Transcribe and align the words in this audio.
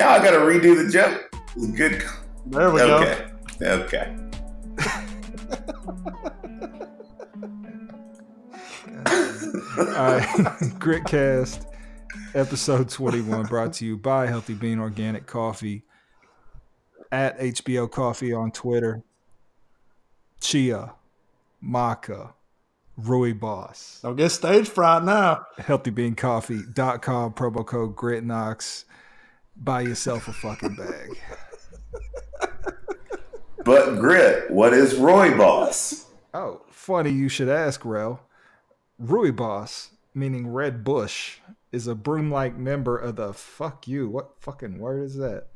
Now 0.00 0.12
I 0.12 0.24
got 0.24 0.30
to 0.30 0.38
redo 0.38 0.82
the 0.82 0.90
joke. 0.90 1.30
Good. 1.76 2.02
There 2.46 2.70
we 2.70 2.80
okay. 2.80 3.26
go. 3.58 3.70
Okay. 3.82 4.16
All 9.76 10.14
right, 10.14 10.26
Gritcast, 10.80 11.66
episode 12.34 12.88
21, 12.88 13.44
brought 13.44 13.74
to 13.74 13.84
you 13.84 13.98
by 13.98 14.26
Healthy 14.26 14.54
Bean 14.54 14.78
Organic 14.78 15.26
Coffee 15.26 15.82
at 17.12 17.38
HBO 17.38 17.90
Coffee 17.90 18.32
on 18.32 18.52
Twitter. 18.52 19.02
Chia, 20.40 20.94
Maca, 21.62 22.32
Rooibos. 22.98 24.00
Don't 24.00 24.16
get 24.16 24.30
stage 24.30 24.66
fright 24.66 25.04
now. 25.04 25.44
HealthyBeanCoffee.com, 25.58 27.34
promo 27.34 27.66
code 27.66 27.94
GritKnox. 27.96 28.84
Buy 29.60 29.82
yourself 29.82 30.26
a 30.26 30.32
fucking 30.32 30.74
bag. 30.74 31.18
but 33.64 33.98
Grit, 34.00 34.50
what 34.50 34.72
is 34.72 34.94
Rooibos? 34.94 36.06
Oh, 36.32 36.62
funny 36.70 37.10
you 37.10 37.28
should 37.28 37.50
ask, 37.50 37.84
Rel. 37.84 38.22
Boss, 38.98 39.90
meaning 40.14 40.48
red 40.48 40.82
bush, 40.82 41.38
is 41.72 41.86
a 41.86 41.94
broom-like 41.94 42.56
member 42.56 42.96
of 42.96 43.16
the 43.16 43.34
fuck 43.34 43.86
you. 43.86 44.08
What 44.08 44.40
fucking 44.40 44.78
word 44.78 45.04
is 45.04 45.16
that? 45.16 45.48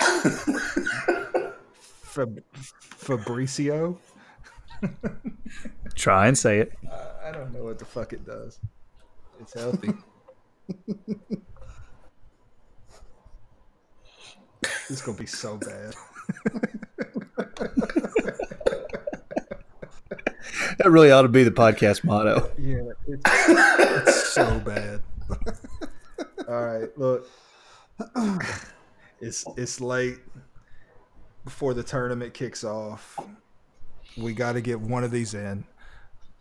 Fab- 1.72 2.44
Fabricio? 2.54 3.96
Try 5.94 6.28
and 6.28 6.36
say 6.36 6.58
it. 6.60 6.72
Uh, 6.90 7.12
I 7.24 7.32
don't 7.32 7.52
know 7.52 7.64
what 7.64 7.78
the 7.78 7.84
fuck 7.84 8.12
it 8.12 8.24
does. 8.24 8.60
It's 9.40 9.54
healthy. 9.54 9.94
it's 14.90 15.02
gonna 15.02 15.18
be 15.18 15.26
so 15.26 15.56
bad. 15.56 15.94
that 20.78 20.90
really 20.90 21.10
ought 21.10 21.22
to 21.22 21.28
be 21.28 21.44
the 21.44 21.50
podcast 21.50 22.04
motto. 22.04 22.50
Yeah, 22.58 22.92
it's, 23.06 23.22
it's 23.26 24.32
so 24.32 24.60
bad. 24.60 25.02
All 26.48 26.64
right, 26.64 26.98
look, 26.98 27.28
it's 29.20 29.44
it's 29.56 29.80
late 29.80 30.18
before 31.44 31.74
the 31.74 31.82
tournament 31.82 32.34
kicks 32.34 32.64
off. 32.64 33.18
We 34.16 34.32
got 34.32 34.52
to 34.52 34.60
get 34.60 34.80
one 34.80 35.04
of 35.04 35.10
these 35.10 35.34
in 35.34 35.64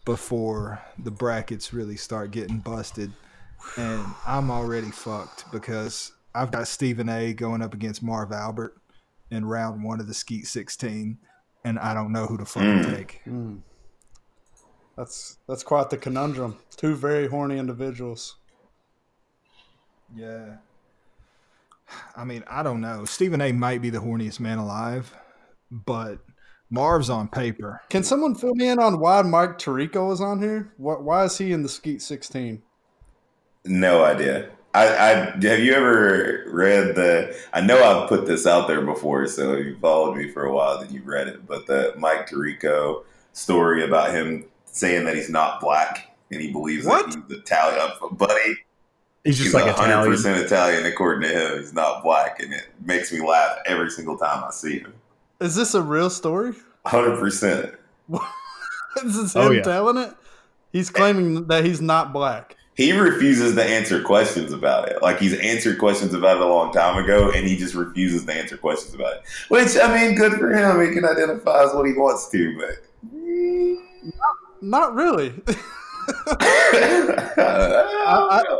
before 0.05 0.81
the 0.97 1.11
brackets 1.11 1.73
really 1.73 1.97
start 1.97 2.31
getting 2.31 2.59
busted. 2.59 3.11
And 3.75 4.05
I'm 4.25 4.49
already 4.49 4.89
fucked 4.91 5.51
because 5.51 6.13
I've 6.37 6.51
got 6.51 6.67
Stephen 6.67 7.09
A 7.09 7.33
going 7.33 7.63
up 7.63 7.73
against 7.73 8.03
Marv 8.03 8.31
Albert 8.31 8.77
in 9.31 9.43
round 9.43 9.83
one 9.83 9.99
of 9.99 10.07
the 10.07 10.13
Skeet 10.13 10.45
16, 10.45 11.17
and 11.63 11.79
I 11.79 11.93
don't 11.93 12.11
know 12.11 12.27
who 12.27 12.37
to 12.37 12.45
fucking 12.45 12.83
mm. 12.83 12.95
take. 12.95 13.21
Mm. 13.27 13.61
That's 14.95 15.37
that's 15.47 15.63
quite 15.63 15.89
the 15.89 15.97
conundrum. 15.97 16.57
Two 16.75 16.95
very 16.95 17.27
horny 17.27 17.57
individuals. 17.57 18.35
Yeah. 20.15 20.57
I 22.15 22.23
mean, 22.23 22.43
I 22.47 22.63
don't 22.63 22.81
know. 22.81 23.05
Stephen 23.05 23.41
A 23.41 23.51
might 23.51 23.81
be 23.81 23.89
the 23.89 23.99
horniest 23.99 24.39
man 24.39 24.57
alive, 24.59 25.13
but 25.71 26.19
Marv's 26.69 27.09
on 27.09 27.29
paper. 27.29 27.81
Can 27.89 28.03
someone 28.03 28.35
fill 28.35 28.55
me 28.55 28.67
in 28.67 28.79
on 28.79 28.99
why 28.99 29.21
Mike 29.21 29.57
Tirico 29.57 30.11
is 30.11 30.21
on 30.21 30.41
here? 30.41 30.73
Why 30.77 31.23
is 31.23 31.37
he 31.37 31.51
in 31.51 31.63
the 31.63 31.69
Skeet 31.69 32.01
16? 32.01 32.61
No 33.65 34.03
idea. 34.03 34.49
I, 34.73 34.87
I, 34.87 35.13
have 35.47 35.59
you 35.59 35.73
ever 35.73 36.45
read 36.47 36.95
the? 36.95 37.35
I 37.53 37.61
know 37.61 37.83
I've 37.83 38.09
put 38.09 38.25
this 38.25 38.45
out 38.45 38.67
there 38.67 38.81
before, 38.81 39.25
so 39.27 39.53
if 39.53 39.65
you 39.65 39.77
followed 39.79 40.15
me 40.17 40.29
for 40.29 40.45
a 40.45 40.53
while, 40.53 40.79
then 40.79 40.93
you've 40.93 41.07
read 41.07 41.27
it. 41.27 41.47
But 41.47 41.65
the 41.65 41.93
Mike 41.97 42.29
Tirico 42.29 43.03
story 43.33 43.83
about 43.83 44.11
him 44.11 44.45
saying 44.65 45.05
that 45.05 45.15
he's 45.15 45.29
not 45.29 45.61
black 45.61 46.15
and 46.31 46.41
he 46.41 46.51
believes 46.51 46.85
what? 46.85 47.09
that 47.09 47.23
he's 47.27 47.37
Italian, 47.39 47.91
buddy. 48.11 48.57
He's 49.23 49.37
just 49.37 49.47
he's 49.47 49.53
like 49.53 49.65
100 49.65 50.09
percent 50.09 50.45
Italian 50.45 50.85
according 50.85 51.29
to 51.29 51.35
him. 51.35 51.59
He's 51.59 51.73
not 51.73 52.03
black, 52.03 52.39
and 52.39 52.53
it 52.53 52.67
makes 52.81 53.11
me 53.11 53.25
laugh 53.25 53.57
every 53.65 53.89
single 53.89 54.17
time 54.17 54.43
I 54.43 54.51
see 54.51 54.79
him. 54.79 54.93
Is 55.39 55.55
this 55.55 55.73
a 55.73 55.81
real 55.81 56.09
story? 56.09 56.53
Hundred 56.85 57.19
percent. 57.19 57.73
This 59.03 59.15
is 59.15 59.35
oh, 59.35 59.41
him 59.41 59.47
oh, 59.47 59.51
yeah. 59.51 59.61
telling 59.61 59.97
it. 59.97 60.15
He's 60.71 60.89
claiming 60.89 61.45
that 61.47 61.63
he's 61.63 61.81
not 61.81 62.13
black. 62.13 62.56
He 62.77 62.91
refuses 62.91 63.55
to 63.55 63.63
answer 63.63 64.03
questions 64.03 64.53
about 64.53 64.87
it. 64.89 65.01
Like 65.01 65.17
he's 65.17 65.33
answered 65.33 65.79
questions 65.79 66.13
about 66.13 66.37
it 66.37 66.43
a 66.43 66.47
long 66.47 66.71
time 66.71 67.03
ago, 67.03 67.31
and 67.31 67.47
he 67.47 67.57
just 67.57 67.73
refuses 67.73 68.23
to 68.25 68.33
answer 68.33 68.55
questions 68.55 68.93
about 68.93 69.13
it. 69.13 69.23
Which 69.49 69.75
I 69.81 69.99
mean, 69.99 70.15
good 70.15 70.33
for 70.33 70.53
him. 70.53 70.87
He 70.87 70.93
can 70.93 71.03
identify 71.03 71.63
as 71.63 71.73
what 71.73 71.87
he 71.87 71.93
wants 71.93 72.29
to, 72.29 72.57
but 72.59 72.75
not, 74.13 74.35
not 74.61 74.93
really. 74.93 75.33
I, 77.37 78.43
I, 78.45 78.57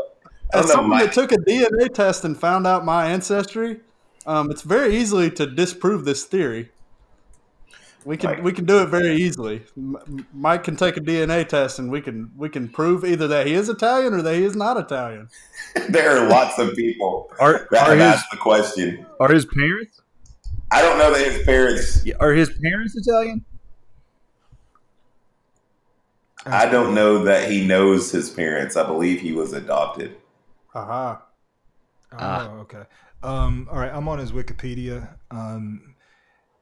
as 0.52 0.72
someone 0.72 0.98
that 0.98 1.14
took 1.14 1.32
a 1.32 1.38
DNA 1.38 1.94
test 1.94 2.26
and 2.26 2.36
found 2.36 2.66
out 2.66 2.84
my 2.84 3.06
ancestry, 3.06 3.82
um, 4.26 4.50
it's 4.50 4.64
very 4.64 4.98
easily 4.98 5.30
to 5.32 5.46
disprove 5.46 6.06
this 6.06 6.24
theory. 6.24 6.72
We 8.06 8.16
can 8.16 8.32
Mike. 8.32 8.44
we 8.44 8.54
can 8.54 8.66
do 8.66 8.80
it 8.82 8.88
very 8.88 9.16
easily. 9.16 9.64
Mike 10.34 10.64
can 10.64 10.76
take 10.76 10.96
a 10.98 11.02
DNA 11.02 11.48
test 11.48 11.80
and 11.80 11.92
we 11.92 12.02
can 12.02 12.32
we 12.38 12.48
can 12.48 12.70
prove 12.70 13.04
either 13.04 13.28
that 13.28 13.48
he 13.48 13.54
is 13.54 13.68
Italian 13.68 14.14
or 14.14 14.22
that 14.22 14.36
he 14.36 14.44
is 14.44 14.56
not 14.56 14.78
Italian. 14.78 15.30
there 15.90 16.18
are 16.18 16.30
lots 16.30 16.58
of 16.58 16.74
people 16.76 17.30
are, 17.40 17.68
that 17.72 17.88
are 17.88 17.90
have 17.90 17.98
his, 17.98 18.02
asked 18.02 18.32
the 18.32 18.38
question. 18.38 19.06
Are 19.20 19.32
his 19.32 19.46
parents? 19.46 20.02
I 20.72 20.82
don't 20.82 20.98
know 20.98 21.14
that 21.14 21.26
his 21.26 21.44
parents 21.44 22.06
are 22.20 22.34
his 22.34 22.50
parents 22.62 22.96
Italian. 22.96 23.44
I 26.46 26.70
don't 26.70 26.96
know 26.96 27.26
that 27.26 27.52
he 27.52 27.66
knows 27.68 28.10
his 28.10 28.30
parents. 28.30 28.78
I 28.78 28.86
believe 28.86 29.20
he 29.20 29.34
was 29.34 29.52
adopted. 29.52 30.16
Aha. 30.74 31.24
Uh-huh. 32.14 32.50
Oh, 32.50 32.60
okay. 32.60 32.84
Um, 33.22 33.68
all 33.70 33.80
right, 33.80 33.92
I'm 33.94 34.08
on 34.08 34.20
his 34.20 34.32
Wikipedia. 34.32 35.10
Um, 35.30 35.96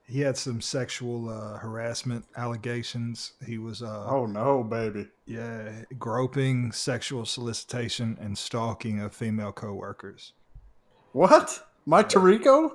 he 0.08 0.22
had 0.22 0.38
some 0.38 0.62
sexual 0.62 1.30
uh, 1.30 1.58
harassment 1.58 2.26
allegations. 2.38 3.34
He 3.46 3.58
was 3.58 3.82
uh, 3.82 4.06
oh 4.08 4.26
no, 4.26 4.64
baby, 4.64 5.08
yeah, 5.26 5.84
groping, 5.98 6.72
sexual 6.72 7.26
solicitation, 7.26 8.18
and 8.20 8.38
stalking 8.38 9.00
of 9.00 9.16
female 9.16 9.52
coworkers. 9.52 10.34
What, 11.12 11.68
Mike 11.86 12.10
Tirico? 12.10 12.72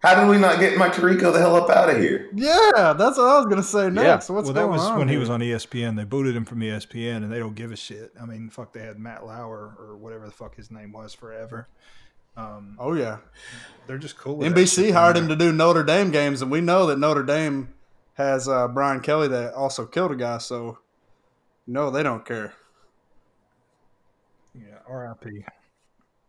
How 0.00 0.20
did 0.20 0.28
we 0.28 0.36
not 0.36 0.60
get 0.60 0.76
Mike 0.76 0.92
Tirico 0.92 1.32
the 1.32 1.38
hell 1.38 1.56
up 1.56 1.70
out 1.70 1.88
of 1.88 1.96
here? 1.96 2.28
Yeah, 2.34 2.92
that's 2.92 3.16
what 3.16 3.26
I 3.26 3.38
was 3.38 3.46
gonna 3.46 3.62
say 3.62 3.88
next. 3.88 4.28
Yeah. 4.28 4.34
What's 4.34 4.46
well, 4.46 4.54
that 4.54 4.68
was 4.68 4.90
when 4.98 5.08
here? 5.08 5.16
he 5.16 5.16
was 5.16 5.30
on 5.30 5.40
ESPN. 5.40 5.96
They 5.96 6.04
booted 6.04 6.34
him 6.36 6.44
from 6.44 6.60
ESPN, 6.60 7.18
and 7.18 7.32
they 7.32 7.38
don't 7.38 7.54
give 7.54 7.72
a 7.72 7.76
shit. 7.76 8.12
I 8.20 8.26
mean, 8.26 8.50
fuck, 8.50 8.72
they 8.72 8.80
had 8.80 8.98
Matt 8.98 9.24
Lauer 9.24 9.76
or 9.78 9.96
whatever 9.96 10.26
the 10.26 10.32
fuck 10.32 10.56
his 10.56 10.70
name 10.70 10.92
was 10.92 11.14
forever. 11.14 11.68
Um, 12.36 12.76
oh 12.78 12.94
yeah, 12.94 13.18
they're 13.86 13.98
just 13.98 14.16
cool. 14.18 14.38
NBC 14.38 14.92
hired 14.92 15.16
him 15.16 15.28
to 15.28 15.36
do 15.36 15.52
Notre 15.52 15.84
Dame 15.84 16.10
games, 16.10 16.42
and 16.42 16.50
we 16.50 16.60
know 16.60 16.86
that 16.86 16.98
Notre 16.98 17.22
Dame 17.22 17.72
has 18.14 18.48
uh, 18.48 18.68
Brian 18.68 19.00
Kelly 19.00 19.28
that 19.28 19.54
also 19.54 19.86
killed 19.86 20.12
a 20.12 20.16
guy. 20.16 20.38
So 20.38 20.78
no, 21.66 21.90
they 21.90 22.02
don't 22.02 22.24
care. 22.24 22.54
Yeah, 24.54 24.78
R.I.P. 24.88 25.44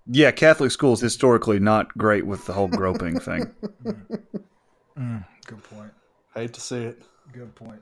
Yeah, 0.07 0.31
Catholic 0.31 0.71
schools 0.71 1.01
historically 1.01 1.59
not 1.59 1.95
great 1.97 2.25
with 2.25 2.45
the 2.45 2.53
whole 2.53 2.67
groping 2.67 3.19
thing. 3.19 3.51
Mm. 4.97 5.05
Mm, 5.19 5.25
good 5.45 5.61
point. 5.61 5.91
Hate 6.33 6.53
to 6.53 6.61
see 6.61 6.77
it. 6.83 7.03
Good 7.33 7.53
point. 7.53 7.81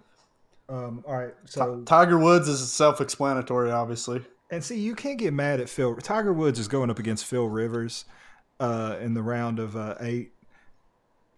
Um, 0.67 1.03
all 1.07 1.16
right, 1.16 1.35
so 1.45 1.78
T- 1.78 1.85
Tiger 1.85 2.17
Woods 2.17 2.47
is 2.47 2.72
self-explanatory, 2.72 3.69
obviously. 3.69 4.25
And 4.53 4.64
see, 4.64 4.80
you 4.80 4.94
can't 4.94 5.18
get 5.18 5.34
mad 5.34 5.59
at 5.59 5.68
Phil. 5.68 5.96
Tiger 5.96 6.31
Woods 6.31 6.59
is 6.59 6.68
going 6.68 6.91
up 6.91 7.00
against 7.00 7.25
Phil 7.25 7.47
Rivers 7.47 8.06
uh, 8.59 8.97
in 9.02 9.16
the 9.16 9.24
round 9.24 9.58
of 9.58 9.75
uh, 9.75 9.96
eight. 10.00 10.31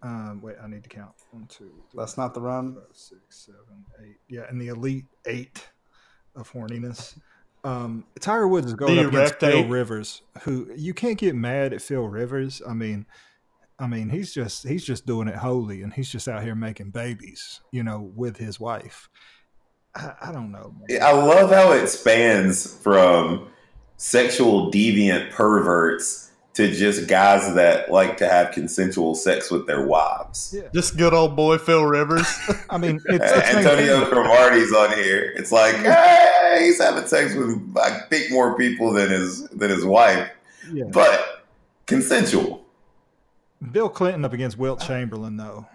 Um, 0.02 0.42
wait, 0.42 0.56
I 0.62 0.68
need 0.68 0.82
to 0.82 0.90
count. 0.90 1.12
One, 1.30 1.46
two. 1.46 1.72
Three, 1.90 1.98
That's 1.98 2.18
not 2.18 2.34
the 2.34 2.42
run. 2.42 2.74
Five, 2.74 2.84
six, 2.92 3.20
seven, 3.46 3.86
eight. 4.04 4.16
Yeah, 4.28 4.42
in 4.50 4.58
the 4.58 4.68
elite 4.68 5.06
eight 5.24 5.66
of 6.34 6.52
horniness. 6.52 7.18
Um, 7.64 8.04
Tiger 8.20 8.46
Woods 8.46 8.66
is 8.66 8.74
going 8.74 8.98
up 8.98 9.06
against 9.06 9.40
Phil? 9.40 9.66
Rivers, 9.66 10.20
who 10.42 10.70
you 10.76 10.92
can't 10.92 11.18
get 11.18 11.34
mad 11.34 11.72
at 11.72 11.80
Phil 11.80 12.06
Rivers. 12.06 12.60
I 12.68 12.74
mean, 12.74 13.06
I 13.78 13.86
mean, 13.86 14.10
he's 14.10 14.34
just 14.34 14.68
he's 14.68 14.84
just 14.84 15.06
doing 15.06 15.26
it 15.26 15.36
holy, 15.36 15.80
and 15.80 15.92
he's 15.92 16.12
just 16.12 16.28
out 16.28 16.42
here 16.42 16.54
making 16.54 16.90
babies, 16.90 17.62
you 17.72 17.82
know, 17.82 18.12
with 18.14 18.36
his 18.36 18.60
wife. 18.60 19.08
I, 19.96 20.28
I 20.28 20.32
don't 20.32 20.52
know. 20.52 20.74
Man. 20.88 21.02
I 21.02 21.12
love 21.12 21.50
how 21.50 21.72
it 21.72 21.88
spans 21.88 22.76
from 22.82 23.48
sexual 23.96 24.70
deviant 24.70 25.30
perverts 25.30 26.30
to 26.54 26.72
just 26.72 27.06
guys 27.06 27.54
that 27.54 27.90
like 27.90 28.16
to 28.18 28.28
have 28.28 28.50
consensual 28.52 29.14
sex 29.14 29.50
with 29.50 29.66
their 29.66 29.86
wives. 29.86 30.54
Yeah. 30.56 30.68
Just 30.72 30.96
good 30.96 31.12
old 31.12 31.36
boy 31.36 31.58
Phil 31.58 31.84
Rivers. 31.84 32.26
I 32.70 32.78
mean, 32.78 32.96
it's, 33.06 33.24
it's 33.24 33.56
Antonio 33.56 34.04
Cromartie's 34.06 34.72
on 34.72 34.96
here. 34.96 35.32
It's 35.36 35.52
like 35.52 35.76
hey, 35.76 36.58
he's 36.60 36.80
having 36.80 37.06
sex 37.06 37.34
with 37.34 37.76
I 37.76 38.00
think 38.08 38.30
more 38.30 38.56
people 38.56 38.92
than 38.92 39.10
his 39.10 39.48
than 39.48 39.70
his 39.70 39.84
wife, 39.84 40.30
yeah. 40.72 40.84
but 40.92 41.44
consensual. 41.86 42.64
Bill 43.72 43.88
Clinton 43.88 44.24
up 44.24 44.32
against 44.32 44.58
Wilt 44.58 44.80
Chamberlain, 44.80 45.36
though. 45.36 45.66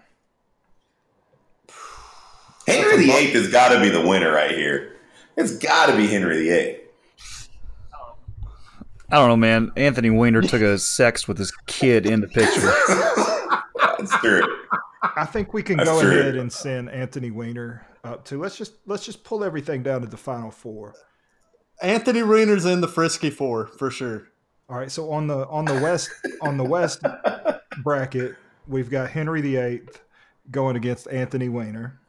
Henry 2.66 3.06
VIII 3.06 3.30
has 3.32 3.48
got 3.48 3.70
to 3.70 3.80
be 3.80 3.88
the 3.88 4.06
winner 4.06 4.32
right 4.32 4.50
here. 4.52 4.96
It's 5.36 5.56
got 5.56 5.86
to 5.86 5.96
be 5.96 6.06
Henry 6.06 6.48
VIII. 6.48 6.78
I 9.10 9.16
don't 9.16 9.28
know, 9.28 9.36
man. 9.36 9.70
Anthony 9.76 10.10
Weiner 10.10 10.40
took 10.40 10.62
a 10.62 10.78
sex 10.78 11.28
with 11.28 11.36
his 11.36 11.52
kid 11.66 12.06
in 12.06 12.20
the 12.20 12.28
picture. 12.28 12.60
That's 13.98 14.18
true. 14.20 14.42
I 15.16 15.26
think 15.26 15.52
we 15.52 15.62
can 15.62 15.76
That's 15.76 15.90
go 15.90 16.00
true. 16.00 16.18
ahead 16.18 16.36
and 16.36 16.50
send 16.50 16.88
Anthony 16.88 17.30
Weiner 17.30 17.86
up 18.04 18.24
to. 18.26 18.38
Let's 18.40 18.56
just 18.56 18.74
let's 18.86 19.04
just 19.04 19.22
pull 19.22 19.44
everything 19.44 19.82
down 19.82 20.00
to 20.00 20.06
the 20.06 20.16
final 20.16 20.50
four. 20.50 20.94
Anthony 21.82 22.22
Weiner's 22.22 22.64
in 22.64 22.80
the 22.80 22.88
frisky 22.88 23.28
four 23.28 23.66
for 23.66 23.90
sure. 23.90 24.28
All 24.70 24.78
right, 24.78 24.90
so 24.90 25.10
on 25.10 25.26
the 25.26 25.46
on 25.48 25.66
the 25.66 25.78
west 25.80 26.10
on 26.40 26.56
the 26.56 26.64
west 26.64 27.02
bracket, 27.82 28.36
we've 28.66 28.88
got 28.88 29.10
Henry 29.10 29.42
VIII 29.42 29.82
going 30.50 30.76
against 30.76 31.08
Anthony 31.08 31.48
Weiner 31.50 32.00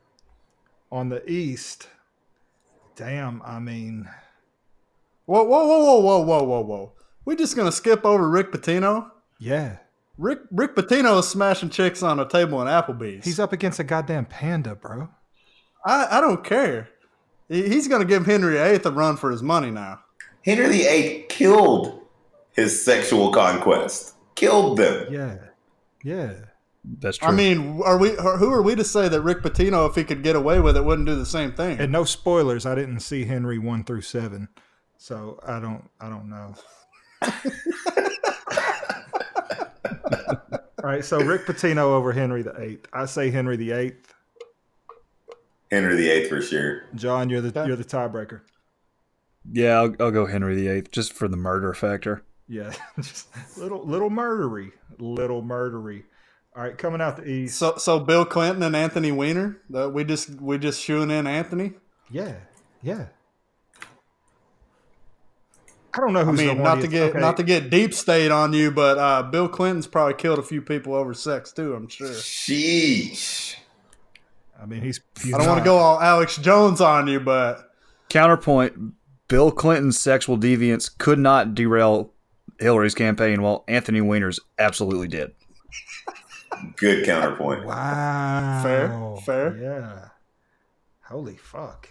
on 0.93 1.09
the 1.09 1.27
East, 1.29 1.87
damn, 2.95 3.41
I 3.43 3.59
mean, 3.59 4.07
whoa, 5.25 5.43
whoa, 5.43 5.65
whoa, 5.65 5.99
whoa, 5.99 6.19
whoa, 6.19 6.43
whoa, 6.43 6.61
whoa, 6.61 6.93
We're 7.25 7.35
just 7.35 7.55
gonna 7.55 7.71
skip 7.71 8.05
over 8.05 8.29
Rick 8.29 8.51
Pitino. 8.51 9.09
Yeah, 9.39 9.77
Rick 10.19 10.41
Rick 10.51 10.75
Pitino 10.75 11.19
is 11.19 11.27
smashing 11.27 11.71
chicks 11.71 12.03
on 12.03 12.19
a 12.19 12.29
table 12.29 12.61
in 12.61 12.67
Applebee's. 12.67 13.25
He's 13.25 13.39
up 13.39 13.53
against 13.53 13.79
a 13.79 13.83
goddamn 13.83 14.25
panda, 14.25 14.75
bro. 14.75 15.09
I 15.83 16.19
I 16.19 16.21
don't 16.21 16.43
care. 16.43 16.89
He's 17.49 17.87
gonna 17.87 18.05
give 18.05 18.27
Henry 18.27 18.53
VIII 18.53 18.81
a 18.85 18.91
run 18.91 19.17
for 19.17 19.31
his 19.31 19.41
money 19.41 19.71
now. 19.71 20.01
Henry 20.45 20.67
VIII 20.67 21.25
killed 21.27 22.01
his 22.51 22.85
sexual 22.85 23.31
conquest. 23.31 24.13
Killed 24.35 24.77
them. 24.77 25.11
Yeah, 25.11 25.37
yeah. 26.03 26.33
That's 26.85 27.17
true. 27.17 27.29
I 27.29 27.31
mean, 27.31 27.81
are 27.83 27.97
we? 27.97 28.11
Who 28.11 28.51
are 28.51 28.61
we 28.61 28.75
to 28.75 28.83
say 28.83 29.07
that 29.07 29.21
Rick 29.21 29.41
Pitino, 29.41 29.89
if 29.89 29.95
he 29.95 30.03
could 30.03 30.21
get 30.21 30.35
away 30.35 30.59
with 30.59 30.75
it, 30.75 30.83
wouldn't 30.83 31.07
do 31.07 31.15
the 31.15 31.25
same 31.25 31.53
thing? 31.53 31.79
And 31.79 31.91
no 31.91 32.03
spoilers. 32.03 32.65
I 32.65 32.75
didn't 32.75 32.99
see 32.99 33.25
Henry 33.25 33.57
one 33.57 33.85
through 33.85 34.01
seven, 34.01 34.49
so 34.97 35.39
I 35.47 35.59
don't. 35.59 35.89
I 36.01 36.09
don't 36.09 36.29
know. 36.29 36.55
All 40.83 40.89
right, 40.89 41.05
so 41.05 41.21
Rick 41.21 41.45
Pitino 41.45 41.83
over 41.83 42.11
Henry 42.11 42.41
the 42.41 42.59
Eighth. 42.59 42.89
I 42.91 43.05
say 43.05 43.31
Henry 43.31 43.55
the 43.55 43.71
Eighth. 43.71 44.13
Henry 45.71 45.95
the 45.95 46.09
Eighth 46.09 46.27
for 46.27 46.41
sure. 46.41 46.83
John, 46.93 47.29
you're 47.29 47.39
the 47.39 47.65
you're 47.65 47.77
the 47.77 47.85
tiebreaker. 47.85 48.41
Yeah, 49.49 49.79
I'll, 49.79 49.95
I'll 50.01 50.11
go 50.11 50.25
Henry 50.25 50.55
the 50.55 50.67
Eighth 50.67 50.91
just 50.91 51.13
for 51.13 51.29
the 51.29 51.37
murder 51.37 51.73
factor. 51.73 52.23
Yeah, 52.49 52.73
just 52.97 53.29
little 53.57 53.85
little 53.85 54.09
murdery, 54.09 54.73
little 54.99 55.41
murdery. 55.41 56.03
All 56.55 56.61
right, 56.61 56.77
coming 56.77 57.01
out 57.01 57.17
the 57.17 57.27
east. 57.27 57.57
So 57.57 57.77
so 57.77 57.99
Bill 57.99 58.25
Clinton 58.25 58.61
and 58.61 58.75
Anthony 58.75 59.11
Weiner. 59.11 59.57
Uh, 59.73 59.89
we 59.89 60.03
just 60.03 60.29
we 60.41 60.57
just 60.59 60.81
shooing 60.81 61.09
in 61.09 61.25
Anthony. 61.25 61.73
Yeah, 62.11 62.35
yeah. 62.83 63.07
I 65.95 65.99
don't 65.99 66.13
know 66.13 66.25
who's 66.25 66.39
I 66.39 66.45
mean, 66.45 66.63
not 66.63 66.81
to 66.81 66.87
get 66.87 67.09
okay. 67.11 67.19
not 67.19 67.37
to 67.37 67.43
get 67.43 67.69
deep 67.69 67.93
state 67.93 68.31
on 68.31 68.53
you, 68.53 68.71
but 68.71 68.97
uh, 68.97 69.23
Bill 69.23 69.47
Clinton's 69.47 69.87
probably 69.87 70.15
killed 70.15 70.39
a 70.39 70.43
few 70.43 70.61
people 70.61 70.93
over 70.93 71.13
sex 71.13 71.51
too. 71.51 71.73
I'm 71.73 71.87
sure. 71.87 72.07
Sheesh. 72.09 73.55
I 74.59 74.65
mean, 74.65 74.81
he's. 74.81 75.01
he's 75.21 75.33
I 75.33 75.39
don't 75.39 75.47
want 75.47 75.59
to 75.59 75.65
go 75.65 75.77
all 75.77 75.99
Alex 75.99 76.37
Jones 76.37 76.81
on 76.81 77.07
you, 77.07 77.19
but 77.19 77.71
counterpoint: 78.09 78.93
Bill 79.27 79.51
Clinton's 79.51 79.99
sexual 79.99 80.37
deviance 80.37 80.95
could 80.97 81.19
not 81.19 81.53
derail 81.53 82.11
Hillary's 82.59 82.95
campaign, 82.95 83.41
while 83.41 83.63
Anthony 83.67 84.01
Weiner's 84.01 84.39
absolutely 84.57 85.07
did. 85.07 85.31
Good 86.77 87.05
counterpoint. 87.05 87.65
Wow. 87.65 88.61
Fair. 88.63 89.15
Fair. 89.25 89.57
Yeah. 89.57 90.09
Holy 91.03 91.35
fuck. 91.35 91.89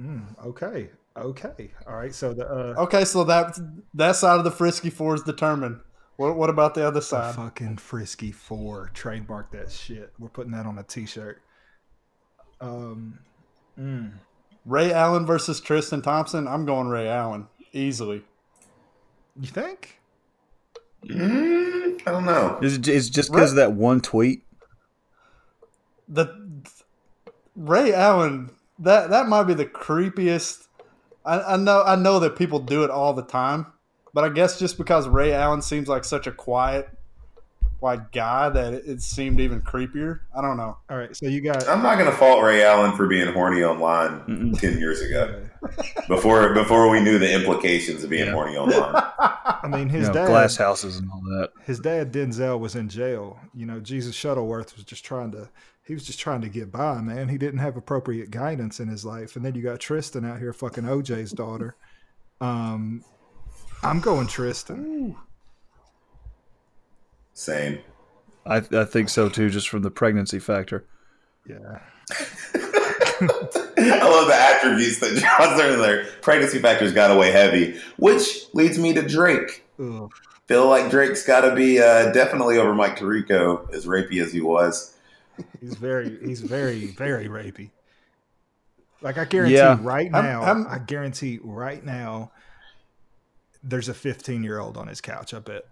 Mm, 0.00 0.24
okay. 0.46 0.90
Okay. 1.16 1.70
All 1.86 1.96
right. 1.96 2.14
So 2.14 2.32
the 2.32 2.48
uh, 2.48 2.74
okay. 2.82 3.04
So 3.04 3.24
that 3.24 3.58
that 3.94 4.16
side 4.16 4.38
of 4.38 4.44
the 4.44 4.50
frisky 4.50 4.90
four 4.90 5.14
is 5.14 5.22
determined. 5.22 5.80
What, 6.16 6.36
what 6.36 6.50
about 6.50 6.74
the 6.74 6.86
other 6.86 7.00
side? 7.00 7.32
The 7.32 7.38
fucking 7.38 7.78
frisky 7.78 8.32
four. 8.32 8.90
Trademark 8.94 9.50
that 9.52 9.70
shit. 9.70 10.12
We're 10.18 10.28
putting 10.28 10.52
that 10.52 10.66
on 10.66 10.78
a 10.78 10.82
t-shirt. 10.82 11.40
Um, 12.60 13.18
mm. 13.78 14.12
Ray 14.64 14.92
Allen 14.92 15.26
versus 15.26 15.60
Tristan 15.60 16.02
Thompson. 16.02 16.46
I'm 16.46 16.64
going 16.66 16.88
Ray 16.88 17.08
Allen 17.08 17.48
easily. 17.72 18.22
You 19.40 19.48
think? 19.48 19.98
Mm, 21.06 22.00
I 22.06 22.10
don't 22.10 22.24
know. 22.24 22.58
Is 22.62 22.76
it 22.76 22.88
is 22.88 23.10
just 23.10 23.32
because 23.32 23.50
of 23.50 23.56
that 23.56 23.72
one 23.72 24.00
tweet? 24.00 24.44
The 26.08 26.34
Ray 27.56 27.92
Allen 27.92 28.50
that 28.78 29.10
that 29.10 29.28
might 29.28 29.44
be 29.44 29.54
the 29.54 29.66
creepiest. 29.66 30.66
I, 31.24 31.40
I 31.40 31.56
know 31.56 31.82
I 31.82 31.96
know 31.96 32.18
that 32.20 32.36
people 32.36 32.58
do 32.58 32.84
it 32.84 32.90
all 32.90 33.14
the 33.14 33.22
time, 33.22 33.66
but 34.12 34.24
I 34.24 34.28
guess 34.28 34.58
just 34.58 34.78
because 34.78 35.08
Ray 35.08 35.32
Allen 35.32 35.62
seems 35.62 35.88
like 35.88 36.04
such 36.04 36.26
a 36.26 36.32
quiet, 36.32 36.88
like 37.82 38.12
guy 38.12 38.48
that 38.48 38.72
it, 38.72 38.84
it 38.86 39.02
seemed 39.02 39.40
even 39.40 39.60
creepier. 39.60 40.20
I 40.36 40.40
don't 40.40 40.56
know. 40.56 40.78
All 40.88 40.96
right, 40.96 41.14
so 41.16 41.26
you 41.26 41.40
got. 41.40 41.68
I'm 41.68 41.82
not 41.82 41.98
gonna 41.98 42.12
fault 42.12 42.42
Ray 42.42 42.62
Allen 42.62 42.96
for 42.96 43.06
being 43.06 43.32
horny 43.32 43.62
online 43.62 44.20
Mm-mm. 44.20 44.58
ten 44.58 44.78
years 44.78 45.00
ago, 45.00 45.44
before 46.08 46.54
before 46.54 46.88
we 46.88 47.00
knew 47.00 47.18
the 47.18 47.32
implications 47.32 48.04
of 48.04 48.10
being 48.10 48.26
yeah. 48.26 48.32
horny 48.32 48.56
online. 48.56 49.02
I 49.18 49.68
mean, 49.68 49.88
his 49.88 50.02
you 50.02 50.06
know, 50.08 50.12
dad 50.14 50.26
glass 50.28 50.56
houses 50.56 50.96
and 50.96 51.10
all 51.10 51.20
that. 51.20 51.50
His 51.64 51.80
dad 51.80 52.12
Denzel 52.12 52.58
was 52.58 52.76
in 52.76 52.88
jail. 52.88 53.38
You 53.54 53.66
know, 53.66 53.80
Jesus 53.80 54.14
Shuttleworth 54.14 54.76
was 54.76 54.84
just 54.84 55.04
trying 55.04 55.32
to. 55.32 55.48
He 55.84 55.94
was 55.94 56.06
just 56.06 56.20
trying 56.20 56.42
to 56.42 56.48
get 56.48 56.70
by, 56.70 57.00
man. 57.00 57.28
He 57.28 57.38
didn't 57.38 57.58
have 57.58 57.76
appropriate 57.76 58.30
guidance 58.30 58.78
in 58.78 58.86
his 58.86 59.04
life, 59.04 59.34
and 59.34 59.44
then 59.44 59.56
you 59.56 59.62
got 59.62 59.80
Tristan 59.80 60.24
out 60.24 60.38
here 60.38 60.52
fucking 60.52 60.84
OJ's 60.84 61.32
daughter. 61.32 61.74
Um, 62.40 63.04
I'm 63.82 63.98
going 63.98 64.28
Tristan. 64.28 65.16
Same. 67.34 67.78
I, 68.46 68.56
I 68.56 68.84
think 68.84 69.08
so 69.08 69.28
too, 69.28 69.50
just 69.50 69.68
from 69.68 69.82
the 69.82 69.90
pregnancy 69.90 70.38
factor. 70.38 70.84
Yeah. 71.48 71.80
I 73.78 74.08
love 74.08 74.26
the 74.28 74.34
attributes 74.34 74.98
that 75.00 75.16
John's 75.16 75.80
there. 75.80 76.06
Pregnancy 76.20 76.58
factor's 76.58 76.92
got 76.92 77.10
away 77.10 77.30
heavy, 77.30 77.78
which 77.96 78.46
leads 78.52 78.78
me 78.78 78.92
to 78.94 79.02
Drake. 79.02 79.64
Ugh. 79.78 80.10
Feel 80.46 80.68
like 80.68 80.90
Drake's 80.90 81.24
got 81.24 81.42
to 81.42 81.54
be 81.54 81.80
uh, 81.80 82.12
definitely 82.12 82.58
over 82.58 82.74
Mike 82.74 82.98
Tirico, 82.98 83.72
as 83.72 83.86
rapey 83.86 84.22
as 84.22 84.32
he 84.32 84.40
was. 84.40 84.94
He's 85.60 85.76
very, 85.76 86.18
he's 86.24 86.40
very, 86.40 86.86
very 86.86 87.28
rapey. 87.28 87.70
Like 89.00 89.18
I 89.18 89.24
guarantee 89.24 89.56
yeah. 89.56 89.78
right 89.80 90.10
now, 90.10 90.42
I'm, 90.42 90.66
I'm, 90.66 90.72
I 90.72 90.78
guarantee 90.78 91.40
right 91.42 91.84
now, 91.84 92.32
there's 93.62 93.88
a 93.88 93.94
15 93.94 94.42
year 94.42 94.58
old 94.58 94.76
on 94.76 94.88
his 94.88 95.00
couch. 95.00 95.32
I 95.32 95.38
bet. 95.38 95.64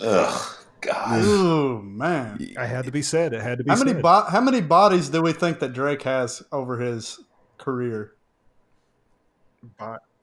Ugh, 0.00 0.56
God. 0.80 1.20
Oh 1.22 1.80
man, 1.82 2.54
I 2.58 2.66
had 2.66 2.84
to 2.86 2.92
be 2.92 3.02
said. 3.02 3.32
It 3.32 3.42
had 3.42 3.58
to 3.58 3.64
be. 3.64 3.70
How 3.70 3.76
said. 3.76 3.86
many 3.86 4.00
bo- 4.00 4.26
how 4.28 4.40
many 4.40 4.60
bodies 4.60 5.08
do 5.08 5.22
we 5.22 5.32
think 5.32 5.60
that 5.60 5.72
Drake 5.72 6.02
has 6.02 6.42
over 6.52 6.78
his 6.78 7.20
career? 7.58 8.14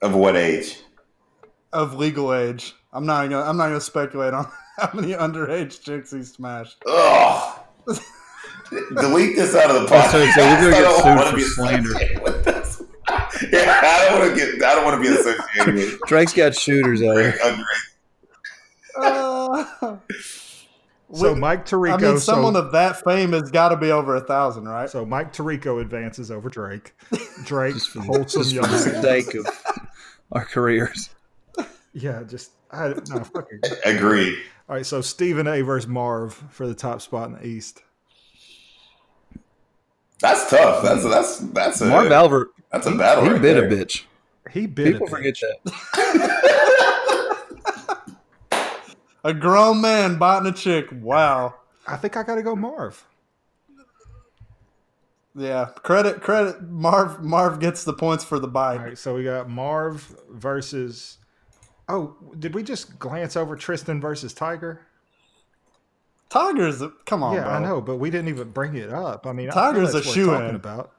Of 0.02 0.14
what 0.14 0.36
age? 0.36 0.78
Of 1.72 1.94
legal 1.94 2.34
age. 2.34 2.74
I'm 2.92 3.06
not 3.06 3.30
gonna. 3.30 3.42
I'm 3.44 3.56
not 3.56 3.68
gonna 3.68 3.80
speculate 3.80 4.34
on 4.34 4.50
how 4.76 4.90
many 4.92 5.12
underage 5.14 5.82
chicks 5.82 6.10
he 6.10 6.22
smashed. 6.22 6.82
Ugh. 6.86 7.60
Delete 8.70 9.34
this 9.34 9.54
out 9.56 9.70
of 9.70 9.82
the 9.82 9.88
podcast. 9.88 10.10
So, 10.12 10.30
so 10.30 10.40
we're 10.46 10.70
gonna 10.70 10.82
get 10.82 11.32
sued 11.32 11.42
for 11.42 11.48
slander. 11.50 11.90
yeah, 13.50 13.80
I 13.82 14.06
don't 14.08 14.20
want 14.20 14.30
to 14.30 14.36
get. 14.36 14.62
I 14.62 14.74
don't 14.74 14.84
want 14.84 15.02
to 15.02 15.08
be 15.08 15.16
associated 15.16 15.74
with. 15.74 16.00
Drake's 16.06 16.32
got 16.32 16.54
shooters 16.54 17.02
out 17.02 17.16
here. 17.16 17.34
So 21.14 21.34
Mike 21.34 21.66
Tirico. 21.66 21.94
I 21.94 21.96
mean, 21.96 22.18
someone 22.18 22.54
so, 22.54 22.60
of 22.60 22.72
that 22.72 23.02
fame 23.02 23.32
has 23.32 23.50
got 23.50 23.70
to 23.70 23.76
be 23.76 23.90
over 23.90 24.16
a 24.16 24.20
thousand, 24.20 24.64
right? 24.64 24.88
So 24.88 25.04
Mike 25.04 25.32
Tirico 25.32 25.80
advances 25.80 26.30
over 26.30 26.48
Drake. 26.48 26.94
Drake 27.44 27.74
just 27.74 27.90
for, 27.90 28.00
wholesome 28.00 28.42
just 28.42 28.54
young 28.54 28.64
for 28.64 28.70
the 28.70 29.02
sake 29.02 29.34
of 29.34 29.46
our 30.32 30.44
careers. 30.44 31.10
Yeah, 31.92 32.22
just 32.22 32.52
I 32.70 32.88
no 33.08 33.24
fucking 33.24 33.60
agree. 33.84 34.38
All 34.68 34.76
right, 34.76 34.86
so 34.86 35.00
Stephen 35.00 35.48
A. 35.48 35.62
versus 35.62 35.88
Marv 35.88 36.34
for 36.50 36.68
the 36.68 36.74
top 36.74 37.00
spot 37.00 37.28
in 37.28 37.34
the 37.34 37.44
East. 37.44 37.82
That's 40.20 40.48
tough. 40.50 40.82
That's 40.82 41.02
that's 41.02 41.38
that's 41.38 41.80
a 41.80 41.86
Marv 41.86 42.12
Albert. 42.12 42.50
That's 42.70 42.86
a 42.86 42.92
battle. 42.92 43.24
He 43.24 43.30
right 43.30 43.42
bit 43.42 43.54
there. 43.54 43.66
a 43.66 43.70
bitch. 43.70 44.04
He 44.52 44.66
bit. 44.66 44.92
People 44.92 45.08
forget 45.08 45.34
that. 45.64 46.56
a 49.24 49.34
grown 49.34 49.80
man 49.80 50.18
biting 50.18 50.48
a 50.48 50.52
chick. 50.52 50.86
Wow. 50.92 51.54
I 51.86 51.96
think 51.96 52.16
I 52.16 52.22
got 52.22 52.36
to 52.36 52.42
go 52.42 52.54
Marv. 52.54 53.04
Yeah, 55.34 55.66
credit 55.82 56.20
credit. 56.20 56.62
Marv 56.62 57.22
Marv 57.22 57.60
gets 57.60 57.84
the 57.84 57.92
points 57.92 58.24
for 58.24 58.38
the 58.38 58.48
bite. 58.48 58.78
All 58.78 58.84
right, 58.84 58.98
so 58.98 59.14
we 59.14 59.24
got 59.24 59.48
Marv 59.48 60.16
versus. 60.28 61.18
Oh, 61.88 62.16
did 62.38 62.54
we 62.54 62.62
just 62.62 62.98
glance 62.98 63.36
over 63.36 63.56
Tristan 63.56 64.00
versus 64.00 64.34
Tiger? 64.34 64.80
Tiger's 66.30 66.82
come 67.06 67.22
on. 67.22 67.34
Yeah, 67.34 67.44
bro. 67.44 67.52
I 67.52 67.58
know, 67.60 67.80
but 67.80 67.96
we 67.96 68.10
didn't 68.10 68.28
even 68.28 68.50
bring 68.50 68.76
it 68.76 68.92
up. 68.92 69.26
I 69.26 69.32
mean, 69.32 69.50
Tiger's 69.50 69.94
a 69.94 70.02
shoe 70.02 70.26
talking 70.26 70.56
about. 70.56 70.92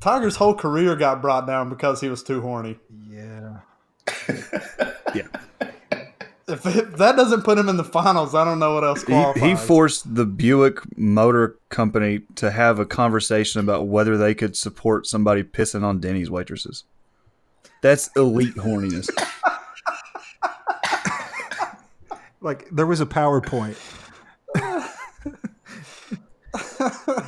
Tiger's 0.00 0.36
whole 0.36 0.54
career 0.54 0.96
got 0.96 1.22
brought 1.22 1.46
down 1.46 1.68
because 1.70 2.00
he 2.00 2.08
was 2.08 2.22
too 2.22 2.40
horny. 2.40 2.78
Yeah. 3.10 3.60
yeah. 5.14 5.26
If, 6.48 6.64
if, 6.64 6.96
that 6.98 7.16
doesn't 7.16 7.42
put 7.42 7.58
him 7.58 7.68
in 7.68 7.76
the 7.76 7.84
finals, 7.84 8.34
I 8.34 8.44
don't 8.44 8.60
know 8.60 8.74
what 8.74 8.84
else 8.84 9.02
qualifies. 9.02 9.42
He, 9.42 9.48
he, 9.50 9.56
forced 9.56 10.14
the 10.14 10.24
Buick 10.24 10.78
Motor 10.96 11.58
Company 11.70 12.20
to 12.36 12.52
have 12.52 12.78
a 12.78 12.86
conversation 12.86 13.60
about 13.60 13.88
whether 13.88 14.16
they 14.16 14.32
could 14.32 14.56
support 14.56 15.08
somebody 15.08 15.42
pissing 15.42 15.82
on 15.82 15.98
Denny's 15.98 16.30
waitresses. 16.30 16.84
That's 17.82 18.10
elite 18.16 18.54
horniness. 18.54 19.10
like 22.40 22.68
there 22.70 22.86
was 22.86 23.00
a 23.00 23.06
PowerPoint. 23.06 23.76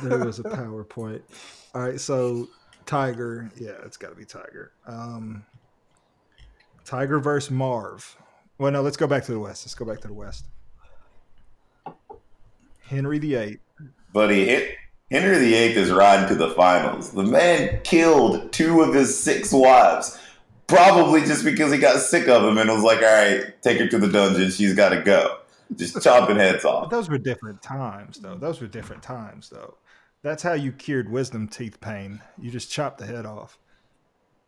there 0.01 0.19
was 0.25 0.39
a 0.39 0.43
PowerPoint. 0.43 1.21
All 1.75 1.81
right, 1.81 1.99
so 1.99 2.47
Tiger, 2.85 3.51
yeah, 3.57 3.75
it's 3.85 3.97
got 3.97 4.09
to 4.09 4.15
be 4.15 4.23
Tiger. 4.25 4.71
Um, 4.87 5.45
Tiger 6.85 7.19
versus 7.19 7.51
Marv. 7.51 8.15
Well, 8.59 8.71
no, 8.73 8.81
let's 8.81 8.97
go 8.97 9.07
back 9.07 9.23
to 9.23 9.31
the 9.31 9.39
West. 9.39 9.65
Let's 9.65 9.73
go 9.73 9.85
back 9.85 10.01
to 10.01 10.07
the 10.09 10.13
West. 10.13 10.45
Henry 12.81 13.17
VIII. 13.17 13.59
Buddy, 14.11 14.75
Henry 15.09 15.37
VIII 15.37 15.75
is 15.75 15.91
riding 15.91 16.27
to 16.27 16.35
the 16.35 16.49
finals. 16.51 17.11
The 17.11 17.23
man 17.23 17.79
killed 17.83 18.51
two 18.51 18.81
of 18.81 18.93
his 18.93 19.17
six 19.17 19.53
wives, 19.53 20.19
probably 20.67 21.21
just 21.21 21.45
because 21.45 21.71
he 21.71 21.77
got 21.77 22.01
sick 22.01 22.27
of 22.27 22.43
them 22.43 22.57
and 22.57 22.69
was 22.69 22.83
like, 22.83 22.97
all 22.97 23.03
right, 23.05 23.61
take 23.61 23.79
her 23.79 23.87
to 23.87 23.97
the 23.97 24.09
dungeon. 24.09 24.51
She's 24.51 24.75
got 24.75 24.89
to 24.89 25.01
go. 25.01 25.37
Just 25.75 26.01
chopping 26.03 26.35
heads 26.35 26.65
off. 26.65 26.89
But 26.89 26.95
those 26.95 27.09
were 27.09 27.17
different 27.17 27.61
times, 27.61 28.19
though. 28.19 28.35
Those 28.35 28.59
were 28.59 28.67
different 28.67 29.03
times, 29.03 29.49
though. 29.49 29.75
That's 30.21 30.43
how 30.43 30.53
you 30.53 30.73
cured 30.73 31.09
wisdom 31.09 31.47
teeth 31.47 31.79
pain. 31.79 32.21
You 32.37 32.51
just 32.51 32.69
chopped 32.69 32.97
the 32.97 33.05
head 33.05 33.25
off. 33.25 33.57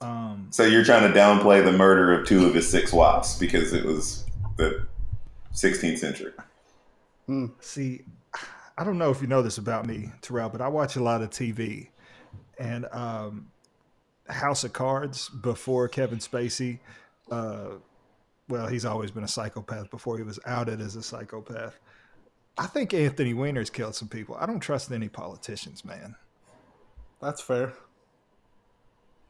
Um, 0.01 0.47
so 0.49 0.63
you're 0.63 0.83
trying 0.83 1.11
to 1.11 1.17
downplay 1.17 1.63
the 1.63 1.71
murder 1.71 2.11
of 2.11 2.27
two 2.27 2.45
of 2.47 2.55
his 2.55 2.67
six 2.67 2.91
wives 2.91 3.37
because 3.37 3.71
it 3.71 3.85
was 3.85 4.25
the 4.57 4.85
16th 5.53 5.99
century. 5.99 6.33
Hmm. 7.27 7.47
See, 7.59 8.01
I 8.77 8.83
don't 8.83 8.97
know 8.97 9.11
if 9.11 9.21
you 9.21 9.27
know 9.27 9.43
this 9.43 9.57
about 9.57 9.85
me, 9.85 10.11
Terrell, 10.21 10.49
but 10.49 10.59
I 10.59 10.67
watch 10.67 10.95
a 10.95 11.03
lot 11.03 11.21
of 11.21 11.29
TV, 11.29 11.89
and 12.57 12.87
um, 12.91 13.51
House 14.27 14.63
of 14.63 14.73
Cards 14.73 15.29
before 15.29 15.87
Kevin 15.87 16.19
Spacey. 16.19 16.79
Uh, 17.29 17.75
well, 18.49 18.67
he's 18.67 18.85
always 18.85 19.11
been 19.11 19.23
a 19.23 19.27
psychopath 19.27 19.89
before 19.91 20.17
he 20.17 20.23
was 20.23 20.39
outed 20.45 20.81
as 20.81 20.95
a 20.95 21.03
psychopath. 21.03 21.79
I 22.57 22.67
think 22.67 22.93
Anthony 22.93 23.33
Weiner's 23.33 23.69
killed 23.69 23.95
some 23.95 24.07
people. 24.07 24.35
I 24.39 24.45
don't 24.45 24.59
trust 24.59 24.91
any 24.91 25.07
politicians, 25.09 25.85
man. 25.85 26.15
That's 27.21 27.39
fair. 27.39 27.73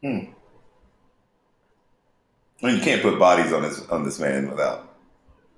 Hmm. 0.01 0.32
I 2.62 2.68
mean, 2.68 2.77
you 2.77 2.82
can't 2.82 3.01
put 3.01 3.18
bodies 3.18 3.51
on 3.53 3.63
this 3.63 3.88
on 3.89 4.03
this 4.03 4.20
man 4.20 4.50
without 4.50 4.96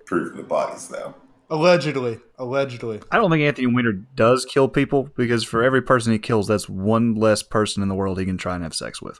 proof 0.06 0.32
of 0.32 0.38
the 0.38 0.44
bodies, 0.44 0.88
though. 0.88 1.16
Allegedly, 1.50 2.20
allegedly. 2.38 3.02
I 3.12 3.18
don't 3.18 3.30
think 3.30 3.44
Anthony 3.44 3.68
Weiner 3.68 3.92
does 3.92 4.46
kill 4.46 4.70
people 4.70 5.10
because 5.16 5.44
for 5.44 5.62
every 5.62 5.82
person 5.82 6.14
he 6.14 6.20
kills, 6.20 6.48
that's 6.48 6.70
one 6.70 7.16
less 7.16 7.44
person 7.44 7.84
in 7.84 7.90
the 7.90 7.96
world 7.96 8.18
he 8.20 8.26
can 8.26 8.38
try 8.38 8.56
and 8.56 8.64
have 8.64 8.74
sex 8.74 9.02
with. 9.02 9.20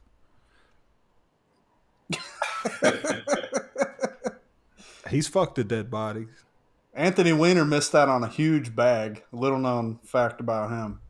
He's 5.10 5.28
fucked 5.28 5.60
a 5.60 5.64
dead 5.64 5.92
body. 5.92 6.28
Anthony 6.94 7.34
Weiner 7.34 7.66
missed 7.66 7.94
out 7.94 8.10
on 8.10 8.24
a 8.24 8.30
huge 8.30 8.76
bag. 8.76 9.24
Little 9.32 9.60
known 9.60 10.00
fact 10.04 10.40
about 10.40 10.72
him. 10.72 11.02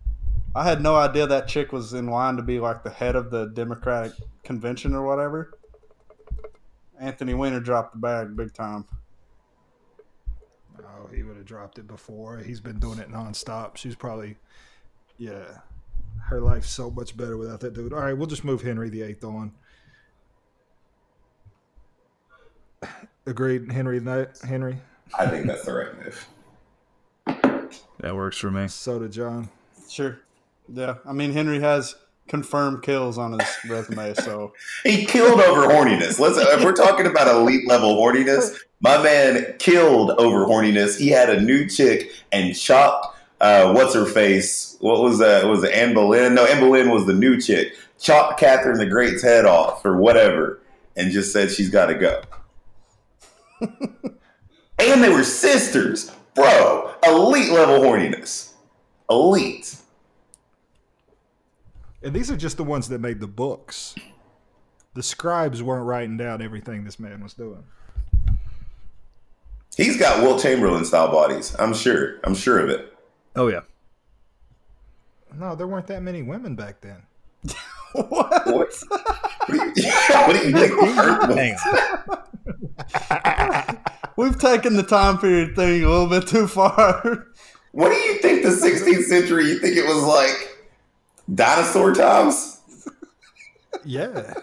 I 0.56 0.64
had 0.66 0.82
no 0.82 0.96
idea 0.96 1.26
that 1.28 1.48
chick 1.48 1.72
was 1.72 1.94
in 1.94 2.08
line 2.08 2.36
to 2.38 2.44
be 2.44 2.60
like 2.60 2.84
the 2.84 2.90
head 2.90 3.16
of 3.16 3.32
the 3.32 3.46
Democratic 3.46 4.14
convention 4.44 4.94
or 4.94 5.06
whatever. 5.06 5.58
Anthony 7.00 7.34
Weiner 7.34 7.60
dropped 7.60 7.94
the 7.94 8.00
bag 8.00 8.36
big 8.36 8.54
time. 8.54 8.86
Oh, 10.80 11.08
he 11.14 11.24
would 11.24 11.38
have 11.38 11.46
dropped 11.46 11.78
it 11.78 11.88
before. 11.88 12.38
He's 12.38 12.60
been 12.60 12.80
doing 12.80 13.00
it 13.00 13.10
nonstop. 13.12 13.78
She's 13.78 13.96
probably, 13.96 14.38
yeah, 15.18 15.60
her 16.26 16.40
life's 16.40 16.70
so 16.70 16.90
much 16.90 17.16
better 17.16 17.38
without 17.38 17.60
that 17.62 17.74
dude. 17.74 17.94
All 17.94 18.00
right, 18.00 18.18
we'll 18.18 18.28
just 18.28 18.44
move 18.44 18.62
Henry 18.62 18.90
the 18.90 19.02
Eighth 19.02 19.24
on. 19.24 19.52
Agreed, 23.26 23.72
Henry. 23.72 24.02
Henry. 24.44 24.78
I 25.18 25.28
think 25.28 25.48
that's 25.48 25.66
the 25.66 25.74
right 25.74 25.98
move. 26.04 26.28
That 28.00 28.16
works 28.16 28.38
for 28.38 28.52
me. 28.52 28.68
So 28.68 29.00
did 29.00 29.12
John. 29.14 29.50
Sure. 29.90 30.20
Yeah, 30.68 30.96
I 31.06 31.14
mean 31.14 31.32
Henry 31.32 31.60
has 31.60 31.96
confirmed 32.28 32.84
kills 32.84 33.18
on 33.18 33.38
his 33.40 33.50
resume. 33.68 34.14
So 34.16 34.54
he 34.84 35.06
killed 35.06 35.40
over 35.40 35.68
horniness. 35.68 36.20
Let's 36.20 36.38
if 36.38 36.64
we're 36.64 36.74
talking 36.74 37.06
about 37.06 37.28
elite 37.28 37.68
level 37.68 37.96
horniness, 37.96 38.56
my 38.82 39.02
man 39.02 39.56
killed 39.60 40.12
over 40.12 40.46
horniness. 40.46 40.98
He 40.98 41.10
had 41.10 41.30
a 41.30 41.42
new 41.42 41.68
chick 41.68 42.12
and 42.32 42.56
chopped 42.56 43.14
uh, 43.44 43.74
what's 43.74 43.94
her 43.94 44.06
face? 44.06 44.78
What 44.80 45.02
was 45.02 45.20
that? 45.20 45.46
Was 45.46 45.66
it 45.66 45.74
Anne 45.74 45.94
Boleyn? 45.94 46.34
No, 46.34 46.46
Anne 46.46 46.62
Boleyn 46.62 46.90
was 46.90 47.06
the 47.06 47.14
new 47.14 47.40
chick. 47.42 47.76
Chopped 48.00 48.40
Catherine 48.40 48.78
the 48.78 48.86
Great's 48.86 49.22
head 49.22 49.44
off 49.44 49.86
or 49.86 49.98
whatever, 49.98 50.62
and 50.96 51.12
just 51.12 51.34
said 51.34 51.52
she's 51.52 51.70
got 51.70 51.88
to 51.88 51.96
go. 51.96 52.22
and 54.80 55.04
they 55.04 55.10
were 55.10 55.26
sisters, 55.26 56.10
bro. 56.36 56.94
Elite 57.06 57.52
level 57.52 57.82
horniness. 57.82 58.54
Elite. 59.10 59.76
And 62.04 62.14
these 62.14 62.30
are 62.30 62.36
just 62.36 62.58
the 62.58 62.66
ones 62.66 62.90
that 62.90 63.00
made 63.00 63.22
the 63.22 63.28
books. 63.28 63.96
The 64.94 65.02
scribes 65.02 65.64
weren't 65.64 65.86
writing 65.86 66.18
down 66.18 66.42
everything 66.42 66.84
this 66.84 67.00
man 67.00 67.24
was 67.24 67.34
doing. 67.34 67.64
He's 69.78 69.96
got 69.98 70.22
Wilt 70.22 70.42
Chamberlain 70.42 70.84
style 70.86 71.10
bodies. 71.10 71.56
I'm 71.58 71.74
sure. 71.74 72.20
I'm 72.24 72.36
sure 72.36 72.60
of 72.60 72.70
it. 72.70 72.94
Oh 73.36 73.48
yeah. 73.48 73.62
No, 75.36 75.56
there 75.56 75.66
weren't 75.66 75.88
that 75.88 76.04
many 76.04 76.22
women 76.22 76.56
back 76.56 76.80
then. 76.82 77.02
what? 77.94 78.46
What? 78.46 78.48
What 78.48 78.72
do 79.50 79.56
you, 79.56 79.64
what 80.10 80.34
do 80.34 80.48
you 80.48 80.54
think? 81.34 81.58
We've 84.18 84.38
taken 84.38 84.76
the 84.76 84.84
time 84.84 85.18
period 85.18 85.56
thing 85.56 85.84
a 85.84 85.90
little 85.90 86.06
bit 86.08 86.28
too 86.28 86.46
far. 86.48 87.26
What 87.72 87.90
do 87.90 87.96
you 87.96 88.20
think 88.20 88.44
the 88.44 88.50
16th 88.50 89.06
century? 89.06 89.48
You 89.48 89.58
think 89.58 89.76
it 89.76 89.88
was 89.88 90.04
like 90.04 90.53
Dinosaur 91.34 91.94
times? 91.94 92.62
yeah. 93.86 94.34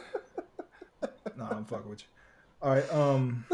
no, 1.37 1.45
I'm 1.51 1.65
fucking 1.65 1.91
with 1.91 2.01
you. 2.01 2.07
All 2.63 2.75
right. 2.75 2.93
Um, 2.93 3.45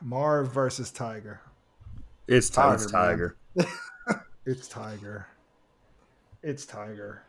Marv 0.00 0.52
versus 0.52 0.90
Tiger. 0.90 1.40
It's 2.26 2.48
Tiger. 2.48 2.74
It's 2.74 2.90
Tiger. 2.90 3.36
it's 4.46 4.68
Tiger. 4.68 5.26
It's 6.42 6.64
Tiger. 6.64 7.22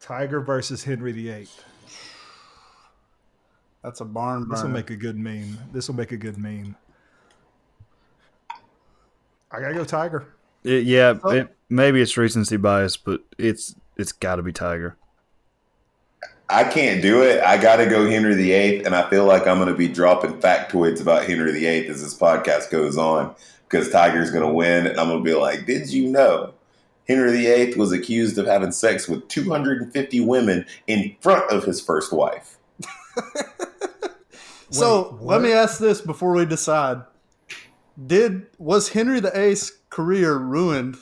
Tiger 0.00 0.40
versus 0.40 0.84
Henry 0.84 1.12
VIII. 1.12 1.48
That's 3.82 4.00
a 4.00 4.04
barn 4.04 4.44
burner. 4.44 4.54
This 4.54 4.62
will 4.62 4.70
make 4.70 4.90
a 4.90 4.96
good 4.96 5.16
meme. 5.16 5.58
This 5.72 5.88
will 5.88 5.96
make 5.96 6.12
a 6.12 6.16
good 6.16 6.36
meme. 6.36 6.76
I 9.50 9.60
gotta 9.60 9.74
go 9.74 9.84
Tiger. 9.84 10.26
It, 10.64 10.84
yeah, 10.84 11.14
oh. 11.22 11.30
it, 11.30 11.56
maybe 11.68 12.00
it's 12.00 12.16
recency 12.16 12.56
bias, 12.56 12.96
but 12.96 13.22
it's 13.38 13.74
it's 13.96 14.12
got 14.12 14.36
to 14.36 14.42
be 14.42 14.52
Tiger. 14.52 14.96
I 16.50 16.64
can't 16.64 17.00
do 17.00 17.22
it. 17.22 17.42
I 17.44 17.56
got 17.58 17.76
to 17.76 17.86
go 17.86 18.10
Henry 18.10 18.34
VIII, 18.34 18.84
and 18.84 18.94
I 18.94 19.08
feel 19.08 19.24
like 19.24 19.46
I'm 19.46 19.58
going 19.58 19.68
to 19.68 19.74
be 19.74 19.86
dropping 19.86 20.40
factoids 20.40 21.00
about 21.00 21.24
Henry 21.24 21.52
VIII 21.52 21.86
as 21.86 22.02
this 22.02 22.18
podcast 22.18 22.70
goes 22.70 22.98
on 22.98 23.34
because 23.68 23.88
Tiger's 23.90 24.32
going 24.32 24.46
to 24.46 24.52
win, 24.52 24.88
and 24.88 24.98
I'm 24.98 25.08
going 25.08 25.22
to 25.22 25.24
be 25.24 25.34
like, 25.34 25.64
"Did 25.64 25.90
you 25.90 26.08
know 26.08 26.54
Henry 27.06 27.30
VIII 27.30 27.76
was 27.76 27.92
accused 27.92 28.36
of 28.36 28.46
having 28.46 28.72
sex 28.72 29.08
with 29.08 29.28
250 29.28 30.20
women 30.20 30.66
in 30.88 31.14
front 31.20 31.48
of 31.50 31.64
his 31.64 31.80
first 31.80 32.12
wife?" 32.12 32.58
so 34.70 35.16
Wait, 35.20 35.22
let 35.22 35.42
me 35.42 35.52
ask 35.52 35.78
this 35.78 36.00
before 36.00 36.32
we 36.32 36.44
decide: 36.46 37.02
Did 38.04 38.46
was 38.58 38.88
Henry 38.88 39.20
VIII's 39.20 39.79
career 39.90 40.36
ruined 40.38 40.96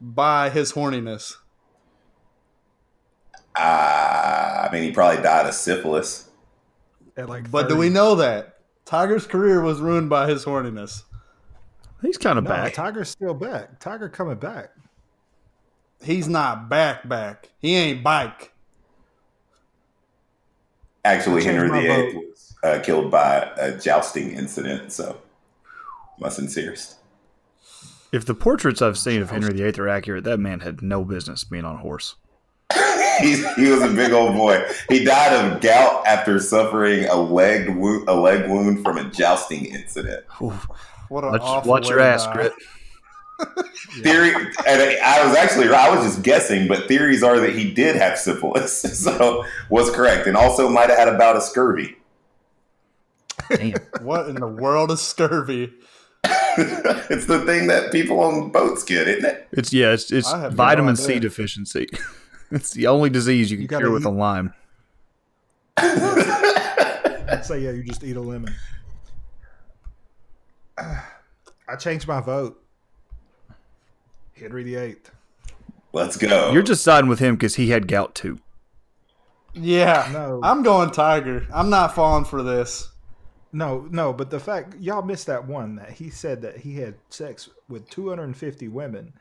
by 0.00 0.50
his 0.50 0.72
horniness? 0.72 1.36
Uh, 3.54 3.60
I 3.60 4.68
mean, 4.72 4.82
he 4.82 4.92
probably 4.92 5.22
died 5.22 5.46
of 5.46 5.54
syphilis. 5.54 6.28
At 7.16 7.28
like, 7.28 7.44
30. 7.44 7.50
but 7.50 7.68
do 7.68 7.76
we 7.76 7.88
know 7.88 8.14
that 8.16 8.58
Tiger's 8.84 9.26
career 9.26 9.60
was 9.60 9.80
ruined 9.80 10.08
by 10.10 10.28
his 10.28 10.44
horniness? 10.44 11.04
He's 12.00 12.18
kind 12.18 12.38
of 12.38 12.44
no, 12.44 12.50
back. 12.50 12.74
Tiger's 12.74 13.08
still 13.08 13.34
back. 13.34 13.78
Tiger 13.78 14.08
coming 14.08 14.36
back. 14.36 14.70
He's 16.02 16.28
not 16.28 16.68
back. 16.68 17.08
Back. 17.08 17.50
He 17.60 17.76
ain't 17.76 18.02
bike. 18.02 18.52
Actually, 21.04 21.44
Henry 21.44 21.68
VIII 21.68 22.16
was 22.16 22.54
uh, 22.62 22.80
killed 22.82 23.10
by 23.10 23.50
a 23.58 23.76
jousting 23.76 24.32
incident. 24.32 24.92
So, 24.92 25.20
my 26.18 26.28
sincerest. 26.28 26.96
If 28.12 28.26
the 28.26 28.34
portraits 28.34 28.82
I've 28.82 28.98
seen 28.98 29.22
of 29.22 29.30
Henry 29.30 29.54
VIII 29.54 29.78
are 29.78 29.88
accurate, 29.88 30.24
that 30.24 30.38
man 30.38 30.60
had 30.60 30.82
no 30.82 31.02
business 31.02 31.44
being 31.44 31.64
on 31.64 31.76
a 31.76 31.78
horse. 31.78 32.16
he, 33.20 33.42
he 33.56 33.70
was 33.70 33.82
a 33.82 33.88
big 33.88 34.12
old 34.12 34.34
boy. 34.34 34.62
He 34.90 35.02
died 35.02 35.32
of 35.32 35.62
gout 35.62 36.06
after 36.06 36.38
suffering 36.38 37.06
a 37.06 37.16
leg 37.16 37.74
wound, 37.74 38.08
a 38.08 38.14
leg 38.14 38.50
wound 38.50 38.84
from 38.84 38.98
a 38.98 39.04
jousting 39.10 39.64
incident. 39.64 40.24
Oof. 40.42 40.68
What 41.08 41.24
a 41.24 41.30
watch, 41.30 41.64
watch 41.64 41.88
your 41.88 42.00
ass, 42.00 42.26
Grit. 42.26 42.52
Theory, 44.02 44.32
and 44.34 45.00
I 45.02 45.26
was 45.26 45.36
actually 45.36 45.68
I 45.68 45.94
was 45.94 46.04
just 46.04 46.22
guessing, 46.22 46.68
but 46.68 46.86
theories 46.86 47.22
are 47.22 47.40
that 47.40 47.54
he 47.54 47.72
did 47.72 47.96
have 47.96 48.16
syphilis, 48.16 48.80
so 49.02 49.44
was 49.68 49.90
correct, 49.90 50.26
and 50.26 50.36
also 50.36 50.68
might 50.68 50.90
have 50.90 50.98
had 50.98 51.08
about 51.08 51.14
a 51.14 51.18
bout 51.18 51.36
of 51.36 51.42
scurvy. 51.42 51.96
Damn. 53.50 53.74
what 54.00 54.28
in 54.28 54.36
the 54.36 54.46
world 54.46 54.92
is 54.92 55.00
scurvy? 55.00 55.72
it's 56.24 57.26
the 57.26 57.40
thing 57.46 57.66
that 57.66 57.90
people 57.90 58.20
on 58.20 58.50
boats 58.50 58.84
get, 58.84 59.08
isn't 59.08 59.24
it? 59.24 59.48
It's 59.52 59.72
yeah, 59.72 59.92
it's 59.92 60.12
it's 60.12 60.30
vitamin 60.30 60.94
no 60.94 60.94
C 60.94 61.18
deficiency. 61.18 61.88
it's 62.50 62.72
the 62.72 62.86
only 62.86 63.10
disease 63.10 63.50
you 63.50 63.56
can 63.56 63.62
you 63.62 63.68
cure 63.68 63.90
with 63.90 64.04
a 64.04 64.10
lime. 64.10 64.54
I'd 65.76 67.42
say 67.44 67.60
yeah, 67.60 67.70
you 67.70 67.82
just 67.82 68.04
eat 68.04 68.16
a 68.16 68.20
lemon. 68.20 68.54
I 70.78 71.76
changed 71.78 72.06
my 72.06 72.20
vote. 72.20 72.62
Henry 74.34 74.64
VIII. 74.64 74.96
Let's 75.92 76.16
go. 76.16 76.52
You're 76.52 76.62
just 76.62 76.82
siding 76.82 77.08
with 77.08 77.18
him 77.18 77.34
because 77.34 77.56
he 77.56 77.70
had 77.70 77.88
gout 77.88 78.14
too. 78.14 78.40
Yeah, 79.54 80.08
no. 80.12 80.40
I'm 80.42 80.62
going 80.62 80.90
Tiger. 80.90 81.46
I'm 81.52 81.68
not 81.68 81.94
falling 81.94 82.24
for 82.24 82.42
this. 82.42 82.91
No, 83.52 83.86
no, 83.90 84.12
but 84.12 84.30
the 84.30 84.40
fact 84.40 84.74
y'all 84.80 85.02
missed 85.02 85.26
that 85.26 85.46
one 85.46 85.76
that 85.76 85.90
he 85.90 86.08
said 86.10 86.40
that 86.42 86.56
he 86.58 86.76
had 86.76 86.94
sex 87.10 87.50
with 87.68 87.88
250 87.90 88.68
women 88.68 89.12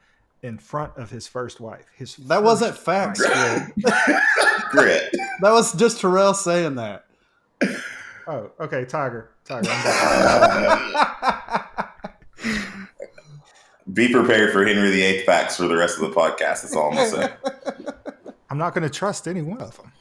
in 0.42 0.58
front 0.58 0.96
of 0.98 1.10
his 1.10 1.28
first 1.28 1.60
wife. 1.60 1.86
His 1.96 2.16
that 2.16 2.42
wasn't 2.42 2.78
facts, 2.78 3.22
Grit. 4.72 5.12
that 5.42 5.52
was 5.52 5.74
just 5.74 6.00
Terrell 6.00 6.34
saying 6.34 6.76
that. 6.76 7.06
Oh, 8.28 8.52
okay, 8.60 8.86
Tiger, 8.86 9.32
Tiger. 9.46 9.70
Be 13.94 14.12
prepared 14.14 14.54
for 14.54 14.66
Henry 14.66 14.92
VIII 14.92 15.24
facts 15.26 15.58
for 15.58 15.68
the 15.68 15.76
rest 15.76 16.00
of 16.00 16.10
the 16.10 16.16
podcast. 16.16 16.62
That's 16.62 16.76
all 16.76 16.92
I'm 16.92 16.96
gonna 16.96 17.10
say. 17.10 17.34
I'm 18.52 18.58
not 18.58 18.74
going 18.74 18.84
to 18.84 18.90
trust 18.90 19.30
any 19.30 19.42
one 19.42 19.62
of 19.62 19.78
them. 19.78 19.92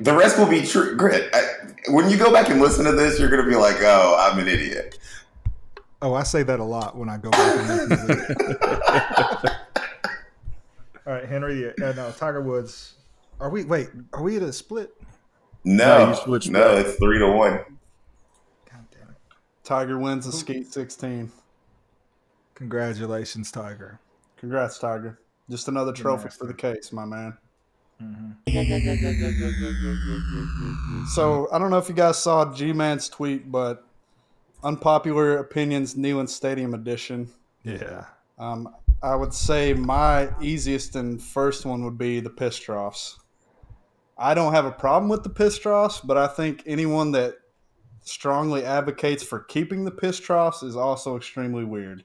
The 0.00 0.12
rest 0.12 0.38
will 0.38 0.48
be 0.48 0.62
true. 0.66 0.96
Grit. 0.96 1.30
I, 1.32 1.42
when 1.90 2.10
you 2.10 2.16
go 2.16 2.32
back 2.32 2.48
and 2.50 2.60
listen 2.60 2.84
to 2.84 2.92
this, 2.92 3.18
you're 3.18 3.30
going 3.30 3.44
to 3.44 3.48
be 3.48 3.56
like, 3.56 3.76
"Oh, 3.80 4.16
I'm 4.18 4.38
an 4.38 4.48
idiot." 4.48 4.98
Oh, 6.00 6.14
I 6.14 6.22
say 6.22 6.42
that 6.44 6.60
a 6.60 6.64
lot 6.64 6.96
when 6.96 7.08
I 7.08 7.16
go 7.16 7.30
back 7.30 7.56
and 7.56 7.68
listen 7.68 8.06
to 8.06 8.26
it. 9.42 9.52
All 11.06 11.12
right, 11.14 11.24
Henry. 11.24 11.68
Uh, 11.70 11.92
no, 11.92 12.12
Tiger 12.12 12.40
Woods. 12.40 12.94
Are 13.40 13.50
we? 13.50 13.64
Wait, 13.64 13.88
are 14.12 14.22
we 14.22 14.36
at 14.36 14.42
a 14.42 14.52
split? 14.52 14.94
No, 15.64 16.14
no, 16.26 16.38
no 16.50 16.76
it's 16.76 16.96
three 16.96 17.18
to 17.18 17.28
one. 17.30 17.52
God 18.70 18.86
damn 18.90 19.10
it! 19.10 19.16
Tiger 19.64 19.98
wins 19.98 20.26
the 20.26 20.32
Skeet 20.32 20.72
16. 20.72 21.30
Congratulations, 22.54 23.50
Tiger. 23.50 23.98
Congrats, 24.36 24.78
Tiger. 24.78 25.18
Just 25.50 25.68
another 25.68 25.92
trophy 25.92 26.28
for 26.28 26.46
the 26.46 26.54
case, 26.54 26.92
my 26.92 27.04
man. 27.04 27.36
Mm-hmm. 28.02 28.30
so 31.06 31.48
I 31.52 31.58
don't 31.58 31.70
know 31.70 31.78
if 31.78 31.88
you 31.88 31.94
guys 31.94 32.18
saw 32.18 32.52
G 32.52 32.72
Man's 32.72 33.08
tweet, 33.08 33.50
but 33.50 33.84
unpopular 34.62 35.38
opinions 35.38 35.94
Neyland 35.94 36.28
Stadium 36.28 36.74
edition. 36.74 37.28
Yeah. 37.64 38.04
Um, 38.38 38.74
I 39.02 39.14
would 39.14 39.34
say 39.34 39.74
my 39.74 40.28
easiest 40.40 40.96
and 40.96 41.22
first 41.22 41.64
one 41.64 41.84
would 41.84 41.98
be 41.98 42.20
the 42.20 42.30
piss 42.30 42.56
troughs. 42.56 43.18
I 44.16 44.34
don't 44.34 44.52
have 44.52 44.64
a 44.64 44.72
problem 44.72 45.08
with 45.08 45.22
the 45.22 45.30
piss 45.30 45.58
troughs, 45.58 46.00
but 46.00 46.16
I 46.16 46.26
think 46.26 46.64
anyone 46.66 47.12
that 47.12 47.36
strongly 48.02 48.64
advocates 48.64 49.22
for 49.22 49.40
keeping 49.40 49.84
the 49.84 49.90
piss 49.90 50.18
troughs 50.18 50.62
is 50.62 50.74
also 50.74 51.16
extremely 51.16 51.64
weird. 51.64 52.02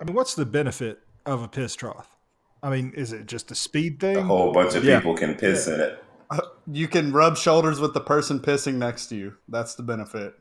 I 0.00 0.04
mean, 0.04 0.14
what's 0.14 0.34
the 0.34 0.44
benefit 0.44 1.00
of 1.24 1.42
a 1.42 1.48
piss 1.48 1.74
trough? 1.74 2.16
I 2.62 2.70
mean, 2.70 2.92
is 2.94 3.12
it 3.12 3.26
just 3.26 3.50
a 3.50 3.54
speed 3.54 4.00
thing? 4.00 4.16
A 4.16 4.22
whole 4.22 4.52
bunch 4.52 4.74
of 4.74 4.84
yeah. 4.84 4.98
people 4.98 5.16
can 5.16 5.34
piss 5.34 5.66
yeah. 5.66 5.74
in 5.74 5.80
it. 5.80 6.04
Uh, 6.30 6.40
you 6.70 6.86
can 6.86 7.12
rub 7.12 7.36
shoulders 7.36 7.80
with 7.80 7.94
the 7.94 8.00
person 8.00 8.38
pissing 8.38 8.74
next 8.74 9.06
to 9.06 9.16
you. 9.16 9.36
That's 9.48 9.74
the 9.74 9.82
benefit. 9.82 10.34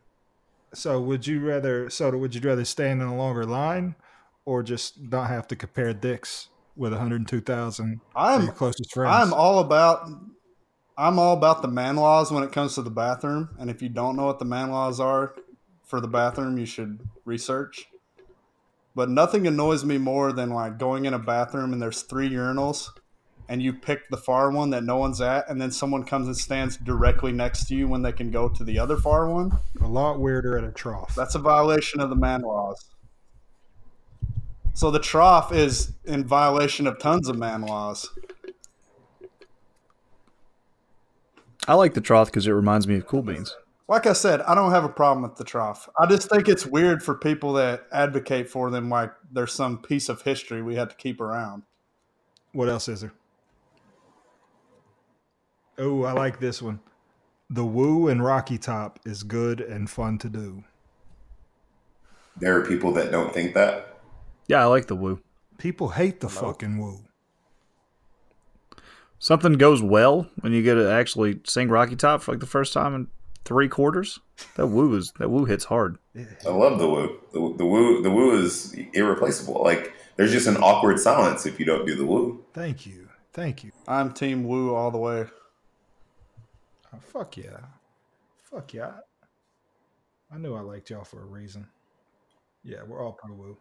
So, 0.73 0.99
would 1.01 1.25
you 1.25 1.39
rather? 1.39 1.89
So, 1.89 2.15
would 2.15 2.35
you 2.35 2.41
rather 2.41 2.65
stand 2.65 3.01
in 3.01 3.07
a 3.07 3.15
longer 3.15 3.45
line, 3.45 3.95
or 4.45 4.61
just 4.61 5.01
not 5.01 5.29
have 5.29 5.47
to 5.47 5.55
compare 5.55 5.93
dicks 5.93 6.49
with 6.75 6.91
102,000 6.93 8.01
I'm 8.15 8.43
your 8.43 8.51
closest 8.51 8.93
friends? 8.93 9.13
I'm 9.13 9.33
all 9.33 9.59
about. 9.59 10.09
I'm 10.97 11.17
all 11.17 11.37
about 11.37 11.61
the 11.61 11.69
man 11.69 11.95
laws 11.95 12.29
when 12.29 12.43
it 12.43 12.51
comes 12.51 12.75
to 12.75 12.81
the 12.81 12.89
bathroom. 12.89 13.55
And 13.57 13.69
if 13.69 13.81
you 13.81 13.87
don't 13.87 14.17
know 14.17 14.25
what 14.25 14.39
the 14.39 14.45
man 14.45 14.69
laws 14.69 14.99
are 14.99 15.33
for 15.85 16.01
the 16.01 16.09
bathroom, 16.09 16.57
you 16.57 16.65
should 16.65 16.99
research. 17.23 17.87
But 18.99 19.09
nothing 19.09 19.47
annoys 19.47 19.85
me 19.85 19.97
more 19.97 20.33
than 20.33 20.49
like 20.49 20.77
going 20.77 21.05
in 21.05 21.13
a 21.13 21.19
bathroom 21.19 21.71
and 21.71 21.81
there's 21.81 22.01
three 22.01 22.29
urinals 22.29 22.89
and 23.47 23.63
you 23.63 23.71
pick 23.71 24.09
the 24.09 24.17
far 24.17 24.51
one 24.51 24.71
that 24.71 24.83
no 24.83 24.97
one's 24.97 25.21
at 25.21 25.49
and 25.49 25.61
then 25.61 25.71
someone 25.71 26.03
comes 26.03 26.27
and 26.27 26.35
stands 26.35 26.75
directly 26.75 27.31
next 27.31 27.69
to 27.69 27.75
you 27.75 27.87
when 27.87 28.01
they 28.01 28.11
can 28.11 28.29
go 28.29 28.49
to 28.49 28.61
the 28.61 28.77
other 28.77 28.97
far 28.97 29.29
one. 29.29 29.57
A 29.79 29.87
lot 29.87 30.19
weirder 30.19 30.57
at 30.57 30.65
a 30.65 30.71
trough. 30.73 31.15
That's 31.15 31.33
a 31.35 31.39
violation 31.39 32.01
of 32.01 32.09
the 32.09 32.17
man 32.17 32.41
laws. 32.41 32.89
So 34.73 34.91
the 34.91 34.99
trough 34.99 35.53
is 35.53 35.93
in 36.03 36.25
violation 36.25 36.85
of 36.85 36.99
tons 36.99 37.29
of 37.29 37.37
man 37.37 37.61
laws. 37.61 38.09
I 41.69 41.75
like 41.75 41.93
the 41.93 42.01
trough 42.01 42.27
because 42.27 42.47
it 42.47 42.51
reminds 42.51 42.85
me 42.85 42.97
of 42.97 43.07
Cool 43.07 43.23
Beans 43.23 43.55
like 43.89 44.05
I 44.05 44.13
said, 44.13 44.41
I 44.41 44.53
don't 44.53 44.69
have 44.69 44.83
a 44.83 44.89
problem 44.89 45.23
with 45.23 45.35
the 45.35 45.43
trough. 45.43 45.89
I 45.99 46.05
just 46.05 46.29
think 46.29 46.47
it's 46.47 46.63
weird 46.63 47.01
for 47.01 47.15
people 47.15 47.53
that 47.53 47.87
advocate 47.91 48.47
for 48.47 48.69
them 48.69 48.87
like 48.87 49.11
there's 49.31 49.51
some 49.51 49.79
piece 49.79 50.09
of 50.09 50.21
history 50.21 50.61
we 50.61 50.75
had 50.75 50.91
to 50.91 50.95
keep 50.95 51.19
around. 51.19 51.63
What 52.53 52.69
else 52.69 52.87
is 52.87 53.01
there? 53.01 53.13
Oh, 55.79 56.03
I 56.03 56.11
like 56.11 56.39
this 56.39 56.61
one. 56.61 56.81
The 57.49 57.65
woo 57.65 58.07
and 58.07 58.23
Rocky 58.23 58.59
Top 58.59 58.99
is 59.05 59.23
good 59.23 59.59
and 59.59 59.89
fun 59.89 60.19
to 60.19 60.29
do. 60.29 60.63
There 62.37 62.55
are 62.55 62.65
people 62.65 62.91
that 62.93 63.11
don't 63.11 63.33
think 63.33 63.55
that. 63.55 64.01
Yeah, 64.47 64.61
I 64.61 64.65
like 64.65 64.85
the 64.85 64.95
woo. 64.95 65.19
People 65.57 65.89
hate 65.89 66.19
the 66.19 66.27
no. 66.27 66.33
fucking 66.33 66.77
woo. 66.77 66.99
Something 69.17 69.53
goes 69.53 69.81
well 69.81 70.27
when 70.41 70.53
you 70.53 70.61
get 70.61 70.75
to 70.75 70.89
actually 70.91 71.39
sing 71.43 71.69
Rocky 71.69 71.95
Top 71.95 72.21
for 72.21 72.33
like 72.33 72.39
the 72.39 72.45
first 72.45 72.71
time 72.71 72.93
in 72.93 73.07
three 73.49 73.67
quarters. 73.67 74.19
That 74.55 74.67
woo 74.67 74.95
is 74.95 75.11
that 75.17 75.29
woo 75.29 75.43
hits 75.43 75.65
hard. 75.65 75.97
I 76.15 76.49
love 76.49 76.77
the 76.77 76.87
woo. 76.87 77.19
The, 77.33 77.57
the 77.57 77.65
woo 77.65 78.01
the 78.03 78.11
woo 78.11 78.39
is 78.39 78.75
irreplaceable. 78.93 79.61
Like 79.63 79.91
there's 80.15 80.31
just 80.31 80.47
an 80.47 80.57
awkward 80.57 80.99
silence 80.99 81.47
if 81.47 81.59
you 81.59 81.65
don't 81.65 81.85
do 81.85 81.95
the 81.95 82.05
woo. 82.05 82.45
Thank 82.53 82.85
you, 82.85 83.09
thank 83.33 83.63
you. 83.63 83.71
I'm 83.87 84.13
team 84.13 84.43
woo 84.43 84.75
all 84.75 84.91
the 84.91 84.99
way. 84.99 85.25
Oh, 86.93 86.99
fuck 86.99 87.37
yeah, 87.37 87.57
fuck 88.43 88.71
yeah. 88.73 88.91
I 90.31 90.37
knew 90.37 90.53
I 90.53 90.61
liked 90.61 90.91
y'all 90.91 91.03
for 91.03 91.23
a 91.23 91.25
reason. 91.25 91.67
Yeah, 92.63 92.83
we're 92.87 93.03
all 93.03 93.13
pro 93.13 93.33
woo. 93.33 93.57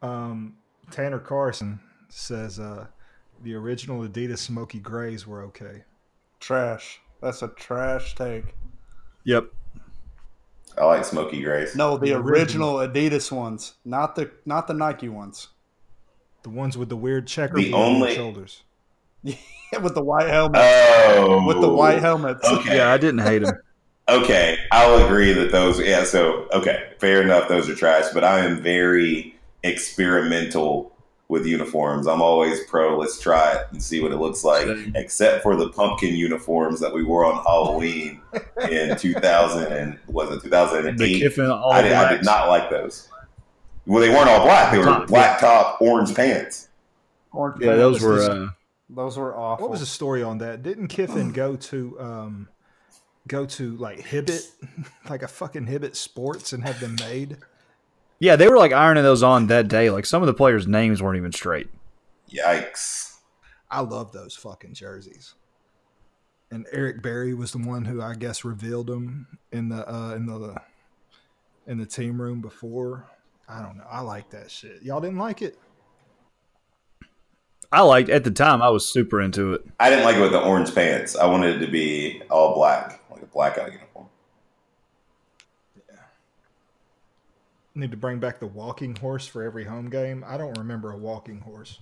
Um, 0.00 0.54
Tanner 0.92 1.18
Carson 1.18 1.80
says 2.08 2.60
uh, 2.60 2.86
the 3.42 3.54
original 3.54 4.06
Adidas 4.06 4.38
Smoky 4.38 4.78
Grays 4.78 5.26
were 5.26 5.42
okay. 5.42 5.82
Trash. 6.38 7.00
That's 7.20 7.42
a 7.42 7.48
trash 7.48 8.14
take. 8.14 8.54
Yep. 9.28 9.44
I 10.78 10.84
like 10.86 11.04
Smoky 11.04 11.42
Grays. 11.42 11.76
No, 11.76 11.98
the, 11.98 12.06
the 12.06 12.12
original, 12.14 12.76
Adidas 12.76 13.30
ones, 13.30 13.74
not 13.84 14.16
the 14.16 14.30
not 14.46 14.66
the 14.66 14.72
Nike 14.72 15.10
ones. 15.10 15.48
The 16.44 16.48
ones 16.48 16.78
with 16.78 16.88
the 16.88 16.96
weird 16.96 17.26
checker 17.26 17.56
the 17.56 17.74
only... 17.74 18.14
shoulders. 18.14 18.62
Yeah, 19.22 19.36
with 19.82 19.94
the 19.94 20.02
white 20.02 20.28
helmet. 20.30 20.62
Oh, 20.64 21.44
with 21.46 21.60
the 21.60 21.68
white 21.68 21.98
helmets. 21.98 22.42
Okay. 22.42 22.78
Yeah, 22.78 22.90
I 22.90 22.96
didn't 22.96 23.20
hate 23.20 23.42
them. 23.42 23.54
okay, 24.08 24.56
I'll 24.72 25.04
agree 25.04 25.34
that 25.34 25.52
those. 25.52 25.78
Yeah, 25.78 26.04
so 26.04 26.48
okay, 26.54 26.92
fair 26.98 27.20
enough. 27.20 27.48
Those 27.48 27.68
are 27.68 27.74
trash, 27.74 28.06
but 28.14 28.24
I 28.24 28.40
am 28.46 28.62
very 28.62 29.38
experimental 29.62 30.96
with 31.28 31.46
uniforms. 31.46 32.06
I'm 32.06 32.22
always 32.22 32.64
pro. 32.64 32.98
Let's 32.98 33.20
try 33.20 33.52
it 33.52 33.66
and 33.70 33.82
see 33.82 34.00
what 34.00 34.12
it 34.12 34.16
looks 34.16 34.44
like. 34.44 34.66
Except 34.94 35.42
for 35.42 35.56
the 35.56 35.68
pumpkin 35.70 36.14
uniforms 36.14 36.80
that 36.80 36.92
we 36.92 37.04
wore 37.04 37.24
on 37.24 37.42
Halloween 37.44 38.20
in 38.70 38.96
2000 38.98 39.72
and 39.72 39.98
was 40.06 40.30
it 40.30 40.42
2008? 40.42 41.38
I 41.38 41.82
did, 41.82 41.92
I 41.92 42.12
did, 42.14 42.24
not 42.24 42.48
like 42.48 42.70
those. 42.70 43.08
Well, 43.86 44.00
they 44.00 44.10
weren't 44.10 44.28
all 44.28 44.44
black. 44.44 44.72
They 44.72 44.78
were 44.78 45.06
black 45.06 45.40
top, 45.40 45.80
orange 45.80 46.14
pants. 46.14 46.68
Orange 47.32 47.60
yeah, 47.60 47.68
pants. 47.68 47.78
those 47.78 48.02
were. 48.02 48.20
Uh, 48.20 48.48
those 48.90 49.18
were 49.18 49.36
awful. 49.36 49.64
What 49.64 49.70
was 49.70 49.80
the 49.80 49.86
story 49.86 50.22
on 50.22 50.38
that? 50.38 50.62
Didn't 50.62 50.88
Kiffin 50.88 51.32
go 51.32 51.56
to 51.56 52.00
um, 52.00 52.48
go 53.26 53.44
to 53.44 53.76
like 53.76 54.00
Hibbett, 54.00 54.50
like 55.10 55.22
a 55.22 55.28
fucking 55.28 55.66
Hibbett 55.66 55.94
Sports, 55.94 56.52
and 56.54 56.64
have 56.64 56.80
them 56.80 56.96
made? 57.00 57.36
Yeah, 58.20 58.36
they 58.36 58.48
were 58.48 58.58
like 58.58 58.72
ironing 58.72 59.04
those 59.04 59.22
on 59.22 59.46
that 59.46 59.68
day. 59.68 59.90
Like 59.90 60.06
some 60.06 60.22
of 60.22 60.26
the 60.26 60.34
players' 60.34 60.66
names 60.66 61.02
weren't 61.02 61.18
even 61.18 61.32
straight. 61.32 61.68
Yikes! 62.30 63.18
I 63.70 63.80
love 63.80 64.12
those 64.12 64.34
fucking 64.34 64.74
jerseys. 64.74 65.34
And 66.50 66.66
Eric 66.72 67.02
Berry 67.02 67.34
was 67.34 67.52
the 67.52 67.58
one 67.58 67.84
who 67.84 68.00
I 68.00 68.14
guess 68.14 68.44
revealed 68.44 68.86
them 68.86 69.26
in 69.52 69.68
the 69.68 69.88
uh, 69.88 70.14
in 70.14 70.26
the 70.26 70.56
in 71.66 71.78
the 71.78 71.86
team 71.86 72.20
room 72.20 72.40
before. 72.40 73.06
I 73.48 73.62
don't 73.62 73.76
know. 73.76 73.86
I 73.88 74.00
like 74.00 74.30
that 74.30 74.50
shit. 74.50 74.82
Y'all 74.82 75.00
didn't 75.00 75.18
like 75.18 75.42
it? 75.42 75.58
I 77.70 77.82
liked 77.82 78.08
at 78.08 78.24
the 78.24 78.30
time. 78.30 78.62
I 78.62 78.70
was 78.70 78.90
super 78.90 79.20
into 79.20 79.52
it. 79.52 79.62
I 79.78 79.90
didn't 79.90 80.04
like 80.04 80.16
it 80.16 80.20
with 80.20 80.32
the 80.32 80.40
orange 80.40 80.74
pants. 80.74 81.16
I 81.16 81.26
wanted 81.26 81.56
it 81.56 81.66
to 81.66 81.70
be 81.70 82.22
all 82.30 82.54
black, 82.54 83.02
like 83.10 83.22
a 83.22 83.26
blackout 83.26 83.72
uniform. 83.72 84.08
Yeah. 85.76 85.96
Need 87.78 87.92
to 87.92 87.96
bring 87.96 88.18
back 88.18 88.40
the 88.40 88.46
walking 88.48 88.96
horse 88.96 89.28
for 89.28 89.44
every 89.44 89.62
home 89.62 89.88
game. 89.88 90.24
I 90.26 90.36
don't 90.36 90.58
remember 90.58 90.90
a 90.90 90.96
walking 90.96 91.42
horse. 91.42 91.78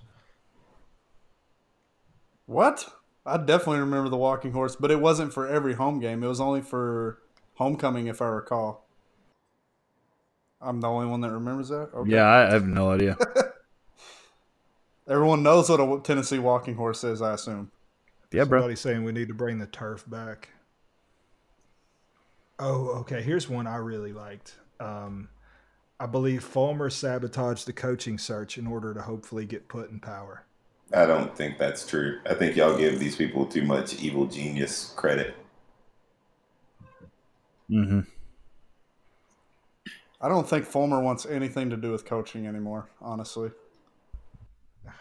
What? 2.45 2.87
I 3.25 3.39
definitely 3.39 3.79
remember 3.79 4.11
the 4.11 4.19
walking 4.19 4.53
horse, 4.53 4.77
but 4.77 4.91
it 4.91 5.01
wasn't 5.01 5.33
for 5.33 5.49
every 5.49 5.73
home 5.73 5.99
game. 5.99 6.23
It 6.23 6.27
was 6.27 6.39
only 6.39 6.61
for 6.61 7.23
homecoming, 7.55 8.09
if 8.09 8.21
I 8.21 8.27
recall. 8.27 8.87
I'm 10.61 10.83
the 10.83 10.87
only 10.87 11.07
one 11.07 11.23
that 11.23 11.33
remembers 11.33 11.71
that. 11.71 11.89
Okay. 11.95 12.11
Yeah, 12.11 12.27
I 12.27 12.51
have 12.51 12.67
no 12.67 12.91
idea. 12.91 13.17
Everyone 15.09 15.43
knows 15.43 15.71
what 15.71 15.81
a 15.81 16.01
Tennessee 16.03 16.39
walking 16.39 16.75
horse 16.75 17.05
is, 17.05 17.23
I 17.23 17.33
assume. 17.33 17.71
Yeah, 18.33 18.45
bro. 18.45 18.61
Somebody's 18.61 18.81
saying 18.81 19.03
we 19.03 19.13
need 19.13 19.29
to 19.29 19.35
bring 19.35 19.57
the 19.61 19.67
turf 19.67 20.05
back. 20.07 20.51
Oh, 22.59 22.89
okay. 22.99 23.23
Here's 23.23 23.49
one 23.49 23.67
I 23.67 23.77
really 23.77 24.13
liked. 24.13 24.57
Um, 24.79 25.31
I 25.99 26.07
believe 26.07 26.45
Fulmer 26.45 26.91
sabotaged 26.91 27.67
the 27.67 27.73
coaching 27.73 28.19
search 28.19 28.59
in 28.59 28.67
order 28.67 28.93
to 28.93 29.01
hopefully 29.01 29.47
get 29.47 29.69
put 29.69 29.91
in 29.91 29.99
power. 29.99 30.45
I 30.95 31.07
don't 31.07 31.35
think 31.37 31.59
that's 31.59 31.87
true. 31.87 32.21
I 32.29 32.35
think 32.35 32.55
y'all 32.55 32.77
give 32.77 33.01
these 33.01 33.17
people 33.17 33.47
too 33.47 33.65
much 33.65 33.95
evil 34.01 34.27
genius 34.27 34.93
credit. 34.97 35.35
Mm-hmm. 37.71 38.01
I 40.21 40.29
don't 40.29 40.49
think 40.49 40.65
Fulmer 40.65 41.01
wants 41.01 41.27
anything 41.27 41.71
to 41.71 41.77
do 41.77 41.93
with 41.93 42.05
coaching 42.05 42.47
anymore, 42.47 42.89
honestly. 43.01 43.51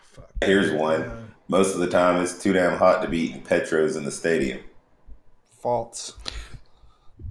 Fuck. 0.04 0.32
Here's 0.44 0.72
one. 0.72 1.34
Most 1.48 1.74
of 1.74 1.82
the 1.82 1.88
time, 1.88 2.22
it's 2.22 2.42
too 2.42 2.54
damn 2.54 2.78
hot 2.78 3.02
to 3.02 3.08
be 3.08 3.20
eating 3.20 3.42
Petros 3.42 3.96
in 3.96 4.06
the 4.06 4.12
stadium. 4.12 4.62
False. 5.60 6.14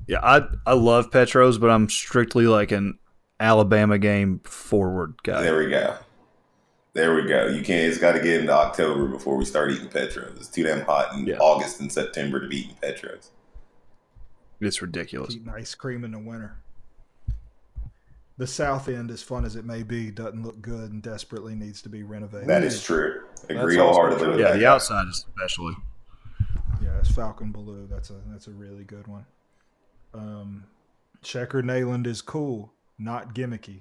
Yeah, 0.06 0.20
I 0.22 0.46
I 0.66 0.74
love 0.74 1.10
Petros, 1.10 1.56
but 1.56 1.70
I'm 1.70 1.88
strictly 1.88 2.46
like 2.46 2.72
an 2.72 2.98
Alabama 3.40 3.98
game 3.98 4.40
forward 4.40 5.22
guy. 5.22 5.42
There 5.42 5.58
we 5.58 5.68
go. 5.68 5.96
There 6.92 7.14
we 7.14 7.22
go. 7.22 7.48
You 7.48 7.62
can't. 7.62 7.90
It's 7.90 7.98
got 7.98 8.12
to 8.12 8.20
get 8.20 8.40
into 8.40 8.52
October 8.52 9.06
before 9.08 9.36
we 9.36 9.44
start 9.44 9.72
eating 9.72 9.88
Petros. 9.88 10.36
It's 10.36 10.48
too 10.48 10.62
damn 10.62 10.82
hot 10.82 11.14
in 11.14 11.26
yeah. 11.26 11.38
August 11.38 11.80
and 11.80 11.90
September 11.90 12.40
to 12.40 12.46
be 12.46 12.60
eating 12.60 12.76
Petros. 12.80 13.32
It's 14.60 14.80
ridiculous. 14.80 15.34
Eating 15.34 15.48
ice 15.48 15.74
cream 15.74 16.04
in 16.04 16.12
the 16.12 16.18
winter 16.18 16.56
the 18.36 18.46
south 18.46 18.88
end, 18.88 19.10
as 19.10 19.22
fun 19.22 19.44
as 19.44 19.56
it 19.56 19.64
may 19.64 19.82
be, 19.82 20.10
doesn't 20.10 20.42
look 20.42 20.60
good 20.60 20.90
and 20.90 21.02
desperately 21.02 21.54
needs 21.54 21.82
to 21.82 21.88
be 21.88 22.02
renovated. 22.02 22.48
That 22.48 22.64
is 22.64 22.82
true. 22.82 23.22
Agree 23.48 23.76
wholeheartedly 23.76 24.28
with 24.28 24.40
yeah, 24.40 24.52
that. 24.52 24.58
the 24.58 24.66
outside 24.66 25.06
especially. 25.08 25.74
Yeah, 26.82 26.98
it's 26.98 27.10
Falcon 27.10 27.52
Blue. 27.52 27.86
That's 27.88 28.10
a 28.10 28.20
that's 28.28 28.48
a 28.48 28.50
really 28.50 28.84
good 28.84 29.06
one. 29.06 29.24
Um, 30.12 30.64
Checker 31.22 31.62
Neyland 31.62 32.06
is 32.06 32.22
cool, 32.22 32.72
not 32.98 33.34
gimmicky. 33.34 33.80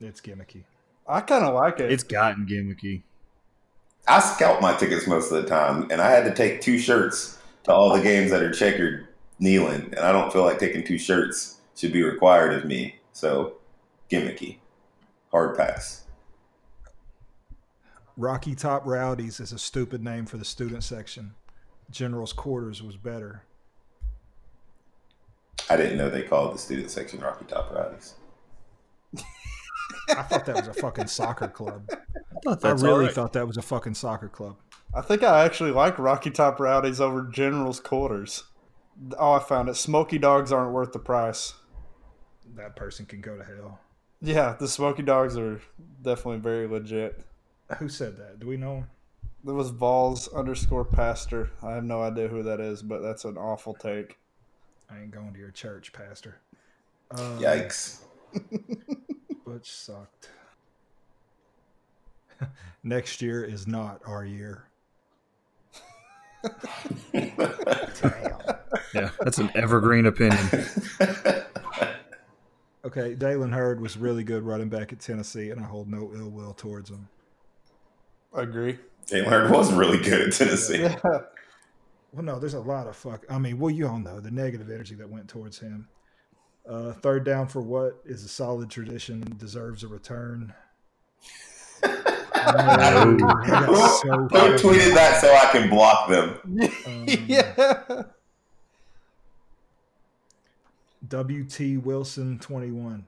It's 0.00 0.20
gimmicky. 0.20 0.64
I 1.06 1.20
kind 1.20 1.44
of 1.44 1.54
like 1.54 1.80
it. 1.80 1.92
It's 1.92 2.02
gotten 2.02 2.46
gimmicky. 2.46 3.02
I 4.06 4.20
scout 4.20 4.60
my 4.60 4.74
tickets 4.74 5.06
most 5.06 5.30
of 5.30 5.42
the 5.42 5.48
time, 5.48 5.88
and 5.90 6.00
I 6.00 6.10
had 6.10 6.24
to 6.24 6.34
take 6.34 6.60
two 6.60 6.78
shirts 6.78 7.38
to 7.64 7.72
all 7.72 7.96
the 7.96 8.02
games 8.02 8.30
that 8.32 8.42
are 8.42 8.52
checkered 8.52 9.06
Neyland, 9.40 9.94
and 9.94 10.00
I 10.00 10.12
don't 10.12 10.32
feel 10.32 10.42
like 10.42 10.58
taking 10.58 10.84
two 10.84 10.98
shirts 10.98 11.60
should 11.76 11.92
be 11.92 12.02
required 12.02 12.52
of 12.54 12.64
me. 12.64 12.96
So 13.12 13.54
gimmicky. 14.10 14.58
Hard 15.30 15.56
pass. 15.56 16.04
Rocky 18.16 18.54
Top 18.54 18.84
Rowdies 18.84 19.40
is 19.40 19.52
a 19.52 19.58
stupid 19.58 20.02
name 20.02 20.26
for 20.26 20.36
the 20.36 20.44
student 20.44 20.84
section. 20.84 21.34
General's 21.90 22.32
Quarters 22.32 22.82
was 22.82 22.96
better. 22.96 23.44
I 25.70 25.76
didn't 25.76 25.98
know 25.98 26.10
they 26.10 26.22
called 26.22 26.54
the 26.54 26.58
student 26.58 26.90
section 26.90 27.20
Rocky 27.20 27.44
Top 27.46 27.72
Rowdies. 27.72 28.14
I 30.08 30.22
thought 30.22 30.46
that 30.46 30.56
was 30.56 30.68
a 30.68 30.74
fucking 30.74 31.06
soccer 31.06 31.48
club. 31.48 31.88
I, 32.46 32.56
I 32.62 32.72
really 32.72 33.06
right. 33.06 33.14
thought 33.14 33.32
that 33.34 33.46
was 33.46 33.56
a 33.56 33.62
fucking 33.62 33.94
soccer 33.94 34.28
club. 34.28 34.56
I 34.94 35.00
think 35.00 35.22
I 35.22 35.44
actually 35.44 35.70
like 35.70 35.98
Rocky 35.98 36.30
Top 36.30 36.58
Rowdies 36.60 37.00
over 37.00 37.22
General's 37.22 37.80
Quarters. 37.80 38.44
Oh, 39.18 39.32
I 39.32 39.38
found 39.38 39.68
it. 39.68 39.76
Smoky 39.76 40.18
dogs 40.18 40.52
aren't 40.52 40.72
worth 40.72 40.92
the 40.92 40.98
price 40.98 41.54
that 42.56 42.76
person 42.76 43.06
can 43.06 43.20
go 43.20 43.36
to 43.36 43.44
hell. 43.44 43.80
Yeah, 44.20 44.56
the 44.58 44.68
Smoky 44.68 45.02
Dogs 45.02 45.36
are 45.36 45.60
definitely 46.02 46.38
very 46.38 46.66
legit. 46.68 47.24
Who 47.78 47.88
said 47.88 48.16
that? 48.18 48.38
Do 48.38 48.46
we 48.46 48.56
know? 48.56 48.84
It 49.46 49.50
was 49.50 49.70
Vols 49.70 50.28
underscore 50.28 50.84
pastor. 50.84 51.50
I 51.62 51.72
have 51.72 51.84
no 51.84 52.02
idea 52.02 52.28
who 52.28 52.42
that 52.44 52.60
is, 52.60 52.82
but 52.82 53.00
that's 53.00 53.24
an 53.24 53.36
awful 53.36 53.74
take. 53.74 54.18
I 54.92 55.00
ain't 55.00 55.10
going 55.10 55.32
to 55.32 55.38
your 55.38 55.50
church, 55.50 55.92
pastor. 55.92 56.36
Um, 57.12 57.38
Yikes. 57.38 58.00
Butch 59.46 59.70
sucked. 59.70 60.28
Next 62.82 63.22
year 63.22 63.44
is 63.44 63.66
not 63.66 64.00
our 64.06 64.24
year. 64.24 64.64
Damn. 67.12 67.32
Yeah, 68.94 69.08
that's 69.20 69.38
an 69.38 69.50
evergreen 69.54 70.04
opinion. 70.04 70.48
Okay, 72.84 73.14
Jalen 73.14 73.54
Hurd 73.54 73.80
was 73.80 73.96
really 73.96 74.22
good 74.22 74.42
running 74.42 74.68
back 74.68 74.92
at 74.92 75.00
Tennessee, 75.00 75.48
and 75.50 75.58
I 75.58 75.64
hold 75.64 75.88
no 75.88 76.12
ill 76.14 76.28
will 76.28 76.52
towards 76.52 76.90
him. 76.90 77.08
I 78.34 78.42
agree. 78.42 78.78
Jalen 79.06 79.28
Hurd 79.28 79.50
was 79.50 79.72
really 79.72 79.96
good 79.96 80.28
at 80.28 80.32
Tennessee. 80.34 80.82
Yeah. 80.82 80.98
Well, 82.12 82.24
no, 82.24 82.38
there's 82.38 82.54
a 82.54 82.60
lot 82.60 82.86
of 82.86 82.94
fuck. 82.94 83.24
I 83.30 83.38
mean, 83.38 83.58
well, 83.58 83.70
you 83.70 83.88
all 83.88 83.98
know 83.98 84.20
the 84.20 84.30
negative 84.30 84.70
energy 84.70 84.94
that 84.96 85.08
went 85.08 85.28
towards 85.28 85.58
him. 85.58 85.88
Uh, 86.68 86.92
third 86.92 87.24
down 87.24 87.48
for 87.48 87.60
what 87.60 88.00
is 88.04 88.22
a 88.22 88.28
solid 88.28 88.70
tradition 88.70 89.22
and 89.22 89.38
deserves 89.38 89.82
a 89.82 89.88
return. 89.88 90.52
no, 91.82 91.90
so 93.16 94.08
Who 94.30 94.56
tweeted 94.58 94.94
that 94.94 95.20
so 95.20 95.34
I 95.34 95.48
can 95.52 95.70
block 95.70 96.08
them? 96.08 96.38
Um, 96.86 97.06
yeah. 97.26 98.02
WT 101.08 101.84
Wilson 101.84 102.38
21. 102.38 103.06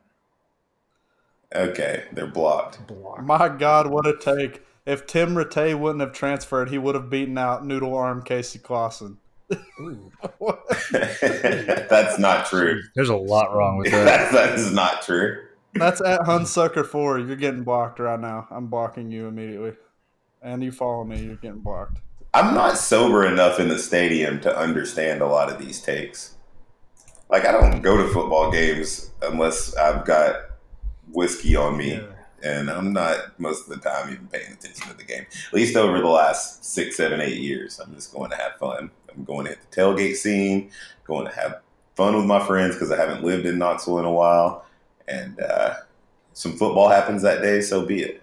Okay, 1.55 2.05
they're 2.13 2.27
blocked. 2.27 2.85
blocked. 2.87 3.23
My 3.23 3.49
God, 3.49 3.87
what 3.87 4.07
a 4.07 4.17
take. 4.17 4.63
If 4.87 5.07
Tim 5.07 5.35
Rattay 5.35 5.79
wouldn't 5.79 6.01
have 6.01 6.13
transferred, 6.13 6.71
he 6.71 6.79
would 6.79 6.95
have 6.95 7.09
beaten 7.09 7.39
out 7.39 7.65
Noodle 7.65 7.95
Arm 7.95 8.23
Casey 8.23 8.59
Clausen. 8.59 9.19
That's 10.91 12.19
not 12.19 12.47
true. 12.47 12.83
There's 12.95 13.09
a 13.09 13.17
lot 13.17 13.55
wrong 13.55 13.79
with 13.79 13.91
that. 13.93 14.33
that 14.33 14.59
is 14.59 14.73
not 14.73 15.03
true. 15.03 15.43
That's 15.75 16.01
at 16.03 16.21
Hunsucker 16.21 16.87
4. 16.87 17.21
You're 17.21 17.37
getting 17.37 17.65
blocked 17.65 17.99
right 17.99 18.21
now. 18.21 18.47
I'm 18.51 18.67
blocking 18.67 19.11
you 19.11 19.27
immediately. 19.27 19.73
And 20.43 20.63
you 20.63 20.73
follow 20.73 21.05
me, 21.05 21.23
you're 21.23 21.37
getting 21.37 21.61
blocked. 21.61 22.01
I'm 22.35 22.55
not 22.55 22.77
sober 22.77 23.25
enough 23.25 23.59
in 23.61 23.69
the 23.69 23.79
stadium 23.79 24.41
to 24.43 24.57
understand 24.57 25.23
a 25.23 25.27
lot 25.27 25.51
of 25.51 25.59
these 25.59 25.81
takes 25.81 26.35
like 27.35 27.45
I 27.45 27.53
don't 27.53 27.81
go 27.81 27.97
to 27.97 28.09
football 28.13 28.51
games 28.51 29.11
unless 29.23 29.75
I've 29.77 30.05
got 30.05 30.37
whiskey 31.11 31.57
on 31.57 31.77
me. 31.77 31.95
Yeah. 31.95 32.07
And 32.45 32.71
I'm 32.71 32.93
not 32.93 33.41
most 33.41 33.69
of 33.69 33.75
the 33.75 33.89
time 33.89 34.13
even 34.13 34.29
paying 34.29 34.53
attention 34.53 34.87
to 34.89 34.95
the 34.95 35.05
game. 35.05 35.25
At 35.49 35.55
least 35.55 35.77
over 35.77 35.99
the 35.99 36.07
last 36.07 36.65
six, 36.65 36.97
seven, 36.97 37.21
eight 37.21 37.41
years. 37.41 37.81
I'm 37.81 37.95
just 37.95 38.13
going 38.13 38.31
to 38.31 38.37
have 38.37 38.57
fun. 38.59 38.91
I'm 39.11 39.25
going 39.25 39.47
to 39.47 39.53
hit 39.53 39.71
the 39.71 39.77
tailgate 39.81 40.17
scene, 40.17 40.71
going 41.05 41.27
to 41.27 41.35
have 41.35 41.61
fun 41.97 42.17
with 42.17 42.27
my 42.27 42.45
friends 42.45 42.75
because 42.75 42.93
I 42.93 42.97
haven't 42.97 43.25
lived 43.25 43.47
in 43.47 43.59
Knoxville 43.59 43.99
in 43.99 44.05
a 44.05 44.13
while. 44.13 44.67
And 45.09 45.41
uh, 45.41 45.75
some 46.35 46.53
football 46.53 46.89
happens 46.89 47.23
that 47.23 47.41
day, 47.41 47.61
so 47.61 47.87
be 47.87 48.03
it. 48.03 48.23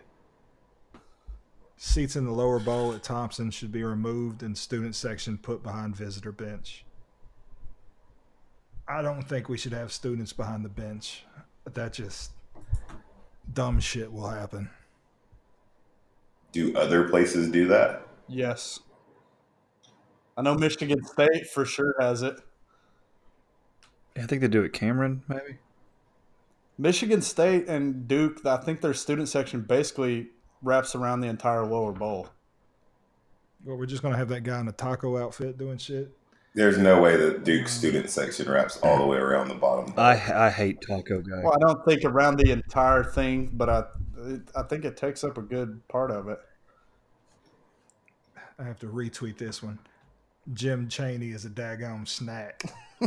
Seats 1.77 2.15
in 2.15 2.25
the 2.25 2.31
lower 2.31 2.60
bowl 2.60 2.93
at 2.93 3.01
Thompson 3.01 3.49
should 3.49 3.71
be 3.71 3.84
removed 3.84 4.43
and 4.43 4.55
student 4.55 4.95
section 4.95 5.39
put 5.39 5.63
behind 5.63 5.95
visitor 5.95 6.31
bench. 6.31 6.86
I 8.88 9.01
don't 9.01 9.23
think 9.23 9.49
we 9.49 9.57
should 9.57 9.73
have 9.73 9.91
students 9.91 10.31
behind 10.31 10.63
the 10.63 10.69
bench. 10.69 11.25
That 11.73 11.93
just 11.93 12.31
dumb 13.54 13.80
shit 13.80 14.12
will 14.12 14.30
happen. 14.30 14.69
Do 16.51 16.75
other 16.75 17.08
places 17.08 17.49
do 17.49 17.67
that? 17.67 18.08
Yes. 18.27 18.80
I 20.38 20.41
know 20.41 20.56
Michigan 20.56 21.04
State 21.06 21.47
for 21.47 21.65
sure 21.65 21.95
has 21.99 22.21
it. 22.21 22.39
I 24.17 24.21
think 24.23 24.41
they 24.41 24.47
do 24.47 24.63
it. 24.63 24.73
Cameron, 24.73 25.23
maybe. 25.27 25.60
Michigan 26.77 27.21
State 27.21 27.67
and 27.67 28.08
Duke, 28.08 28.45
I 28.45 28.58
think 28.58 28.82
their 28.82 28.93
student 28.93 29.30
section 29.30 29.62
basically 29.62 30.30
wraps 30.62 30.95
around 30.95 31.21
the 31.21 31.27
entire 31.27 31.65
lower 31.65 31.91
bowl. 31.91 32.30
Well, 33.63 33.77
we're 33.77 33.86
just 33.86 34.01
gonna 34.01 34.17
have 34.17 34.30
that 34.30 34.41
guy 34.41 34.60
in 34.60 34.67
a 34.67 34.71
taco 34.71 35.17
outfit 35.17 35.58
doing 35.58 35.77
shit. 35.77 36.12
There's 36.53 36.77
no 36.77 37.01
way 37.01 37.15
that 37.15 37.45
Duke's 37.45 37.73
mm. 37.73 37.77
student 37.77 38.09
section 38.09 38.49
wraps 38.49 38.77
all 38.83 38.97
the 38.97 39.05
way 39.05 39.17
around 39.17 39.47
the 39.47 39.55
bottom. 39.55 39.93
I 39.97 40.11
I 40.45 40.49
hate 40.49 40.81
taco 40.81 41.21
guy. 41.21 41.41
Well, 41.43 41.53
I 41.53 41.59
don't 41.59 41.83
think 41.85 42.03
around 42.03 42.37
the 42.37 42.51
entire 42.51 43.03
thing, 43.03 43.51
but 43.53 43.69
I 43.69 43.83
I 44.55 44.63
think 44.63 44.85
it 44.85 44.97
takes 44.97 45.23
up 45.23 45.37
a 45.37 45.41
good 45.41 45.87
part 45.87 46.11
of 46.11 46.27
it. 46.27 46.39
I 48.59 48.63
have 48.63 48.79
to 48.79 48.87
retweet 48.87 49.37
this 49.37 49.63
one. 49.63 49.79
Jim 50.53 50.89
Chaney 50.89 51.29
is 51.29 51.45
a 51.45 51.49
daggone 51.49 52.07
snack. 52.07 52.63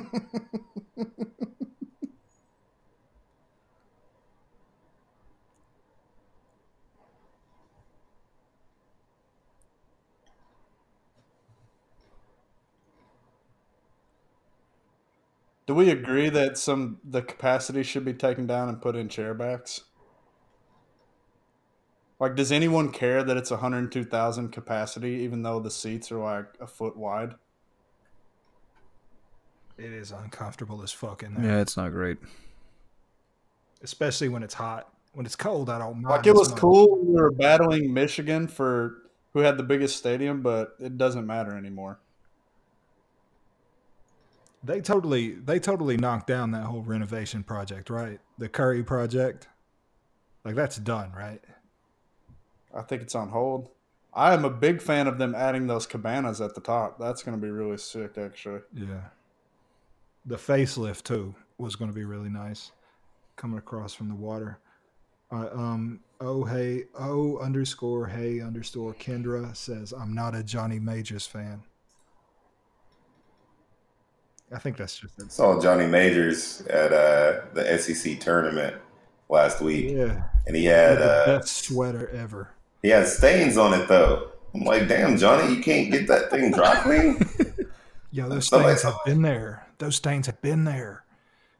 Do 15.66 15.74
we 15.74 15.90
agree 15.90 16.28
that 16.28 16.58
some 16.58 16.98
the 17.02 17.22
capacity 17.22 17.82
should 17.82 18.04
be 18.04 18.12
taken 18.12 18.46
down 18.46 18.68
and 18.68 18.80
put 18.80 18.96
in 18.96 19.08
chairbacks? 19.08 19.82
Like, 22.20 22.36
does 22.36 22.52
anyone 22.52 22.92
care 22.92 23.22
that 23.24 23.36
it's 23.36 23.50
102,000 23.50 24.50
capacity, 24.50 25.10
even 25.22 25.42
though 25.42 25.60
the 25.60 25.70
seats 25.70 26.12
are 26.12 26.18
like 26.18 26.46
a 26.60 26.66
foot 26.66 26.96
wide? 26.96 27.34
It 29.76 29.92
is 29.92 30.12
uncomfortable 30.12 30.82
as 30.82 30.92
fuck 30.92 31.22
in 31.22 31.34
there. 31.34 31.44
Yeah, 31.44 31.60
it's 31.60 31.76
not 31.76 31.90
great. 31.90 32.18
Especially 33.82 34.28
when 34.28 34.42
it's 34.42 34.54
hot. 34.54 34.88
When 35.12 35.26
it's 35.26 35.36
cold, 35.36 35.70
I 35.70 35.78
don't 35.78 36.02
mind. 36.02 36.16
Like, 36.16 36.26
it 36.26 36.34
was 36.34 36.52
cool 36.52 37.04
we 37.04 37.14
were 37.14 37.30
battling 37.30 37.92
Michigan 37.92 38.48
for 38.48 38.98
who 39.32 39.40
had 39.40 39.56
the 39.56 39.62
biggest 39.62 39.96
stadium, 39.96 40.42
but 40.42 40.76
it 40.78 40.96
doesn't 40.96 41.26
matter 41.26 41.56
anymore. 41.56 41.98
They 44.64 44.80
totally 44.80 45.32
they 45.32 45.58
totally 45.58 45.96
knocked 45.96 46.26
down 46.26 46.52
that 46.52 46.64
whole 46.64 46.82
renovation 46.82 47.42
project, 47.42 47.90
right? 47.90 48.18
The 48.38 48.48
Curry 48.48 48.82
project. 48.82 49.48
Like 50.44 50.54
that's 50.54 50.76
done, 50.76 51.12
right? 51.12 51.40
I 52.74 52.82
think 52.82 53.02
it's 53.02 53.14
on 53.14 53.28
hold. 53.28 53.70
I 54.12 54.32
am 54.32 54.44
a 54.44 54.50
big 54.50 54.80
fan 54.80 55.06
of 55.06 55.18
them 55.18 55.34
adding 55.34 55.66
those 55.66 55.86
cabanas 55.86 56.40
at 56.40 56.54
the 56.54 56.60
top. 56.60 56.98
That's 56.98 57.22
going 57.22 57.36
to 57.36 57.42
be 57.42 57.50
really 57.50 57.78
sick, 57.78 58.16
actually. 58.16 58.60
Yeah. 58.72 59.08
The 60.24 60.36
facelift 60.36 61.02
too 61.02 61.34
was 61.58 61.76
going 61.76 61.90
to 61.90 61.94
be 61.94 62.04
really 62.04 62.28
nice, 62.30 62.72
coming 63.36 63.58
across 63.58 63.92
from 63.92 64.08
the 64.08 64.14
water. 64.14 64.58
Uh, 65.30 65.48
um. 65.52 66.00
Oh 66.20 66.44
hey. 66.44 66.84
Oh 66.98 67.38
underscore 67.38 68.06
hey 68.06 68.40
underscore 68.40 68.94
Kendra 68.94 69.54
says 69.54 69.92
I'm 69.92 70.14
not 70.14 70.34
a 70.34 70.42
Johnny 70.42 70.78
Majors 70.78 71.26
fan. 71.26 71.64
I 74.54 74.58
think 74.58 74.76
that's 74.76 74.96
just 74.98 75.18
it. 75.18 75.32
Saw 75.32 75.60
Johnny 75.60 75.86
Majors 75.86 76.62
at 76.70 76.92
uh, 76.92 77.40
the 77.54 77.78
SEC 77.78 78.20
tournament 78.20 78.76
last 79.28 79.60
week. 79.60 79.90
Yeah, 79.90 80.22
and 80.46 80.54
he 80.54 80.64
had 80.66 80.98
the 80.98 81.10
uh, 81.12 81.38
best 81.38 81.64
sweater 81.64 82.08
ever. 82.10 82.50
He 82.82 82.90
had 82.90 83.08
stains 83.08 83.56
on 83.56 83.74
it 83.74 83.88
though. 83.88 84.30
I'm 84.54 84.62
like, 84.62 84.86
damn, 84.86 85.16
Johnny, 85.16 85.52
you 85.54 85.62
can't 85.62 85.90
get 85.90 86.06
that 86.06 86.30
thing 86.30 86.52
dry 86.52 86.76
clean. 86.82 87.18
Yo, 88.12 88.28
those 88.28 88.46
stains 88.46 88.82
have 88.82 88.98
been 89.04 89.22
there. 89.22 89.66
Those 89.78 89.96
stains 89.96 90.26
have 90.26 90.40
been 90.40 90.62
there. 90.62 91.04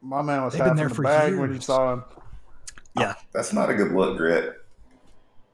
My 0.00 0.22
man 0.22 0.44
was 0.44 0.52
They've 0.52 0.62
been 0.62 0.76
there 0.76 0.88
the 0.88 0.94
for 0.94 1.02
bag 1.02 1.30
years. 1.30 1.40
when 1.40 1.52
you 1.52 1.60
saw 1.60 1.94
him. 1.94 2.04
Yeah, 2.96 3.14
that's 3.32 3.52
not 3.52 3.70
a 3.70 3.74
good 3.74 3.90
look, 3.90 4.16
Grit. 4.16 4.54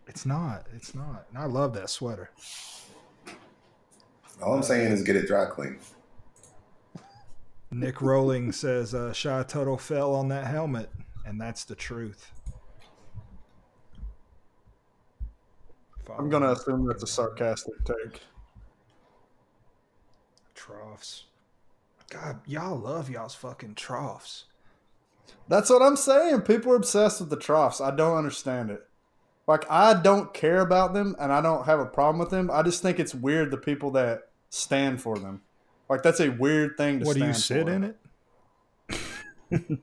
It's 0.07 0.27
not. 0.27 0.67
It's 0.75 0.95
not. 0.95 1.25
And 1.31 1.39
I 1.39 1.47
love 1.47 1.73
that 1.75 1.89
sweater. 1.89 2.31
All 4.43 4.55
I'm 4.55 4.63
saying 4.63 4.93
is 4.93 5.03
get 5.03 5.17
it 5.17 5.27
dry 5.27 5.47
clean. 5.47 5.79
Nick 7.71 8.01
Rolling 8.01 8.53
says 8.53 8.95
uh, 8.95 9.13
Shy 9.13 9.43
Tuttle 9.45 9.79
fell 9.79 10.15
on 10.15 10.29
that 10.29 10.47
helmet, 10.47 10.91
and 11.25 11.41
that's 11.41 11.65
the 11.65 11.75
truth. 11.75 12.33
I'm 16.19 16.29
going 16.29 16.43
to 16.43 16.53
assume 16.53 16.87
that's 16.87 17.05
a 17.05 17.07
sarcastic 17.07 17.75
take. 17.85 18.21
Troughs. 20.55 21.25
God, 22.11 22.41
y'all 22.47 22.77
love 22.77 23.09
y'all's 23.09 23.37
fucking 23.37 23.77
troughs. 23.77 24.47
That's 25.49 25.71
what 25.71 25.83
I'm 25.83 25.97
saying. 25.97 26.43
People 26.43 26.73
are 26.73 26.77
obsessed 26.77 27.21
with 27.21 27.31
the 27.31 27.37
troughs. 27.37 27.81
I 27.81 27.95
don't 27.95 28.17
understand 28.17 28.71
it. 28.71 28.87
Like, 29.47 29.69
I 29.71 29.95
don't 29.95 30.35
care 30.35 30.61
about 30.61 30.93
them 30.93 31.15
and 31.19 31.33
I 31.33 31.41
don't 31.41 31.67
have 31.67 31.81
a 31.81 31.87
problem 31.87 32.19
with 32.19 32.31
them. 32.31 32.51
I 32.53 32.63
just 32.63 32.83
think 32.83 32.99
it's 32.99 33.15
weird 33.15 33.51
the 33.51 33.57
people 33.57 33.93
that 33.93 34.29
stand 34.49 35.01
for 35.01 35.17
them. 35.19 35.43
Like 35.91 36.03
that's 36.05 36.21
a 36.21 36.29
weird 36.29 36.77
thing 36.77 37.01
to. 37.01 37.05
What 37.05 37.17
do 37.17 37.27
you 37.27 37.35
sit 37.35 37.67
for. 37.67 37.73
in 37.73 37.83
it? 37.83 37.97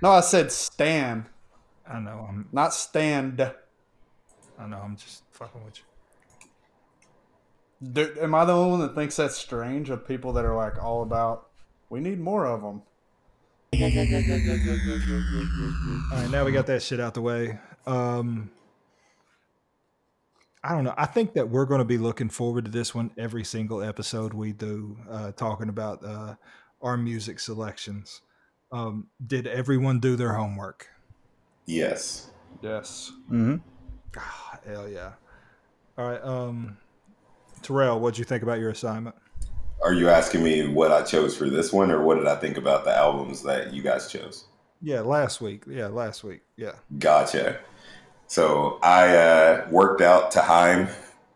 no, 0.00 0.10
I 0.12 0.20
said 0.20 0.52
stand. 0.52 1.24
I 1.86 1.98
know. 1.98 2.26
I'm 2.28 2.48
not 2.52 2.72
stand. 2.72 3.40
I 3.40 4.66
know. 4.66 4.78
I'm 4.78 4.96
just 4.96 5.24
fucking 5.32 5.64
with 5.64 5.78
you. 5.78 5.84
Do, 7.92 8.14
am 8.20 8.36
I 8.36 8.44
the 8.44 8.52
only 8.52 8.70
one 8.70 8.80
that 8.80 8.94
thinks 8.94 9.16
that's 9.16 9.36
strange 9.36 9.90
of 9.90 10.06
people 10.06 10.32
that 10.34 10.44
are 10.44 10.54
like 10.54 10.80
all 10.80 11.02
about 11.02 11.48
we 11.90 11.98
need 11.98 12.20
more 12.20 12.46
of 12.46 12.62
them? 12.62 12.82
All 13.72 13.80
right, 16.20 16.30
now 16.30 16.44
we 16.44 16.52
got 16.52 16.66
that 16.66 16.82
shit 16.82 17.00
out 17.00 17.14
the 17.14 17.22
way. 17.22 17.58
Um, 17.84 18.50
I 20.62 20.74
don't 20.74 20.84
know. 20.84 20.94
I 20.96 21.06
think 21.06 21.34
that 21.34 21.48
we're 21.48 21.66
going 21.66 21.78
to 21.80 21.84
be 21.84 21.98
looking 21.98 22.28
forward 22.28 22.64
to 22.64 22.70
this 22.70 22.94
one 22.94 23.10
every 23.16 23.44
single 23.44 23.82
episode 23.82 24.34
we 24.34 24.52
do, 24.52 24.96
uh, 25.08 25.32
talking 25.32 25.68
about 25.68 26.04
uh, 26.04 26.34
our 26.82 26.96
music 26.96 27.38
selections. 27.40 28.22
Um, 28.72 29.06
did 29.24 29.46
everyone 29.46 30.00
do 30.00 30.16
their 30.16 30.34
homework? 30.34 30.88
Yes. 31.66 32.30
Yes. 32.60 33.12
Mm-hmm. 33.30 33.56
Oh, 34.18 34.58
hell 34.66 34.88
yeah. 34.88 35.12
All 35.96 36.08
right. 36.08 36.22
Um, 36.22 36.76
Terrell, 37.62 38.00
what'd 38.00 38.18
you 38.18 38.24
think 38.24 38.42
about 38.42 38.58
your 38.58 38.70
assignment? 38.70 39.16
Are 39.82 39.92
you 39.92 40.08
asking 40.08 40.42
me 40.42 40.66
what 40.66 40.90
I 40.90 41.02
chose 41.02 41.36
for 41.36 41.48
this 41.48 41.72
one, 41.72 41.90
or 41.90 42.02
what 42.02 42.16
did 42.16 42.26
I 42.26 42.34
think 42.36 42.56
about 42.56 42.84
the 42.84 42.96
albums 42.96 43.42
that 43.44 43.72
you 43.72 43.82
guys 43.82 44.10
chose? 44.10 44.46
Yeah, 44.80 45.00
last 45.00 45.40
week. 45.40 45.62
Yeah, 45.68 45.86
last 45.86 46.24
week. 46.24 46.40
Yeah. 46.56 46.72
Gotcha. 46.98 47.60
So 48.28 48.78
I 48.82 49.16
uh, 49.16 49.66
worked 49.70 50.02
out 50.02 50.30
to 50.32 50.42
Haim 50.42 50.88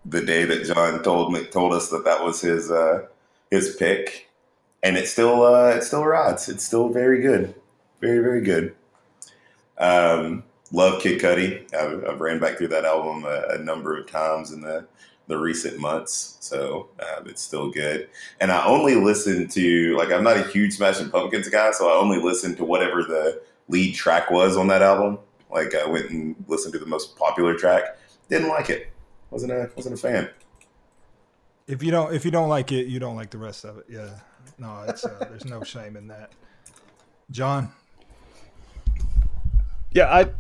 the 0.05 0.21
day 0.21 0.45
that 0.45 0.65
John 0.65 1.03
told 1.03 1.33
me 1.33 1.45
told 1.47 1.73
us 1.73 1.89
that 1.89 2.05
that 2.05 2.23
was 2.23 2.43
his 2.43 2.71
uh, 2.71 3.07
his 3.51 3.77
pick, 3.77 4.29
and 4.83 4.99
it 4.99 5.09
still 5.09 5.43
uh, 5.43 5.71
it 5.71 5.85
still 5.85 6.05
rides. 6.05 6.51
It's 6.51 6.65
still 6.65 6.91
very 6.91 7.23
good, 7.23 7.55
very 8.01 8.19
very 8.19 8.43
good. 8.43 8.75
Um, 9.79 10.45
love 10.71 11.01
Kid 11.01 11.21
Cudi. 11.21 11.73
I've, 11.75 12.05
I've, 12.07 12.21
ran 12.21 12.39
back 12.39 12.59
through 12.59 12.69
that 12.69 12.85
album 12.85 13.25
a, 13.25 13.55
a, 13.55 13.59
number 13.59 13.97
of 13.97 14.07
times 14.07 14.53
in 14.53 14.61
the 14.61 14.87
the 15.29 15.39
recent 15.39 15.79
months, 15.81 16.37
so 16.41 16.91
um, 17.01 17.27
it's 17.27 17.41
still 17.41 17.71
good. 17.71 18.09
And 18.39 18.53
I 18.53 18.67
only 18.67 18.97
listen 18.97 19.49
to 19.49 19.97
like 19.97 20.13
I'm 20.13 20.25
not 20.25 20.37
a 20.37 20.45
huge 20.49 20.75
Smashing 20.75 21.09
Pumpkins 21.09 21.49
guy, 21.49 21.71
so 21.71 21.89
I 21.89 21.99
only 21.99 22.21
listen 22.21 22.55
to 22.57 22.67
whatever 22.67 23.03
the 23.03 23.41
lead 23.69 23.95
track 23.95 24.31
was 24.31 24.59
on 24.59 24.69
that 24.69 24.83
album. 24.83 25.19
Like 25.53 25.75
I 25.75 25.87
went 25.87 26.11
and 26.11 26.35
listened 26.49 26.73
to 26.75 26.79
the 26.79 26.87
most 26.87 27.17
popular 27.17 27.55
track. 27.55 27.99
Didn't 28.29 28.49
like 28.49 28.71
it. 28.71 28.91
wasn't 29.31 29.53
a 29.53 29.71
wasn't 29.77 29.95
a 29.95 29.99
fan. 29.99 30.31
If 31.67 31.83
you 31.83 31.91
don't 31.91 32.15
if 32.15 32.25
you 32.25 32.31
don't 32.31 32.49
like 32.49 32.73
it, 32.73 32.87
you 32.87 32.99
don't 32.99 33.17
like 33.17 33.31
the 33.31 33.39
rest 33.39 33.65
of 33.65 33.79
it. 33.79 33.87
Yeah. 33.89 34.11
No, 34.59 34.85
it's 34.89 35.05
uh, 35.05 35.19
there's 35.31 35.45
no 35.45 35.63
shame 35.63 35.97
in 35.97 36.09
that. 36.09 36.33
John. 37.31 37.73
Yeah, 39.93 40.07
I 40.07 40.31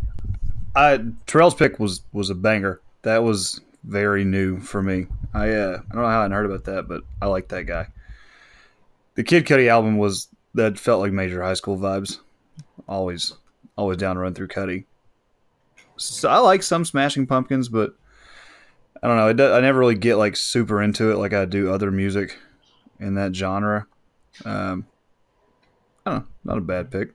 I 0.75 1.05
Terrell's 1.27 1.55
pick 1.55 1.79
was 1.79 2.03
was 2.12 2.31
a 2.31 2.35
banger. 2.35 2.81
That 3.03 3.22
was 3.22 3.61
very 3.85 4.25
new 4.25 4.61
for 4.61 4.83
me. 4.83 5.07
I 5.35 5.51
uh, 5.51 5.81
I 5.90 5.94
don't 5.94 6.03
know 6.03 6.09
how 6.09 6.22
I 6.22 6.29
heard 6.29 6.46
about 6.46 6.64
that, 6.64 6.88
but 6.88 7.03
I 7.20 7.27
like 7.27 7.48
that 7.48 7.64
guy. 7.64 7.88
The 9.14 9.25
Kid 9.25 9.44
Cudi 9.44 9.68
album 9.68 9.98
was 9.98 10.29
that 10.55 10.79
felt 10.79 11.01
like 11.01 11.12
major 11.12 11.42
high 11.42 11.55
school 11.55 11.77
vibes. 11.77 12.20
Always 12.88 13.35
always 13.77 13.98
down 13.98 14.16
to 14.16 14.22
run 14.22 14.35
through 14.35 14.48
Cudi. 14.48 14.85
So 15.97 16.29
I 16.29 16.39
like 16.39 16.63
some 16.63 16.85
Smashing 16.85 17.27
Pumpkins, 17.27 17.69
but 17.69 17.95
I 19.03 19.09
don't 19.09 19.17
know. 19.17 19.29
It 19.29 19.35
does, 19.35 19.53
I 19.53 19.61
never 19.61 19.79
really 19.79 19.95
get 19.95 20.17
like 20.17 20.37
super 20.37 20.83
into 20.83 21.11
it 21.11 21.17
like 21.17 21.33
I 21.33 21.45
do 21.45 21.73
other 21.73 21.91
music 21.91 22.39
in 22.99 23.15
that 23.15 23.35
genre. 23.35 23.87
Um, 24.45 24.87
I 26.07 26.11
don't 26.11 26.21
know. 26.21 26.27
Not 26.45 26.59
a 26.59 26.63
bad 26.63 26.91
pick. 26.91 27.11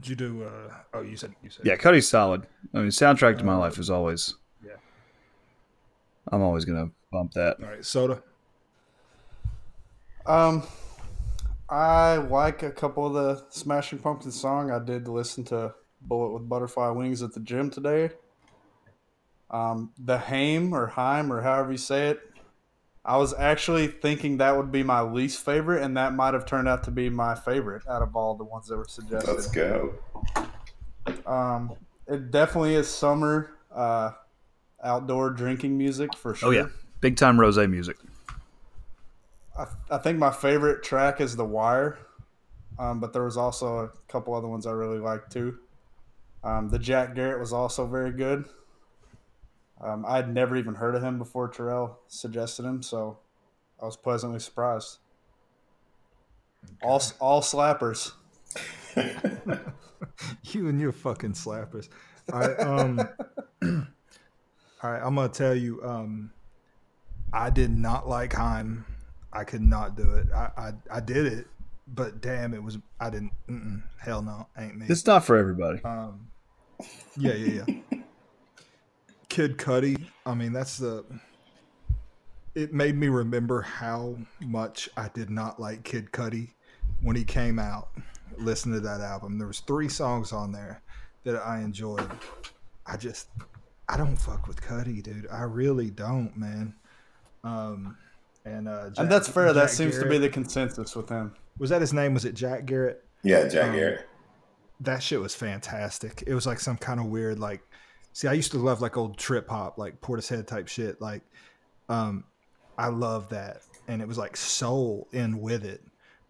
Did 0.00 0.08
you 0.08 0.16
do? 0.16 0.44
Uh, 0.44 0.74
oh, 0.94 1.02
you 1.02 1.16
said 1.16 1.34
you 1.42 1.50
said. 1.50 1.66
Yeah, 1.66 1.76
Cudi's 1.76 2.08
solid. 2.08 2.46
I 2.74 2.78
mean, 2.78 2.88
soundtrack 2.88 3.36
to 3.38 3.44
my 3.44 3.56
life 3.56 3.78
is 3.78 3.90
always. 3.90 4.34
Yeah. 4.64 4.76
I'm 6.32 6.40
always 6.40 6.64
gonna 6.64 6.90
bump 7.12 7.32
that. 7.32 7.58
All 7.62 7.68
right, 7.68 7.84
soda. 7.84 8.22
Um, 10.24 10.62
I 11.70 12.16
like 12.16 12.64
a 12.64 12.70
couple 12.72 13.06
of 13.06 13.12
the 13.14 13.44
Smashing 13.50 14.00
Pumpkins 14.00 14.38
song. 14.38 14.72
I 14.72 14.80
did 14.80 15.06
listen 15.06 15.44
to 15.44 15.72
Bullet 16.00 16.32
with 16.32 16.48
Butterfly 16.48 16.88
Wings 16.88 17.22
at 17.22 17.32
the 17.32 17.40
gym 17.40 17.70
today. 17.70 18.10
Um, 19.50 19.92
the 19.96 20.18
Haim 20.18 20.74
or 20.74 20.88
Heim 20.88 21.32
or 21.32 21.42
however 21.42 21.72
you 21.72 21.78
say 21.78 22.08
it, 22.08 22.20
I 23.04 23.16
was 23.16 23.32
actually 23.34 23.86
thinking 23.86 24.38
that 24.38 24.56
would 24.56 24.72
be 24.72 24.82
my 24.82 25.00
least 25.00 25.44
favorite, 25.44 25.82
and 25.82 25.96
that 25.96 26.14
might 26.14 26.34
have 26.34 26.44
turned 26.44 26.68
out 26.68 26.84
to 26.84 26.90
be 26.90 27.08
my 27.08 27.34
favorite 27.34 27.82
out 27.88 28.02
of 28.02 28.14
all 28.14 28.34
the 28.34 28.44
ones 28.44 28.66
that 28.66 28.76
were 28.76 28.84
suggested. 28.86 29.32
Let's 29.32 29.46
go. 29.46 29.94
Um, 31.24 31.72
it 32.06 32.30
definitely 32.30 32.74
is 32.74 32.88
summer 32.88 33.52
uh, 33.74 34.10
outdoor 34.84 35.30
drinking 35.30 35.78
music 35.78 36.14
for 36.14 36.34
sure. 36.34 36.48
Oh 36.48 36.52
yeah, 36.52 36.66
big 37.00 37.16
time 37.16 37.40
rose 37.40 37.56
music. 37.56 37.96
I, 39.60 39.66
I 39.90 39.98
think 39.98 40.18
my 40.18 40.30
favorite 40.30 40.82
track 40.82 41.20
is 41.20 41.36
The 41.36 41.44
Wire, 41.44 41.98
um, 42.78 42.98
but 42.98 43.12
there 43.12 43.24
was 43.24 43.36
also 43.36 43.78
a 43.78 43.90
couple 44.08 44.34
other 44.34 44.48
ones 44.48 44.66
I 44.66 44.72
really 44.72 44.98
liked 44.98 45.32
too. 45.32 45.58
Um, 46.42 46.70
the 46.70 46.78
Jack 46.78 47.14
Garratt 47.14 47.38
was 47.38 47.52
also 47.52 47.86
very 47.86 48.12
good. 48.12 48.46
Um, 49.82 50.04
I 50.06 50.16
had 50.16 50.32
never 50.32 50.56
even 50.56 50.74
heard 50.74 50.94
of 50.94 51.02
him 51.02 51.18
before 51.18 51.48
Terrell 51.48 51.98
suggested 52.08 52.64
him, 52.64 52.82
so 52.82 53.18
I 53.80 53.84
was 53.84 53.96
pleasantly 53.96 54.38
surprised. 54.38 54.98
All 56.82 57.02
all 57.18 57.40
slappers. 57.40 58.12
you 60.44 60.68
and 60.68 60.80
your 60.80 60.92
fucking 60.92 61.32
slappers. 61.32 61.88
All 62.32 62.40
right, 62.40 62.60
um, 62.60 63.00
all 64.82 64.90
right. 64.90 65.00
I'm 65.02 65.14
gonna 65.14 65.28
tell 65.28 65.54
you. 65.54 65.82
Um, 65.82 66.32
I 67.32 67.48
did 67.48 67.70
not 67.70 68.08
like 68.08 68.34
Haim. 68.34 68.84
I 69.32 69.44
could 69.44 69.62
not 69.62 69.96
do 69.96 70.10
it. 70.14 70.26
I 70.34 70.50
I, 70.56 70.72
I 70.90 71.00
did 71.00 71.26
it, 71.26 71.46
but 71.88 72.20
damn, 72.20 72.54
it 72.54 72.62
was. 72.62 72.78
I 72.98 73.10
didn't. 73.10 73.32
hell 73.98 74.22
no, 74.22 74.46
ain't 74.58 74.76
me. 74.76 74.86
It's 74.88 75.06
not 75.06 75.24
for 75.24 75.36
everybody. 75.36 75.82
Um, 75.84 76.28
yeah, 77.16 77.34
yeah, 77.34 77.64
yeah. 77.66 77.98
Kid 79.28 79.58
Cudi. 79.58 80.04
I 80.26 80.34
mean, 80.34 80.52
that's 80.52 80.78
the. 80.78 81.04
It 82.54 82.72
made 82.74 82.96
me 82.96 83.08
remember 83.08 83.62
how 83.62 84.16
much 84.40 84.88
I 84.96 85.08
did 85.14 85.30
not 85.30 85.60
like 85.60 85.84
Kid 85.84 86.10
Cudi 86.10 86.50
when 87.00 87.16
he 87.16 87.24
came 87.24 87.58
out. 87.58 87.88
Listen 88.36 88.72
to 88.72 88.80
that 88.80 89.00
album. 89.00 89.38
There 89.38 89.46
was 89.46 89.60
three 89.60 89.88
songs 89.88 90.32
on 90.32 90.50
there 90.50 90.82
that 91.24 91.36
I 91.36 91.60
enjoyed. 91.60 92.10
I 92.86 92.96
just, 92.96 93.28
I 93.88 93.96
don't 93.96 94.16
fuck 94.16 94.48
with 94.48 94.60
Cudi, 94.60 95.02
dude. 95.02 95.28
I 95.30 95.42
really 95.42 95.90
don't, 95.90 96.36
man. 96.36 96.74
Um, 97.44 97.96
and 98.44 98.68
uh, 98.68 98.90
Jack, 98.90 98.98
and 98.98 99.12
that's 99.12 99.28
fair. 99.28 99.46
Jack 99.46 99.54
that 99.54 99.70
seems 99.70 99.96
Garratt. 99.96 100.02
to 100.02 100.08
be 100.08 100.18
the 100.18 100.28
consensus 100.28 100.96
with 100.96 101.08
him. 101.08 101.34
Was 101.58 101.70
that 101.70 101.80
his 101.80 101.92
name? 101.92 102.14
Was 102.14 102.24
it 102.24 102.34
Jack 102.34 102.64
Garratt? 102.64 102.96
Yeah, 103.22 103.48
Jack 103.48 103.70
um, 103.70 103.76
Garratt. 103.76 104.02
That 104.80 105.02
shit 105.02 105.20
was 105.20 105.34
fantastic. 105.34 106.24
It 106.26 106.34
was 106.34 106.46
like 106.46 106.58
some 106.58 106.78
kind 106.78 107.00
of 107.00 107.06
weird 107.06 107.38
like 107.38 107.62
See, 108.12 108.28
I 108.28 108.32
used 108.32 108.52
to 108.52 108.58
love 108.58 108.80
like 108.80 108.96
old 108.96 109.16
trip 109.18 109.48
hop, 109.48 109.78
like 109.78 110.00
Portishead 110.00 110.46
type 110.46 110.68
shit. 110.68 111.00
Like, 111.00 111.22
um, 111.88 112.24
I 112.76 112.88
love 112.88 113.28
that, 113.30 113.62
and 113.88 114.02
it 114.02 114.08
was 114.08 114.18
like 114.18 114.36
soul 114.36 115.08
in 115.12 115.40
with 115.40 115.64
it. 115.64 115.82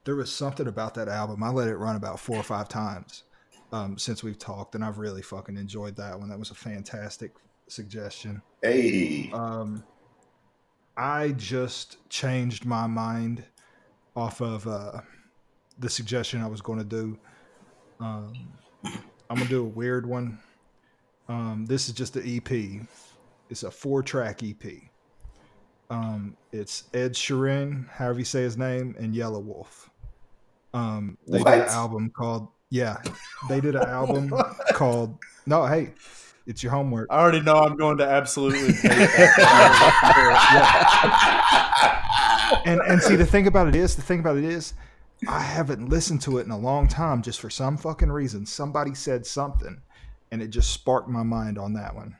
There 0.04 0.16
was 0.16 0.32
something 0.32 0.66
about 0.66 0.94
that 0.94 1.08
album. 1.08 1.42
I 1.42 1.50
let 1.50 1.68
it 1.68 1.76
run 1.76 1.96
about 1.96 2.20
four 2.20 2.36
or 2.36 2.42
five 2.42 2.68
times 2.68 3.24
um, 3.72 3.96
since 3.96 4.22
we've 4.22 4.38
talked, 4.38 4.74
and 4.74 4.84
I've 4.84 4.98
really 4.98 5.22
fucking 5.22 5.56
enjoyed 5.56 5.96
that 5.96 6.18
one. 6.18 6.28
That 6.28 6.38
was 6.38 6.50
a 6.50 6.54
fantastic 6.54 7.32
suggestion. 7.68 8.42
Hey, 8.62 9.30
um, 9.32 9.82
I 11.00 11.32
just 11.32 11.96
changed 12.10 12.66
my 12.66 12.86
mind 12.86 13.42
off 14.14 14.42
of 14.42 14.68
uh, 14.68 15.00
the 15.78 15.88
suggestion 15.88 16.42
I 16.42 16.46
was 16.46 16.60
going 16.60 16.78
to 16.78 16.84
do. 16.84 17.18
Um, 18.00 18.34
I'm 18.84 19.36
gonna 19.36 19.48
do 19.48 19.62
a 19.62 19.68
weird 19.68 20.04
one. 20.06 20.38
Um, 21.28 21.64
this 21.66 21.88
is 21.88 21.94
just 21.94 22.16
an 22.16 22.24
EP. 22.26 22.86
It's 23.48 23.62
a 23.62 23.70
four 23.70 24.02
track 24.02 24.42
EP. 24.42 24.72
Um, 25.88 26.36
it's 26.52 26.84
Ed 26.92 27.14
Sheeran, 27.14 27.88
however 27.88 28.18
you 28.18 28.24
say 28.26 28.42
his 28.42 28.58
name, 28.58 28.94
and 28.98 29.14
Yelawolf. 29.14 29.88
Um, 30.74 31.16
they 31.26 31.38
what? 31.38 31.50
did 31.50 31.62
an 31.62 31.68
album 31.68 32.10
called 32.10 32.48
yeah. 32.68 32.98
They 33.48 33.60
did 33.60 33.74
an 33.74 33.88
album 33.88 34.32
called 34.74 35.18
No, 35.46 35.64
hey, 35.66 35.94
it's 36.46 36.62
your 36.62 36.72
homework. 36.72 37.08
I 37.10 37.18
already 37.18 37.40
know 37.40 37.56
I'm 37.56 37.76
going 37.76 37.98
to 37.98 38.06
absolutely 38.06 38.68
and 42.64 42.80
and 42.80 43.02
see 43.02 43.16
the 43.16 43.26
thing 43.26 43.46
about 43.46 43.68
it 43.68 43.76
is 43.76 43.96
the 43.96 44.02
thing 44.02 44.20
about 44.20 44.36
it 44.36 44.44
is 44.44 44.74
I 45.28 45.40
haven't 45.40 45.88
listened 45.88 46.22
to 46.22 46.38
it 46.38 46.46
in 46.46 46.50
a 46.50 46.58
long 46.58 46.88
time 46.88 47.22
just 47.22 47.40
for 47.40 47.50
some 47.50 47.76
fucking 47.76 48.10
reason. 48.10 48.46
Somebody 48.46 48.94
said 48.94 49.26
something 49.26 49.80
and 50.30 50.42
it 50.42 50.48
just 50.48 50.72
sparked 50.72 51.08
my 51.08 51.22
mind 51.22 51.58
on 51.58 51.74
that 51.74 51.94
one. 51.94 52.16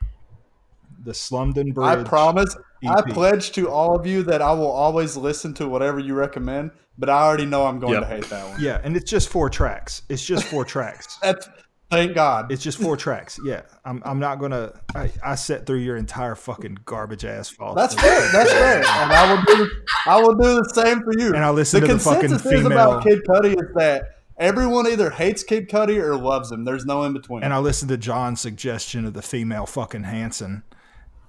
The 1.03 1.13
Slumdon 1.13 1.73
Bridge. 1.73 1.99
I 1.99 2.05
promise. 2.05 2.55
EP. 2.83 2.91
I 2.91 3.03
pledge 3.03 3.53
to 3.53 3.71
all 3.71 3.97
of 3.97 4.07
you 4.07 4.23
that 4.25 4.43
I 4.43 4.53
will 4.53 4.71
always 4.71 5.17
listen 5.17 5.55
to 5.55 5.69
whatever 5.69 5.99
you 5.99 6.15
recommend, 6.15 6.73
but 6.99 7.09
I 7.09 7.23
already 7.23 7.47
know 7.47 7.65
I'm 7.65 7.79
going 7.79 7.95
yep. 7.95 8.03
to 8.03 8.09
hate 8.09 8.29
that 8.29 8.49
one. 8.49 8.61
Yeah, 8.61 8.81
and 8.83 8.97
it's 8.97 9.11
just 9.11 9.29
four 9.29 9.49
tracks. 9.49 10.03
It's 10.09 10.25
just 10.25 10.45
four 10.45 10.65
tracks. 10.65 11.19
That's 11.23 11.49
thank 11.91 12.15
God. 12.15 12.51
It's 12.51 12.63
just 12.63 12.81
four 12.81 12.97
tracks. 12.97 13.39
Yeah, 13.45 13.63
I'm. 13.85 14.03
I'm 14.05 14.19
not 14.19 14.39
gonna. 14.39 14.73
I, 14.95 15.11
I 15.25 15.35
set 15.35 15.67
through 15.67 15.79
your 15.79 15.97
entire 15.97 16.35
fucking 16.35 16.79
garbage 16.85 17.25
ass 17.25 17.49
fault. 17.49 17.77
That's 17.77 17.95
fair. 17.95 18.33
That's 18.33 18.53
fair. 18.53 18.79
And 18.79 19.13
I 19.13 19.35
will 19.35 19.43
do. 19.43 19.71
I 20.07 20.21
will 20.21 20.35
do 20.35 20.55
the 20.63 20.73
same 20.75 21.03
for 21.03 21.13
you. 21.19 21.35
And 21.35 21.45
I 21.45 21.51
listen 21.51 21.81
the 21.81 21.89
to 21.89 21.95
the 21.95 22.01
fucking 22.01 22.39
female. 22.39 22.67
about 22.67 23.05
Kid 23.05 23.21
Cudi 23.29 23.61
is 23.61 23.75
that 23.75 24.21
Everyone 24.41 24.87
either 24.87 25.11
hates 25.11 25.43
Kid 25.45 25.69
Cudi 25.69 25.99
or 25.99 26.17
loves 26.17 26.51
him. 26.51 26.65
There's 26.65 26.87
no 26.87 27.05
in 27.05 27.13
between. 27.13 27.43
And 27.43 27.53
I 27.53 27.59
listened 27.59 27.91
to 27.91 27.99
John's 27.99 28.41
suggestion 28.41 29.05
of 29.05 29.13
the 29.13 29.21
female 29.21 29.67
fucking 29.67 30.05
Hanson, 30.05 30.63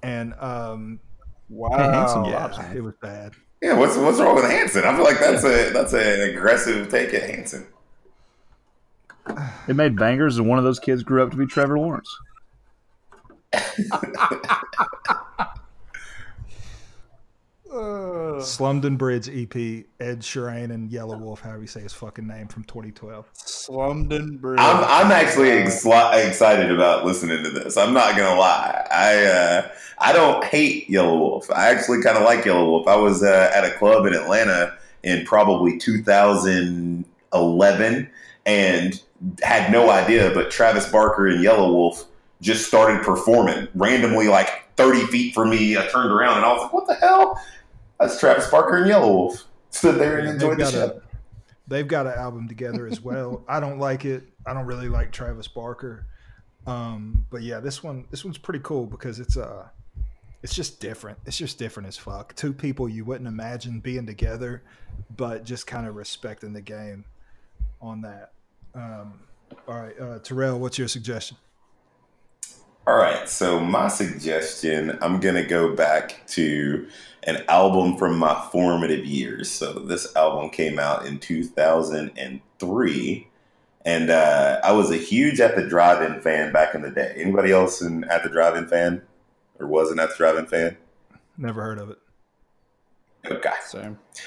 and 0.02 0.32
um, 0.40 0.98
wow, 1.50 1.76
Hanson, 1.76 2.24
yeah, 2.24 2.72
it 2.72 2.82
was 2.82 2.94
bad. 3.02 3.34
Yeah, 3.60 3.78
what's 3.78 3.98
what's 3.98 4.18
wrong 4.18 4.34
with 4.36 4.50
Hanson? 4.50 4.84
I 4.84 4.96
feel 4.96 5.04
like 5.04 5.20
that's 5.20 5.44
a 5.44 5.70
that's 5.74 5.92
an 5.92 6.30
aggressive 6.30 6.88
take 6.88 7.12
at 7.12 7.28
Hanson. 7.28 7.66
It 9.68 9.76
made 9.76 9.96
bangers, 9.96 10.38
and 10.38 10.48
one 10.48 10.58
of 10.58 10.64
those 10.64 10.78
kids 10.78 11.02
grew 11.02 11.22
up 11.22 11.30
to 11.30 11.36
be 11.36 11.46
Trevor 11.46 11.78
Lawrence. 11.78 12.08
Slumdon 18.42 18.98
Bridge 18.98 19.28
EP, 19.28 19.54
Ed 20.00 20.20
Sheeran 20.20 20.72
and 20.72 20.90
Yelawolf, 20.90 21.40
however 21.40 21.62
you 21.62 21.66
say 21.66 21.80
his 21.80 21.92
fucking 21.92 22.26
name 22.26 22.48
from 22.48 22.64
2012. 22.64 23.32
Slumdon 23.34 24.40
Bridge. 24.40 24.58
I'm, 24.60 24.84
I'm 24.84 25.12
actually 25.12 25.50
ex- 25.50 25.86
excited 25.86 26.70
about 26.70 27.04
listening 27.04 27.42
to 27.44 27.50
this. 27.50 27.76
I'm 27.76 27.94
not 27.94 28.16
gonna 28.16 28.38
lie. 28.38 28.86
I 28.90 29.24
uh, 29.24 29.68
I 29.98 30.12
don't 30.12 30.44
hate 30.44 30.88
Yelawolf. 30.88 31.50
I 31.50 31.70
actually 31.70 32.02
kind 32.02 32.18
of 32.18 32.24
like 32.24 32.44
Yelawolf. 32.44 32.86
I 32.86 32.96
was 32.96 33.22
uh, 33.22 33.50
at 33.54 33.64
a 33.64 33.70
club 33.78 34.06
in 34.06 34.14
Atlanta 34.14 34.76
in 35.02 35.24
probably 35.24 35.78
2011 35.78 38.10
and 38.44 39.02
had 39.42 39.70
no 39.70 39.90
idea, 39.90 40.30
but 40.34 40.50
Travis 40.50 40.88
Barker 40.88 41.28
and 41.28 41.44
Yelawolf 41.44 42.06
just 42.40 42.66
started 42.66 43.02
performing 43.04 43.68
randomly, 43.74 44.28
like 44.28 44.74
30 44.76 45.06
feet 45.06 45.34
from 45.34 45.50
me. 45.50 45.76
I 45.76 45.86
turned 45.86 46.10
around 46.10 46.38
and 46.38 46.46
I 46.46 46.52
was 46.52 46.62
like, 46.62 46.72
"What 46.72 46.86
the 46.88 46.94
hell?" 46.94 47.40
That's 48.00 48.18
Travis 48.18 48.48
Barker 48.50 48.78
and 48.78 48.90
Yelawolf. 48.90 49.44
Stood 49.70 49.96
there 49.96 50.18
and 50.18 50.28
enjoyed 50.28 50.58
the 50.58 50.70
show. 50.70 50.86
A, 50.86 51.02
they've 51.68 51.88
got 51.88 52.06
an 52.06 52.14
album 52.14 52.48
together 52.48 52.86
as 52.86 53.00
well. 53.00 53.44
I 53.48 53.60
don't 53.60 53.78
like 53.78 54.04
it. 54.04 54.24
I 54.46 54.52
don't 54.52 54.66
really 54.66 54.88
like 54.88 55.12
Travis 55.12 55.48
Barker. 55.48 56.06
Um, 56.66 57.26
but 57.30 57.42
yeah, 57.42 57.60
this 57.60 57.82
one 57.82 58.06
this 58.10 58.24
one's 58.24 58.38
pretty 58.38 58.60
cool 58.60 58.86
because 58.86 59.20
it's 59.20 59.36
uh 59.36 59.68
it's 60.42 60.54
just 60.54 60.80
different. 60.80 61.18
It's 61.24 61.38
just 61.38 61.58
different 61.58 61.88
as 61.88 61.96
fuck. 61.96 62.34
Two 62.34 62.52
people 62.52 62.88
you 62.88 63.04
wouldn't 63.04 63.28
imagine 63.28 63.80
being 63.80 64.06
together, 64.06 64.62
but 65.16 65.44
just 65.44 65.66
kind 65.66 65.86
of 65.86 65.94
respecting 65.94 66.52
the 66.52 66.60
game 66.60 67.04
on 67.80 68.02
that. 68.02 68.32
Um, 68.74 69.20
all 69.68 69.80
right, 69.80 69.98
uh, 70.00 70.18
Terrell, 70.20 70.58
what's 70.58 70.78
your 70.78 70.88
suggestion? 70.88 71.36
All 72.86 72.96
right, 72.96 73.28
so 73.28 73.60
my 73.60 73.88
suggestion, 73.88 74.98
I'm 75.00 75.20
gonna 75.20 75.46
go 75.46 75.74
back 75.74 76.26
to 76.28 76.88
an 77.22 77.44
album 77.48 77.96
from 77.96 78.18
my 78.18 78.34
formative 78.50 79.06
years. 79.06 79.48
So 79.50 79.74
this 79.74 80.14
album 80.16 80.50
came 80.50 80.80
out 80.80 81.06
in 81.06 81.20
2003, 81.20 83.28
and 83.84 84.10
uh, 84.10 84.60
I 84.64 84.72
was 84.72 84.90
a 84.90 84.96
huge 84.96 85.40
At 85.40 85.54
the 85.54 85.66
Drive-In 85.66 86.20
fan 86.22 86.52
back 86.52 86.74
in 86.74 86.82
the 86.82 86.90
day. 86.90 87.14
Anybody 87.16 87.52
else 87.52 87.80
an 87.80 88.02
At 88.04 88.24
the 88.24 88.28
Drive-In 88.28 88.66
fan, 88.66 89.02
or 89.60 89.68
was 89.68 89.92
an 89.92 90.00
At 90.00 90.10
the 90.10 90.16
Drive-In 90.16 90.46
fan? 90.46 90.76
Never 91.38 91.62
heard 91.62 91.78
of 91.78 91.90
it. 91.90 91.98
Okay, 93.30 93.50
same. 93.64 93.98
So 94.14 94.22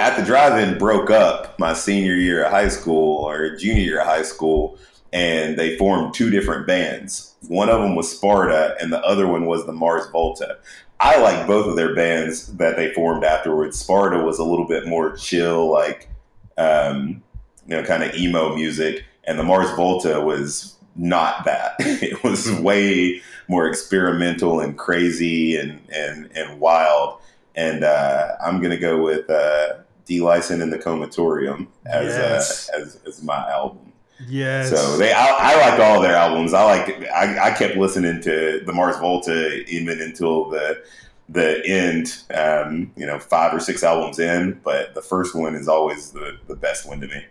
at 0.00 0.16
the 0.16 0.24
drive-in 0.24 0.78
broke 0.78 1.10
up 1.10 1.58
my 1.58 1.72
senior 1.72 2.14
year 2.14 2.44
of 2.44 2.50
high 2.50 2.68
school 2.68 3.28
or 3.28 3.56
junior 3.56 3.82
year 3.82 4.00
of 4.00 4.06
high 4.06 4.22
school, 4.22 4.78
and 5.12 5.58
they 5.58 5.76
formed 5.76 6.14
two 6.14 6.30
different 6.30 6.66
bands. 6.66 7.34
One 7.48 7.68
of 7.68 7.80
them 7.80 7.96
was 7.96 8.10
Sparta, 8.10 8.76
and 8.80 8.92
the 8.92 9.00
other 9.02 9.26
one 9.26 9.46
was 9.46 9.66
the 9.66 9.72
Mars 9.72 10.06
Volta. 10.10 10.58
I 11.00 11.20
like 11.20 11.48
both 11.48 11.66
of 11.66 11.76
their 11.76 11.94
bands 11.94 12.46
that 12.58 12.76
they 12.76 12.92
formed 12.92 13.24
afterwards. 13.24 13.78
Sparta 13.78 14.18
was 14.18 14.38
a 14.38 14.44
little 14.44 14.68
bit 14.68 14.86
more 14.86 15.16
chill, 15.16 15.70
like 15.70 16.08
um, 16.56 17.22
you 17.66 17.76
know, 17.76 17.84
kind 17.84 18.04
of 18.04 18.14
emo 18.14 18.54
music, 18.54 19.04
and 19.24 19.38
the 19.38 19.42
Mars 19.42 19.70
Volta 19.72 20.20
was 20.20 20.76
not 20.94 21.44
that. 21.44 21.74
it 21.80 22.22
was 22.22 22.50
way 22.60 23.20
more 23.48 23.68
experimental 23.68 24.60
and 24.60 24.78
crazy 24.78 25.56
and 25.56 25.80
and 25.92 26.30
and 26.36 26.60
wild. 26.60 27.18
And 27.54 27.84
uh, 27.84 28.36
I'm 28.44 28.60
gonna 28.62 28.78
go 28.78 29.02
with 29.02 29.28
uh, 29.28 29.78
De-Loused 30.06 30.50
and 30.50 30.72
the 30.72 30.78
Comatorium 30.78 31.68
as, 31.86 32.14
uh, 32.14 32.18
yes. 32.18 32.70
uh, 32.70 32.80
as 32.80 33.00
as 33.06 33.22
my 33.22 33.50
album. 33.50 33.92
Yes. 34.28 34.70
So 34.70 34.96
they, 34.96 35.12
I, 35.12 35.26
I 35.26 35.70
like 35.70 35.80
all 35.80 36.00
their 36.00 36.14
albums. 36.14 36.54
I 36.54 36.64
like, 36.64 37.10
I, 37.10 37.48
I 37.48 37.50
kept 37.50 37.76
listening 37.76 38.22
to 38.22 38.62
the 38.64 38.72
Mars 38.72 38.96
Volta 38.98 39.64
even 39.68 40.00
until 40.00 40.48
the 40.50 40.82
the 41.28 41.62
end. 41.66 42.22
Um, 42.32 42.92
you 42.96 43.06
know, 43.06 43.18
five 43.18 43.52
or 43.52 43.60
six 43.60 43.82
albums 43.82 44.18
in, 44.18 44.60
but 44.62 44.94
the 44.94 45.02
first 45.02 45.34
one 45.34 45.54
is 45.54 45.68
always 45.68 46.12
the 46.12 46.38
the 46.46 46.56
best 46.56 46.86
one 46.88 47.00
to 47.00 47.08
me. 47.08 47.24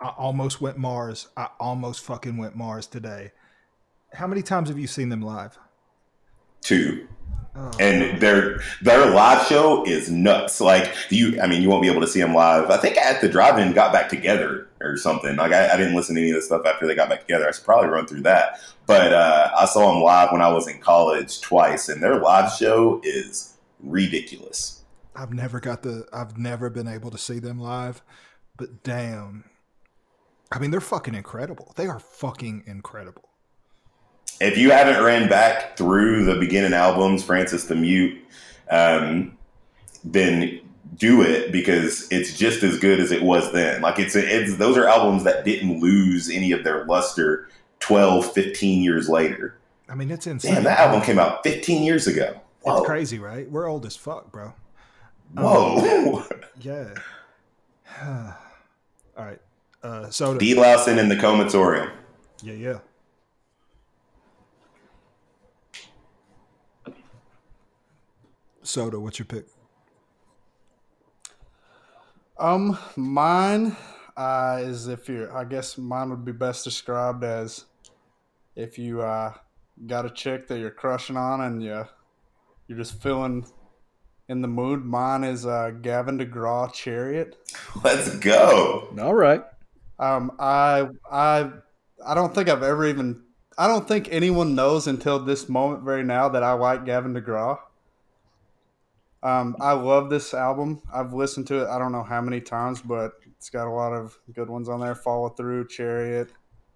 I 0.00 0.10
almost 0.16 0.60
went 0.60 0.78
Mars. 0.78 1.28
I 1.36 1.48
almost 1.58 2.04
fucking 2.04 2.36
went 2.36 2.54
Mars 2.54 2.86
today. 2.86 3.32
How 4.14 4.26
many 4.26 4.42
times 4.42 4.68
have 4.68 4.78
you 4.78 4.86
seen 4.86 5.08
them 5.08 5.20
live? 5.20 5.58
Two. 6.62 7.08
Oh. 7.58 7.72
And 7.80 8.20
their 8.20 8.60
their 8.82 9.10
live 9.10 9.46
show 9.48 9.84
is 9.84 10.10
nuts. 10.10 10.60
Like 10.60 10.94
you, 11.10 11.40
I 11.40 11.48
mean, 11.48 11.60
you 11.60 11.68
won't 11.68 11.82
be 11.82 11.90
able 11.90 12.00
to 12.02 12.06
see 12.06 12.20
them 12.20 12.34
live. 12.34 12.70
I 12.70 12.76
think 12.76 12.96
at 12.96 13.20
the 13.20 13.28
drive-in 13.28 13.72
got 13.72 13.92
back 13.92 14.08
together 14.08 14.68
or 14.80 14.96
something. 14.96 15.34
Like 15.34 15.52
I, 15.52 15.74
I 15.74 15.76
didn't 15.76 15.96
listen 15.96 16.14
to 16.14 16.20
any 16.20 16.30
of 16.30 16.36
the 16.36 16.42
stuff 16.42 16.64
after 16.66 16.86
they 16.86 16.94
got 16.94 17.08
back 17.08 17.20
together. 17.20 17.48
I 17.48 17.50
should 17.50 17.64
probably 17.64 17.88
run 17.88 18.06
through 18.06 18.22
that. 18.22 18.60
But 18.86 19.12
uh, 19.12 19.50
I 19.58 19.64
saw 19.64 19.92
them 19.92 20.02
live 20.02 20.30
when 20.30 20.40
I 20.40 20.52
was 20.52 20.68
in 20.68 20.78
college 20.78 21.40
twice, 21.40 21.88
and 21.88 22.00
their 22.00 22.20
live 22.20 22.52
show 22.52 23.00
is 23.02 23.56
ridiculous. 23.80 24.82
I've 25.16 25.32
never 25.32 25.58
got 25.58 25.82
the. 25.82 26.06
I've 26.12 26.38
never 26.38 26.70
been 26.70 26.86
able 26.86 27.10
to 27.10 27.18
see 27.18 27.40
them 27.40 27.58
live, 27.58 28.02
but 28.56 28.84
damn, 28.84 29.50
I 30.52 30.60
mean, 30.60 30.70
they're 30.70 30.80
fucking 30.80 31.14
incredible. 31.14 31.72
They 31.76 31.88
are 31.88 31.98
fucking 31.98 32.64
incredible 32.66 33.27
if 34.40 34.56
you 34.56 34.70
haven't 34.70 35.02
ran 35.02 35.28
back 35.28 35.76
through 35.76 36.24
the 36.24 36.36
beginning 36.36 36.72
albums, 36.72 37.24
Francis 37.24 37.64
the 37.64 37.74
Mute, 37.74 38.22
um, 38.70 39.36
then 40.04 40.60
do 40.96 41.22
it 41.22 41.52
because 41.52 42.08
it's 42.10 42.36
just 42.36 42.62
as 42.62 42.78
good 42.78 43.00
as 43.00 43.12
it 43.12 43.22
was 43.22 43.52
then. 43.52 43.82
Like 43.82 43.98
it's, 43.98 44.16
it's 44.16 44.56
those 44.56 44.76
are 44.76 44.86
albums 44.86 45.24
that 45.24 45.44
didn't 45.44 45.80
lose 45.80 46.30
any 46.30 46.52
of 46.52 46.64
their 46.64 46.84
luster 46.86 47.48
12, 47.80 48.32
15 48.32 48.82
years 48.82 49.08
later. 49.08 49.56
I 49.88 49.94
mean, 49.94 50.10
it's 50.10 50.26
insane. 50.26 50.54
Damn, 50.54 50.64
that 50.64 50.78
album 50.78 51.02
came 51.02 51.18
out 51.18 51.42
15 51.44 51.82
years 51.82 52.06
ago. 52.06 52.40
Whoa. 52.62 52.78
It's 52.78 52.86
crazy, 52.86 53.18
right? 53.18 53.50
We're 53.50 53.66
old 53.66 53.86
as 53.86 53.96
fuck, 53.96 54.30
bro. 54.30 54.52
Whoa. 55.34 56.18
Um, 56.18 56.40
yeah. 56.60 56.94
All 59.16 59.24
right. 59.24 59.40
Uh, 59.82 60.10
so 60.10 60.36
De-Loused 60.36 60.88
in 60.88 61.08
the 61.08 61.16
Comatorium. 61.16 61.90
Yeah, 62.42 62.54
yeah. 62.54 62.78
Soda, 68.68 69.00
what's 69.00 69.18
your 69.18 69.24
pick? 69.24 69.46
Um, 72.38 72.78
mine 72.96 73.74
uh, 74.14 74.58
is 74.60 74.88
if 74.88 75.08
you're, 75.08 75.34
I 75.34 75.44
guess 75.44 75.78
mine 75.78 76.10
would 76.10 76.22
be 76.22 76.32
best 76.32 76.64
described 76.64 77.24
as 77.24 77.64
if 78.54 78.78
you 78.78 79.00
uh, 79.00 79.32
got 79.86 80.04
a 80.04 80.10
chick 80.10 80.48
that 80.48 80.58
you're 80.58 80.70
crushing 80.70 81.16
on 81.16 81.40
and 81.40 81.62
you 81.62 81.86
you're 82.66 82.76
just 82.76 83.02
feeling 83.02 83.46
in 84.28 84.42
the 84.42 84.48
mood. 84.48 84.84
Mine 84.84 85.24
is 85.24 85.46
uh, 85.46 85.70
Gavin 85.80 86.18
DeGraw 86.18 86.70
Chariot. 86.74 87.38
Let's 87.82 88.16
go. 88.16 88.94
All 89.00 89.14
right. 89.14 89.44
Um, 89.98 90.32
I 90.38 90.88
I 91.10 91.50
I 92.06 92.14
don't 92.14 92.34
think 92.34 92.50
I've 92.50 92.62
ever 92.62 92.86
even 92.86 93.22
I 93.56 93.66
don't 93.66 93.88
think 93.88 94.08
anyone 94.10 94.54
knows 94.54 94.86
until 94.86 95.18
this 95.20 95.48
moment 95.48 95.84
very 95.84 96.04
now 96.04 96.28
that 96.28 96.42
I 96.42 96.52
like 96.52 96.84
Gavin 96.84 97.14
DeGraw. 97.14 97.60
Um, 99.22 99.56
I 99.60 99.72
love 99.72 100.10
this 100.10 100.32
album. 100.32 100.80
I've 100.92 101.12
listened 101.12 101.46
to 101.48 101.62
it. 101.62 101.68
I 101.68 101.78
don't 101.78 101.92
know 101.92 102.02
how 102.02 102.20
many 102.20 102.40
times, 102.40 102.80
but 102.80 103.12
it's 103.36 103.50
got 103.50 103.66
a 103.66 103.70
lot 103.70 103.92
of 103.92 104.18
good 104.32 104.48
ones 104.48 104.68
on 104.68 104.80
there. 104.80 104.94
Follow 104.94 105.28
through, 105.30 105.68
Chariot. 105.68 106.32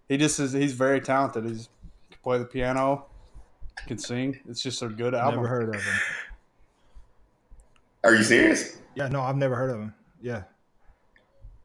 He 0.09 0.17
just 0.17 0.41
is. 0.41 0.53
He's 0.53 0.73
very 0.73 1.01
talented. 1.01 1.45
He's 1.45 1.69
he 2.09 2.15
can 2.15 2.23
play 2.23 2.39
the 2.39 2.45
piano, 2.45 3.07
can 3.87 3.99
sing. 3.99 4.39
It's 4.49 4.63
just 4.63 4.83
a 4.83 4.89
good 4.89 5.15
album. 5.15 5.37
Never 5.37 5.49
heard 5.49 5.75
of 5.75 5.81
him. 5.81 5.95
Are 8.05 8.15
you 8.15 8.25
serious? 8.25 8.79
Yeah, 8.95 9.09
no, 9.09 9.21
I've 9.21 9.37
never 9.37 9.55
heard 9.55 9.71
of 9.71 9.77
him. 9.79 9.95
Yeah. 10.21 10.43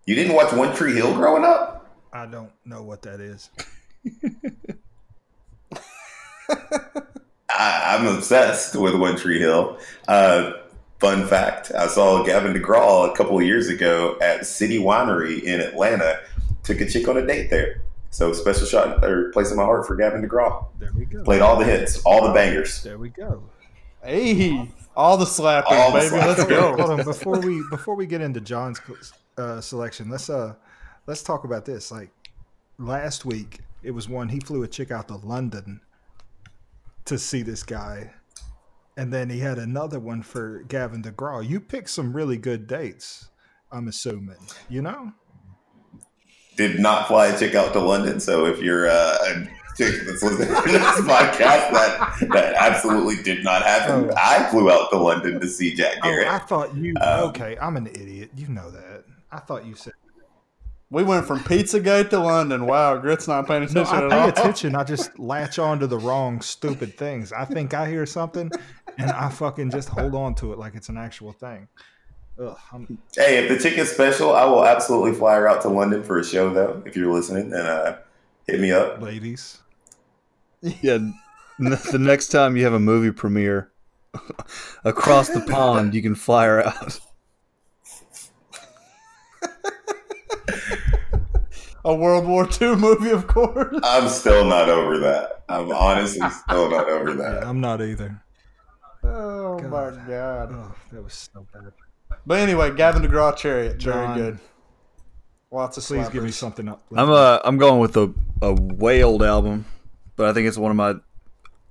You 0.06 0.16
didn't 0.16 0.36
watch 0.36 0.54
One 0.54 0.74
Tree 0.76 0.94
Hill 0.94 1.14
growing 1.16 1.44
up? 1.44 1.90
I 2.14 2.26
don't 2.26 2.52
know 2.64 2.84
what 2.84 3.02
that 3.02 3.20
is. 3.20 3.50
I, 7.50 7.96
am 7.96 8.08
obsessed 8.16 8.76
with 8.76 8.96
One 8.96 9.18
Tree 9.18 9.40
Hill. 9.40 9.78
Uh, 10.08 10.54
Fun 11.00 11.28
fact: 11.28 11.72
I 11.74 11.88
saw 11.88 12.24
Gavin 12.24 12.54
DeGraw 12.54 13.12
a 13.12 13.16
couple 13.16 13.38
of 13.38 13.46
years 13.46 13.68
ago 13.70 14.18
at 14.22 14.46
City 14.46 14.80
Winery 14.80 15.44
in 15.44 15.62
Atlanta. 15.62 16.20
Took 16.64 16.82
a 16.82 16.90
chick 16.90 17.08
on 17.08 17.18
a 17.18 17.26
date 17.26 17.50
there. 17.50 17.82
So 18.10 18.34
special 18.34 18.66
shot 18.66 19.04
or 19.06 19.32
place 19.32 19.52
in 19.52 19.58
my 19.58 19.64
heart 19.64 19.86
for 19.86 19.96
Gavin 19.96 20.28
DeGraw. 20.28 20.66
There 20.80 20.90
we 20.96 21.06
go. 21.06 21.24
Played 21.24 21.42
all 21.42 21.58
the 21.58 21.66
hits, 21.66 22.02
all 22.04 22.28
the 22.28 22.34
bangers. 22.34 22.82
There 22.82 22.98
we 22.98 23.10
go. 23.10 23.44
Hey, 24.04 24.72
all 24.96 25.18
the 25.18 25.26
slapping, 25.26 25.78
all 25.78 25.94
baby. 25.94 26.10
The 26.10 26.16
Let's 26.16 26.46
go. 26.46 26.76
Hold 26.76 27.00
on, 27.00 27.06
before 27.06 27.40
we 27.40 27.64
before 27.70 27.96
we 27.96 28.08
get 28.08 28.22
into 28.22 28.42
John's 28.42 28.82
uh, 29.38 29.62
selection, 29.62 30.10
let's 30.10 30.30
uh 30.30 30.56
let's 31.06 31.22
talk 31.22 31.44
about 31.44 31.66
this. 31.66 31.92
Like 31.92 32.10
last 32.80 33.24
week, 33.24 33.60
it 33.84 33.92
was 33.92 34.10
one 34.10 34.30
he 34.30 34.40
flew 34.40 34.64
a 34.64 34.68
chick 34.68 34.90
out 34.90 35.10
to 35.10 35.18
London 35.18 35.82
to 37.06 37.18
see 37.20 37.44
this 37.44 37.62
guy 37.62 38.14
and 38.98 39.14
then 39.14 39.30
he 39.30 39.40
had 39.40 39.60
another 39.60 40.00
one 40.00 40.24
for 40.24 40.64
Gavin 40.64 41.04
DeGraw. 41.04 41.48
You 41.48 41.60
picked 41.60 41.92
some 41.92 42.14
really 42.14 42.36
good 42.36 42.68
dates, 42.68 43.30
I'm 43.72 43.88
assuming, 43.88 44.38
you 44.68 44.82
know? 44.82 45.14
Did 46.58 46.80
not 46.80 47.08
fly 47.08 47.28
a 47.28 47.38
chick 47.38 47.54
out 47.54 47.72
to 47.74 47.80
London. 47.80 48.20
So 48.20 48.48
if 48.48 48.60
you're 48.60 48.90
uh, 48.90 49.18
a 49.22 49.48
chick 49.78 50.02
that's 50.08 50.24
listening 50.24 50.48
to 50.48 50.72
this 50.72 51.02
podcast, 51.02 51.72
that, 51.72 52.28
that 52.32 52.56
absolutely 52.56 53.22
did 53.22 53.44
not 53.44 53.62
happen. 53.62 54.10
Oh. 54.10 54.14
I 54.18 54.50
flew 54.50 54.72
out 54.72 54.90
to 54.90 54.98
London 54.98 55.40
to 55.40 55.48
see 55.48 55.76
Jack 55.76 56.02
Garratt. 56.02 56.26
Oh, 56.26 56.32
I 56.32 56.40
thought 56.40 56.76
you, 56.76 56.96
um, 57.00 57.30
okay, 57.30 57.56
I'm 57.62 57.78
an 57.78 57.86
idiot. 57.86 58.32
You 58.36 58.48
know 58.48 58.72
that. 58.72 59.04
I 59.32 59.38
thought 59.38 59.66
you 59.68 59.76
said 59.76 59.94
we 60.90 61.04
went 61.04 61.26
from 61.26 61.40
Pizzagate 61.40 62.10
to 62.12 62.20
London. 62.20 62.66
Wow, 62.66 62.98
Grit's 62.98 63.28
not 63.28 63.48
paying 63.48 63.64
attention 63.64 64.00
no, 64.00 64.08
I 64.08 64.10
pay 64.10 64.20
all. 64.20 64.30
attention. 64.30 64.76
I 64.76 64.84
just 64.84 65.18
latch 65.20 65.60
on 65.60 65.80
to 65.80 65.88
the 65.88 65.98
wrong 65.98 66.42
stupid 66.42 66.98
things. 66.98 67.34
I 67.34 67.46
think 67.46 67.74
I 67.74 67.90
hear 67.90 68.06
something, 68.06 68.50
and 68.98 69.12
I 69.12 69.30
fucking 69.30 69.72
just 69.72 69.90
hold 69.90 70.16
on 70.16 70.36
to 70.36 70.54
it 70.54 70.60
like 70.60 70.76
it's 70.76 70.90
an 70.90 70.98
actual 70.98 71.34
thing. 71.34 71.68
Ugh, 72.40 72.56
hey, 73.16 73.44
if 73.44 73.50
the 73.50 73.58
ticket's 73.58 73.92
special, 73.92 74.34
I 74.36 74.46
will 74.46 74.64
absolutely 74.64 75.14
fly 75.14 75.36
her 75.36 75.48
out 75.48 75.62
to 75.64 75.70
London 75.70 76.04
for 76.04 76.20
a 76.20 76.24
show, 76.24 76.54
though. 76.54 76.84
If 76.86 76.96
you're 76.96 77.12
listening, 77.12 77.52
and 77.52 77.68
uh, 77.68 77.98
hit 78.46 78.60
me 78.60 78.72
up, 78.72 79.02
ladies. 79.02 79.60
Yeah, 80.62 81.00
the 81.60 82.00
next 82.00 82.30
time 82.30 82.56
you 82.56 82.64
have 82.64 82.74
a 82.74 82.80
movie 82.80 83.12
premiere 83.12 83.72
across 84.86 85.30
the 85.30 85.42
pond, 85.42 85.94
you 85.96 86.02
can 86.02 86.16
fly 86.16 86.46
her 86.46 86.68
out. 86.68 87.00
A 91.88 91.94
World 91.94 92.28
War 92.28 92.48
II 92.62 92.76
movie, 92.76 93.12
of 93.12 93.28
course. 93.28 93.80
I'm 93.82 94.10
still 94.10 94.44
not 94.44 94.68
over 94.68 95.00
that. 95.00 95.44
I'm 95.48 95.72
honestly 95.72 96.30
still 96.30 96.70
not 96.70 96.90
over 96.90 97.14
that. 97.14 97.42
Yeah, 97.42 97.50
I'm 97.50 97.62
not 97.62 97.82
either. 97.82 98.22
Oh 99.04 99.58
god. 99.58 99.72
my 99.72 100.06
god. 100.06 100.50
Oh, 100.52 100.76
that 100.92 101.02
was 101.02 101.30
so 101.34 101.48
bad. 101.54 101.72
But 102.26 102.40
anyway, 102.40 102.76
Gavin 102.76 103.04
DeGraw 103.04 103.38
Chariot, 103.38 103.78
John, 103.78 104.16
very 104.16 104.32
good. 104.32 104.40
Lots 105.50 105.78
of 105.78 105.86
please 105.86 106.10
give 106.10 106.24
me 106.24 106.32
something 106.32 106.68
up. 106.68 106.84
I'm 106.94 107.10
uh 107.10 107.40
I'm 107.46 107.58
going 107.58 107.80
with 107.80 107.96
a 107.96 108.14
a 108.42 108.54
way 108.54 109.02
old 109.02 109.24
album, 109.24 109.66
but 110.18 110.28
I 110.28 110.34
think 110.34 110.46
it's 110.48 110.58
one 110.58 110.72
of 110.72 110.78
my 110.78 110.96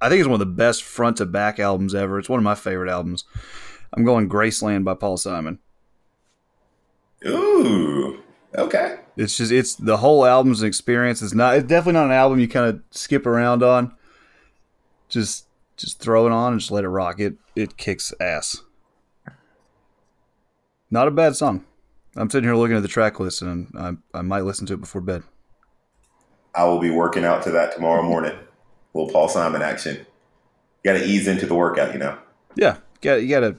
I 0.01 0.09
think 0.09 0.21
it's 0.21 0.29
one 0.29 0.41
of 0.41 0.49
the 0.49 0.55
best 0.55 0.83
front 0.83 1.19
to 1.19 1.27
back 1.27 1.59
albums 1.59 1.95
ever. 1.95 2.19
It's 2.19 2.29
one 2.29 2.39
of 2.39 2.45
my 2.45 2.55
favorite 2.55 2.91
albums. 2.91 3.25
I'm 3.93 4.05
going 4.05 4.31
Graceland 4.31 4.85
by 4.85 4.95
Paul 4.95 5.19
Simon. 5.19 5.59
Ooh, 7.27 8.23
okay. 8.57 9.01
It's 9.17 9.37
just 9.37 9.51
it's 9.51 9.75
the 9.75 9.99
whole 9.99 10.27
album's 10.27 10.63
an 10.63 10.69
experience. 10.69 11.23
It's 11.23 11.35
not. 11.35 11.57
It's 11.57 11.67
definitely 11.67 11.95
not 11.95 12.07
an 12.07 12.13
album 12.13 12.39
you 12.39 12.49
kind 12.49 12.67
of 12.67 12.83
skip 12.91 13.27
around 13.27 13.63
on. 13.63 13.95
Just 15.09 15.47
just 15.77 16.01
throw 16.01 16.27
it 16.27 16.33
on 16.33 16.53
and 16.53 16.61
just 16.61 16.71
let 16.71 16.85
it 16.85 16.89
rock. 16.89 17.19
It 17.19 17.37
it 17.55 17.77
kicks 17.77 18.13
ass. 18.21 18.63
Not 20.91 21.09
a 21.09 21.11
bad 21.11 21.35
song. 21.35 21.65
I'm 22.17 22.31
sitting 22.31 22.49
here 22.49 22.57
looking 22.57 22.77
at 22.77 22.83
the 22.83 22.89
track 22.89 23.19
list, 23.21 23.43
and 23.43 23.71
I, 23.77 23.93
I 24.15 24.23
might 24.23 24.45
listen 24.45 24.67
to 24.67 24.75
it 24.75 24.81
before 24.81 25.01
bed. 25.01 25.23
I 26.55 26.65
will 26.65 26.79
be 26.79 26.91
working 26.91 27.25
out 27.25 27.43
to 27.43 27.51
that 27.51 27.75
tomorrow 27.75 28.03
morning. 28.03 28.39
Little 28.95 29.11
Paul 29.11 29.29
Simon 29.29 29.61
action. 29.61 30.07
You 30.83 30.93
got 30.93 30.99
to 30.99 31.05
ease 31.05 31.27
into 31.27 31.45
the 31.45 31.55
workout, 31.55 31.93
you 31.93 31.99
know. 31.99 32.17
Yeah, 32.55 32.77
you 32.77 32.81
got 33.03 33.15
you 33.23 33.29
got 33.29 33.41
to 33.41 33.57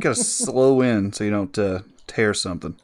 got 0.00 0.14
to 0.16 0.22
slow 0.22 0.80
in 0.80 1.12
so 1.12 1.22
you 1.22 1.30
don't 1.30 1.56
uh, 1.58 1.80
tear 2.06 2.34
something. 2.34 2.76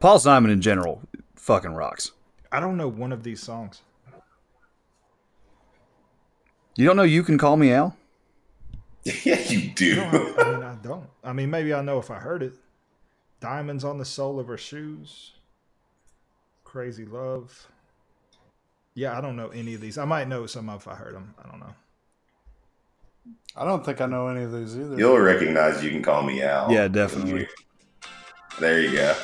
Paul 0.00 0.18
Simon 0.18 0.50
in 0.50 0.60
general 0.60 1.02
fucking 1.34 1.74
rocks. 1.74 2.12
I 2.52 2.60
don't 2.60 2.76
know 2.76 2.88
one 2.88 3.12
of 3.12 3.22
these 3.22 3.42
songs. 3.42 3.82
You 6.76 6.86
don't 6.86 6.96
know 6.96 7.02
you 7.02 7.24
can 7.24 7.38
call 7.38 7.56
me 7.56 7.72
Al? 7.72 7.96
yeah, 9.02 9.40
you 9.48 9.70
do. 9.70 9.96
No, 9.96 10.34
I, 10.38 10.42
I 10.42 10.52
mean, 10.52 10.62
I 10.62 10.74
don't. 10.76 11.06
I 11.24 11.32
mean, 11.32 11.50
maybe 11.50 11.74
I 11.74 11.82
know 11.82 11.98
if 11.98 12.10
I 12.10 12.18
heard 12.18 12.42
it. 12.42 12.52
Diamonds 13.40 13.84
on 13.84 13.98
the 13.98 14.04
sole 14.04 14.38
of 14.38 14.46
her 14.46 14.56
shoes. 14.56 15.32
Crazy 16.62 17.04
love. 17.04 17.68
Yeah, 18.94 19.16
I 19.16 19.20
don't 19.20 19.36
know 19.36 19.48
any 19.48 19.74
of 19.74 19.80
these. 19.80 19.98
I 19.98 20.04
might 20.04 20.28
know 20.28 20.46
some 20.46 20.68
if 20.70 20.86
I 20.86 20.94
heard 20.94 21.14
them. 21.14 21.34
I 21.42 21.48
don't 21.48 21.60
know. 21.60 21.74
I 23.56 23.64
don't 23.64 23.84
think 23.84 24.00
I 24.00 24.06
know 24.06 24.28
any 24.28 24.44
of 24.44 24.52
these 24.52 24.76
either. 24.76 24.96
You'll 24.96 25.18
recognize 25.18 25.82
you 25.82 25.90
can 25.90 26.02
call 26.02 26.22
me 26.22 26.42
Al. 26.42 26.70
Yeah, 26.70 26.86
definitely. 26.88 27.48
There 28.60 28.80
you 28.80 28.92
go. 28.92 29.16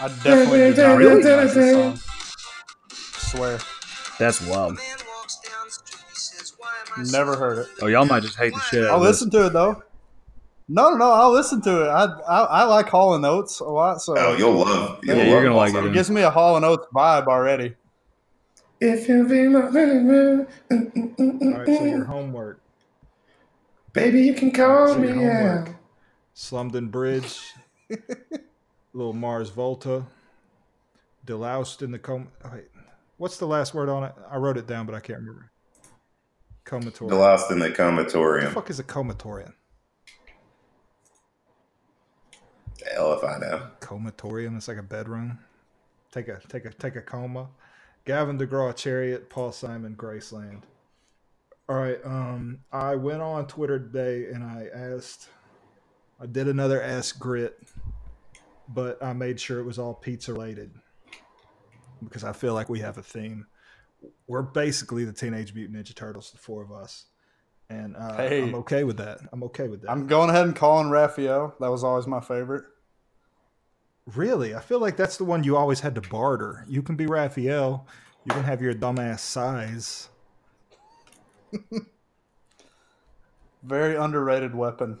I 0.00 0.08
definitely 0.22 0.74
do 0.74 0.82
not 0.82 0.94
recognize 0.98 1.54
this 1.54 1.72
song. 1.72 1.98
swear. 3.18 3.58
That's 4.18 4.40
wild. 4.42 4.78
Never 6.98 7.36
heard 7.36 7.58
it. 7.58 7.68
Oh, 7.82 7.86
y'all 7.86 8.04
might 8.06 8.20
just 8.22 8.38
hate 8.38 8.54
the 8.54 8.60
shit 8.60 8.84
out 8.84 8.90
I'll 8.90 8.96
of 8.96 9.02
this. 9.02 9.20
listen 9.22 9.30
to 9.30 9.46
it 9.46 9.52
though. 9.52 9.82
No, 10.68 10.90
no, 10.90 10.96
no. 10.96 11.10
I'll 11.12 11.32
listen 11.32 11.60
to 11.62 11.84
it. 11.84 11.88
I 11.88 12.04
I, 12.04 12.42
I 12.44 12.64
like 12.64 12.88
Hall 12.88 13.14
and 13.14 13.24
Oates 13.24 13.60
a 13.60 13.64
lot, 13.64 14.00
so 14.00 14.14
Oh, 14.16 14.36
you'll 14.36 14.54
love. 14.54 14.98
You'll 15.02 15.16
Yeah, 15.18 15.24
love 15.24 15.32
you're 15.32 15.42
gonna 15.44 15.56
like 15.56 15.74
it. 15.74 15.84
It 15.84 15.92
gives 15.92 16.10
me 16.10 16.22
a 16.22 16.30
Hall 16.30 16.56
and 16.56 16.64
Oates 16.64 16.86
vibe 16.94 17.26
already. 17.26 17.74
If 18.80 19.08
you 19.08 19.26
be 19.26 19.48
my 19.48 19.70
baby, 19.70 20.08
uh, 20.10 20.74
uh, 20.74 20.74
uh, 20.74 21.52
All 21.52 21.58
right, 21.58 21.66
so 21.66 21.84
your 21.84 22.04
homework. 22.04 22.60
baby, 23.92 24.22
you 24.22 24.34
can 24.34 24.50
call 24.50 24.88
So 24.94 24.98
me 25.00 25.08
Al. 25.08 25.14
homework. 25.16 25.70
Slumdon 26.34 26.90
Bridge. 26.90 27.40
Little 28.96 29.12
Mars 29.12 29.50
Volta. 29.50 30.06
Deloused 31.26 31.82
in 31.82 31.90
the 31.90 31.98
coma. 31.98 32.26
Wait. 32.50 32.64
What's 33.18 33.36
the 33.36 33.46
last 33.46 33.74
word 33.74 33.88
on 33.88 34.04
it? 34.04 34.14
I 34.30 34.36
wrote 34.38 34.56
it 34.56 34.66
down, 34.66 34.86
but 34.86 34.94
I 34.94 35.00
can't 35.00 35.18
remember. 35.18 35.50
Comatorian. 36.64 37.08
The 37.10 37.14
Lost 37.16 37.50
in 37.50 37.58
the 37.58 37.68
What 37.68 37.76
the 37.76 37.82
Comatorium. 37.82 38.52
fuck 38.52 38.70
is 38.70 38.78
a 38.78 38.84
comatorian? 38.84 39.52
Hell 42.92 43.12
if 43.12 43.24
I 43.24 43.38
know. 43.38 43.68
Comatorium. 43.80 44.56
It's 44.56 44.68
like 44.68 44.78
a 44.78 44.82
bedroom. 44.82 45.38
Take 46.10 46.28
a 46.28 46.40
take 46.48 46.64
a 46.64 46.70
take 46.70 46.96
a 46.96 47.02
coma. 47.02 47.48
Gavin 48.04 48.38
DeGraw, 48.38 48.74
Chariot, 48.76 49.28
Paul 49.28 49.52
Simon, 49.52 49.94
Graceland. 49.96 50.62
All 51.68 51.76
right. 51.76 51.98
Um, 52.04 52.60
I 52.72 52.94
went 52.94 53.20
on 53.20 53.46
Twitter 53.46 53.78
today 53.78 54.26
and 54.32 54.42
I 54.42 54.68
asked. 54.72 55.28
I 56.20 56.24
did 56.26 56.48
another 56.48 56.80
Ask 56.80 57.18
Grit, 57.18 57.58
but 58.68 59.02
I 59.02 59.12
made 59.12 59.40
sure 59.40 59.60
it 59.60 59.64
was 59.64 59.78
all 59.78 59.94
pizza 59.94 60.32
related 60.32 60.72
because 62.02 62.24
I 62.24 62.32
feel 62.32 62.54
like 62.54 62.68
we 62.68 62.80
have 62.80 62.98
a 62.98 63.02
theme. 63.02 63.46
We're 64.26 64.42
basically 64.42 65.04
the 65.04 65.12
Teenage 65.12 65.54
Mutant 65.54 65.78
Ninja 65.78 65.94
Turtles, 65.94 66.30
the 66.30 66.38
four 66.38 66.62
of 66.62 66.72
us, 66.72 67.06
and 67.68 67.96
uh, 67.96 68.16
Hey. 68.16 68.42
I'm 68.42 68.54
okay 68.56 68.84
with 68.84 68.98
that. 68.98 69.18
I'm 69.32 69.42
okay 69.44 69.68
with 69.68 69.82
that. 69.82 69.90
I'm 69.90 70.06
going 70.06 70.30
ahead 70.30 70.46
and 70.46 70.54
calling 70.54 70.90
Raphael. 70.90 71.54
That 71.60 71.70
was 71.70 71.82
always 71.82 72.06
my 72.06 72.20
favorite. 72.20 72.64
Really? 74.14 74.54
I 74.54 74.60
feel 74.60 74.78
like 74.78 74.96
that's 74.96 75.16
the 75.16 75.24
one 75.24 75.42
you 75.42 75.56
always 75.56 75.80
had 75.80 75.94
to 75.96 76.00
barter. 76.00 76.64
You 76.68 76.82
can 76.82 76.94
be 76.94 77.06
Raphael. 77.06 77.86
You 78.24 78.32
can 78.32 78.44
have 78.44 78.62
your 78.62 78.74
dumbass 78.74 79.20
sais. 79.20 80.08
Very 83.62 83.96
underrated 83.96 84.54
weapon. 84.54 85.00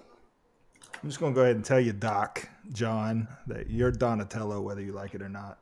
I'm 1.02 1.08
just 1.08 1.20
going 1.20 1.32
to 1.34 1.36
go 1.36 1.42
ahead 1.42 1.54
and 1.56 1.64
tell 1.64 1.78
you, 1.78 1.92
Doc, 1.92 2.48
John, 2.72 3.28
that 3.46 3.70
you're 3.70 3.90
Donatello, 3.92 4.60
whether 4.60 4.80
you 4.82 4.92
like 4.92 5.14
it 5.14 5.22
or 5.22 5.28
not. 5.28 5.58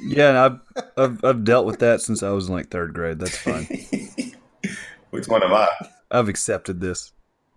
Yeah, 0.00 0.28
and 0.30 0.38
I've, 0.38 0.60
I've 0.96 1.24
I've 1.24 1.44
dealt 1.44 1.66
with 1.66 1.78
that 1.80 2.00
since 2.00 2.22
I 2.22 2.30
was 2.30 2.48
in 2.48 2.54
like 2.54 2.70
third 2.70 2.94
grade. 2.94 3.18
That's 3.18 3.36
fine. 3.36 3.66
Which 5.10 5.28
one 5.28 5.42
am 5.42 5.52
I? 5.52 5.68
I've 6.10 6.28
accepted 6.28 6.80
this. 6.80 7.12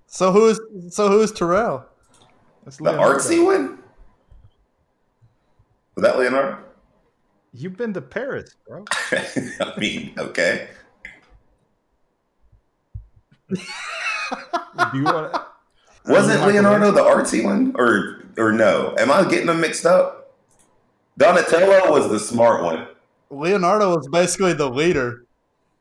So 0.07 0.31
who 0.31 0.47
is 0.47 0.59
so 0.89 1.09
who 1.09 1.21
is 1.21 1.31
Terrell? 1.31 1.85
That's 2.65 2.77
The 2.77 2.83
Leonardo. 2.83 3.17
artsy 3.19 3.43
one? 3.43 3.79
Was 5.95 6.03
that 6.03 6.17
Leonardo? 6.19 6.59
You've 7.53 7.77
been 7.77 7.93
to 7.93 8.01
Paris, 8.01 8.55
bro. 8.67 8.83
I 9.11 9.73
mean, 9.77 10.13
okay. 10.17 10.67
Do 13.49 13.57
you 14.93 15.03
want 15.05 15.33
to? 15.33 15.45
Wasn't 16.07 16.41
Leonardo 16.45 16.91
the 16.91 17.01
artsy 17.01 17.43
one? 17.43 17.73
Or 17.77 18.23
or 18.37 18.51
no? 18.51 18.95
Am 18.97 19.11
I 19.11 19.27
getting 19.29 19.47
them 19.47 19.61
mixed 19.61 19.85
up? 19.85 20.35
Donatello 21.17 21.91
was 21.91 22.09
the 22.09 22.19
smart 22.19 22.63
one. 22.63 22.87
Leonardo 23.29 23.95
was 23.95 24.07
basically 24.07 24.53
the 24.53 24.69
leader. 24.69 25.25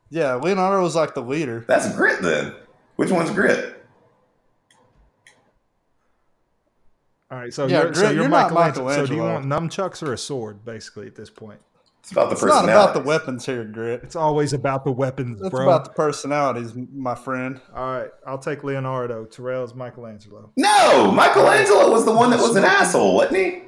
Yeah, 0.09 0.35
Leonardo 0.35 0.81
was 0.81 0.95
like 0.95 1.13
the 1.13 1.21
leader. 1.21 1.65
That's 1.67 1.93
grit 1.95 2.21
then. 2.21 2.53
Which 2.95 3.11
one's 3.11 3.29
grit? 3.29 3.75
All 7.29 7.37
right, 7.37 7.53
so 7.53 7.67
Yeah, 7.67 7.83
you're, 7.83 7.93
so 7.93 8.03
you're, 8.03 8.21
you're 8.21 8.29
not 8.29 8.51
Michelangelo. 8.53 8.95
So 8.95 9.05
do 9.05 9.15
you 9.15 9.21
want 9.21 9.45
Michelangelo. 9.45 9.89
nunchucks 9.89 10.03
or 10.07 10.13
a 10.13 10.17
sword, 10.17 10.63
basically, 10.63 11.07
at 11.07 11.15
this 11.15 11.29
point? 11.29 11.59
It's 12.07 12.13
about 12.13 12.29
the 12.29 12.35
It's 12.35 12.45
not 12.45 12.63
about 12.63 12.93
the 12.93 13.01
weapons 13.01 13.45
here, 13.45 13.65
Grit. 13.65 13.99
It's 14.01 14.15
always 14.15 14.53
about 14.53 14.85
the 14.85 14.93
weapons, 14.93 15.39
bro. 15.39 15.47
It's 15.47 15.53
bro. 15.53 15.63
about 15.67 15.83
the 15.83 15.89
personalities, 15.89 16.71
my 16.73 17.15
friend. 17.15 17.59
All 17.75 17.97
right, 17.97 18.09
I'll 18.25 18.37
take 18.37 18.63
Leonardo. 18.63 19.25
Terrell's 19.25 19.75
Michelangelo. 19.75 20.53
No, 20.55 21.11
Michelangelo 21.11 21.91
was 21.91 22.05
the 22.05 22.13
one 22.13 22.29
that 22.29 22.39
was 22.39 22.55
an 22.55 22.63
asshole, 22.63 23.13
wasn't 23.15 23.35
he? 23.35 23.61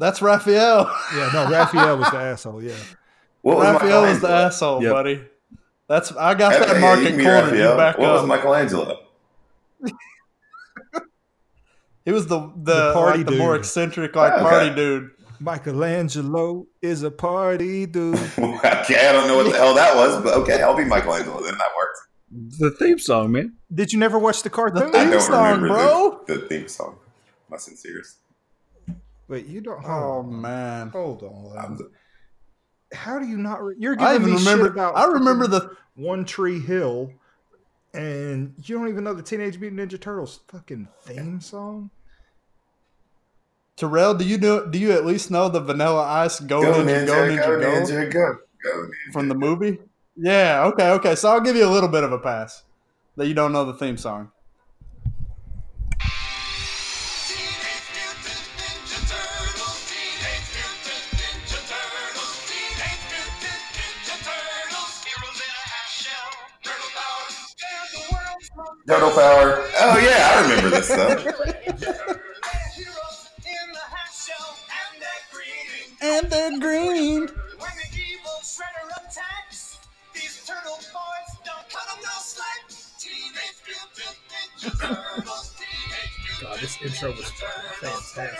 That's 0.00 0.20
Raphael. 0.20 0.92
Yeah, 1.14 1.30
no, 1.32 1.48
Raphael 1.48 1.96
was 1.96 2.10
the 2.10 2.18
asshole. 2.18 2.60
Yeah. 2.60 2.74
What 3.42 3.58
was 3.58 3.68
Raphael 3.68 4.04
is 4.06 4.20
the 4.20 4.30
asshole, 4.30 4.82
Yep. 4.82 4.92
buddy. 4.92 5.24
That's 5.86 6.10
I 6.10 6.34
got 6.34 6.54
Okay, 6.54 6.66
that 6.66 6.74
you 6.74 6.80
market 6.80 7.06
can 7.06 7.16
be 7.18 7.22
cornered. 7.22 7.56
You 7.56 7.76
back 7.76 7.98
What 7.98 8.10
was 8.10 8.22
up. 8.22 8.26
Michelangelo? 8.26 8.98
he 12.04 12.10
was 12.10 12.26
the 12.26 12.50
the, 12.56 12.88
The 12.88 12.92
party 12.94 13.18
like, 13.18 13.26
the 13.28 13.38
more 13.38 13.54
eccentric 13.54 14.16
like 14.16 14.32
oh, 14.32 14.36
Okay. 14.38 14.42
party 14.42 14.74
dude. 14.74 15.10
Michelangelo 15.42 16.66
is 16.80 17.02
a 17.02 17.10
party 17.10 17.86
dude. 17.86 18.14
okay, 18.38 19.08
I 19.08 19.12
don't 19.12 19.26
know 19.28 19.36
what 19.36 19.50
the 19.50 19.56
hell 19.58 19.74
that 19.74 19.96
was, 19.96 20.22
but 20.22 20.34
okay, 20.38 20.62
I'll 20.62 20.76
be 20.76 20.84
Michelangelo. 20.84 21.42
Then 21.42 21.54
that 21.58 21.68
works. 21.76 22.08
The 22.58 22.70
theme 22.78 22.98
song, 22.98 23.32
man. 23.32 23.56
Did 23.74 23.92
you 23.92 23.98
never 23.98 24.18
watch 24.18 24.42
the 24.42 24.50
cartoon? 24.50 24.90
The 24.92 24.98
I 24.98 25.02
theme 25.02 25.10
don't 25.10 25.20
song, 25.20 25.44
remember 25.62 25.68
bro. 25.74 26.20
The, 26.26 26.34
the 26.36 26.48
theme 26.48 26.68
song. 26.68 26.98
My 27.50 27.56
sincerest. 27.58 28.18
Wait, 29.28 29.46
you 29.46 29.60
don't. 29.60 29.82
Oh 29.84 29.88
Hold 29.88 30.26
on. 30.26 30.40
man. 30.40 30.88
Hold 30.90 31.22
on. 31.22 31.58
I'm 31.58 31.76
the- 31.76 31.90
How 32.96 33.18
do 33.18 33.26
you 33.26 33.36
not? 33.38 33.62
Re- 33.62 33.74
You're 33.78 33.96
giving 33.96 34.14
I 34.14 34.18
me 34.18 34.32
remember 34.32 34.64
shit 34.64 34.72
about. 34.72 34.96
I 34.96 35.06
remember 35.06 35.46
the 35.46 35.74
One 35.94 36.24
Tree 36.24 36.60
Hill, 36.60 37.12
and 37.94 38.54
you 38.64 38.78
don't 38.78 38.88
even 38.88 39.04
know 39.04 39.12
the 39.14 39.22
Teenage 39.22 39.58
Mutant 39.58 39.80
Ninja 39.90 40.00
Turtles 40.00 40.40
fucking 40.48 40.88
theme 41.02 41.40
song. 41.40 41.90
Terrell, 43.82 44.14
do 44.14 44.24
you 44.24 44.38
know 44.38 44.64
do 44.64 44.78
you 44.78 44.92
at 44.92 45.04
least 45.04 45.28
know 45.28 45.48
the 45.48 45.58
vanilla 45.58 46.04
ice 46.04 46.38
go, 46.38 46.62
Go 46.62 46.84
ninja, 46.84 47.04
ninja, 47.04 47.06
go 47.06 47.14
ninja 47.14 47.44
go 47.44 47.60
go, 47.60 47.66
ninja, 47.66 48.12
go. 48.12 48.36
Go 48.62 48.70
ninja. 48.70 49.12
from 49.12 49.28
the 49.28 49.34
movie? 49.34 49.80
Yeah, 50.14 50.66
okay, 50.66 50.90
okay. 50.90 51.14
So 51.16 51.30
I'll 51.30 51.40
give 51.40 51.56
you 51.56 51.66
a 51.66 51.68
little 51.68 51.88
bit 51.88 52.04
of 52.04 52.12
a 52.12 52.18
pass 52.20 52.62
that 53.16 53.26
you 53.26 53.34
don't 53.34 53.50
know 53.50 53.64
the 53.64 53.74
theme 53.74 53.96
song. 53.96 54.30
Turtle 68.86 69.10
power. 69.10 69.64
Oh 69.80 69.98
yeah, 69.98 70.28
I 70.30 70.42
remember 70.42 70.70
this 70.70 70.86
stuff. 70.86 72.18
And 76.02 76.28
they're 76.30 76.58
green. 76.58 77.28
When 77.28 77.70
the 77.78 77.88
evil 77.94 78.38
shredder 78.42 78.90
attacks, 78.96 79.78
these 80.12 80.44
turtle 80.44 80.78
boys 80.92 81.30
don't 81.44 81.68
cut 81.70 81.86
'em 81.94 82.02
no 82.02 82.10
slack. 82.18 82.68
Teenage 82.98 83.62
Mutant 83.68 84.18
Ninja 84.32 84.70
Turtles. 84.80 85.54
Teenage 85.54 86.14
Mutant 86.18 86.42
God, 86.42 86.58
this 86.58 86.82
intro 86.82 87.10
was 87.12 87.30
fantastic. 87.30 88.30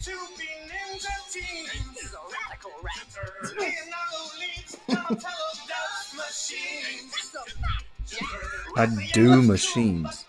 to 0.00 0.10
be 0.36 0.48
ninja 0.68 1.32
teens. 1.32 2.14
Radical 2.28 2.72
raptor. 2.84 3.26
Leonardo 3.58 4.20
leads 4.38 4.76
Donatello 4.86 5.50
does 5.66 6.14
machines. 6.14 7.36
I 8.76 8.86
do 9.14 9.40
machines. 9.42 10.26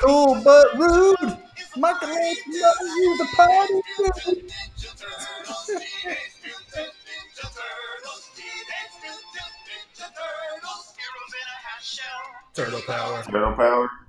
Cool 0.00 0.40
but 0.42 0.78
rude. 0.78 1.38
Michelangelo, 1.76 2.72
you 2.96 3.18
the 3.18 3.26
party 3.36 3.72
dude. 3.72 4.48
Ninja 4.48 4.90
Turtles, 4.98 5.66
Teenage 5.66 6.34
Mutant 6.44 6.92
Ninja 7.06 7.46
Turtles, 7.56 8.30
Teenage 8.36 8.96
Mutant 9.02 9.54
Ninja 9.66 10.06
Turtles, 10.06 10.94
heroes 10.96 11.32
in 11.32 11.46
a 11.48 11.58
half 11.66 11.82
shell. 11.82 12.22
Turtle 12.54 12.80
power. 12.86 13.22
Turtle 13.24 13.52
power. 13.54 13.90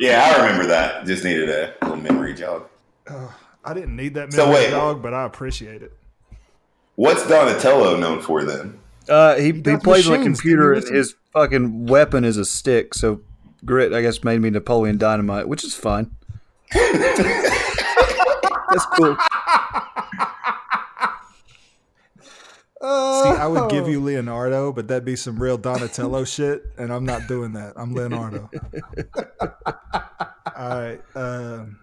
Yeah, 0.00 0.32
I 0.32 0.44
remember 0.44 0.68
that. 0.68 1.06
Just 1.06 1.24
needed 1.24 1.50
a 1.50 1.74
little 1.82 1.96
memory 1.96 2.32
jog. 2.32 2.68
Oh, 3.10 3.34
I 3.64 3.74
didn't 3.74 3.96
need 3.96 4.14
that 4.14 4.32
So 4.32 4.46
memory 4.46 4.66
wait. 4.66 4.70
dog, 4.70 5.02
but 5.02 5.12
I 5.12 5.24
appreciate 5.24 5.82
it. 5.82 5.92
What's 6.94 7.26
Donatello 7.26 7.96
known 7.96 8.20
for 8.20 8.44
then? 8.44 8.78
Uh, 9.08 9.34
he, 9.34 9.46
he 9.46 9.52
does 9.60 9.82
plays 9.82 10.08
on 10.08 10.20
a 10.20 10.22
computer, 10.22 10.72
and 10.72 10.86
his 10.86 11.16
fucking 11.32 11.86
weapon 11.88 12.24
is 12.24 12.36
a 12.36 12.44
stick. 12.44 12.94
So 12.94 13.22
Grit, 13.64 13.92
I 13.92 14.02
guess, 14.02 14.22
made 14.24 14.40
me 14.40 14.50
Napoleon 14.50 14.98
Dynamite, 14.98 15.48
which 15.48 15.64
is 15.64 15.74
fine. 15.74 16.10
That's 16.72 18.86
cool. 18.96 19.16
See, 22.80 23.30
I 23.30 23.46
would 23.48 23.62
Oh. 23.62 23.68
give 23.68 23.88
you 23.88 24.00
Leonardo, 24.00 24.72
but 24.72 24.86
that'd 24.86 25.04
be 25.04 25.16
some 25.16 25.42
real 25.42 25.58
Donatello 25.58 26.22
shit, 26.36 26.62
and 26.78 26.92
I'm 26.92 27.04
not 27.04 27.26
doing 27.26 27.54
that. 27.54 27.72
I'm 27.76 27.92
Leonardo. 27.92 28.48
All 30.56 30.68
right. 30.68 31.00
Um, 31.16 31.80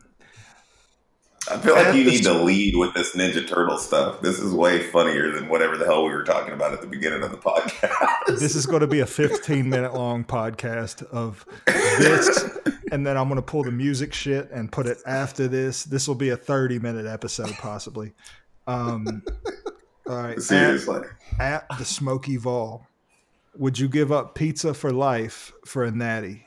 I 1.52 1.58
feel 1.60 1.76
like 1.76 1.96
you 1.96 2.04
need 2.04 2.24
to 2.24 2.34
lead 2.34 2.76
with 2.76 2.94
this 2.94 3.16
Ninja 3.16 3.48
Turtle 3.48 3.78
stuff. 3.78 4.22
This 4.22 4.40
is 4.40 4.54
way 4.54 4.82
funnier 4.90 5.32
than 5.32 5.48
whatever 5.48 5.78
the 5.78 5.86
hell 5.86 6.04
we 6.04 6.12
were 6.12 6.24
talking 6.24 6.54
about 6.54 6.74
at 6.74 6.82
the 6.82 6.88
beginning 6.88 7.22
of 7.22 7.32
the 7.32 7.38
podcast. 7.38 8.40
this 8.40 8.56
is 8.56 8.66
going 8.66 8.82
to 8.82 8.88
be 8.88 9.02
a 9.02 9.06
15 9.06 9.70
minute 9.70 9.94
long 9.94 10.24
podcast 10.24 11.04
of 11.12 11.46
this, 11.68 12.44
and 12.92 13.06
then 13.06 13.16
I'm 13.18 13.28
going 13.28 13.36
to 13.36 13.44
pull 13.44 13.64
the 13.64 13.72
music 13.72 14.14
shit 14.14 14.50
and 14.52 14.72
put 14.72 14.88
it 14.88 14.98
after 15.06 15.48
this. 15.48 15.84
This 15.84 16.08
will 16.08 16.16
be 16.16 16.30
a 16.30 16.38
30 16.38 16.80
minute 16.80 17.06
episode, 17.06 17.52
possibly. 17.54 18.14
Um, 18.66 19.22
all 20.08 20.16
right. 20.18 20.38
At, 20.38 20.42
Seriously. 20.42 21.02
at 21.40 21.68
the 21.78 21.86
Smoky 21.86 22.38
Vol, 22.38 22.88
would 23.56 23.78
you 23.78 23.88
give 23.88 24.12
up 24.12 24.34
pizza 24.36 24.74
for 24.74 24.92
life 24.92 25.52
for 25.66 25.84
a 25.84 25.92
natty? 25.92 26.45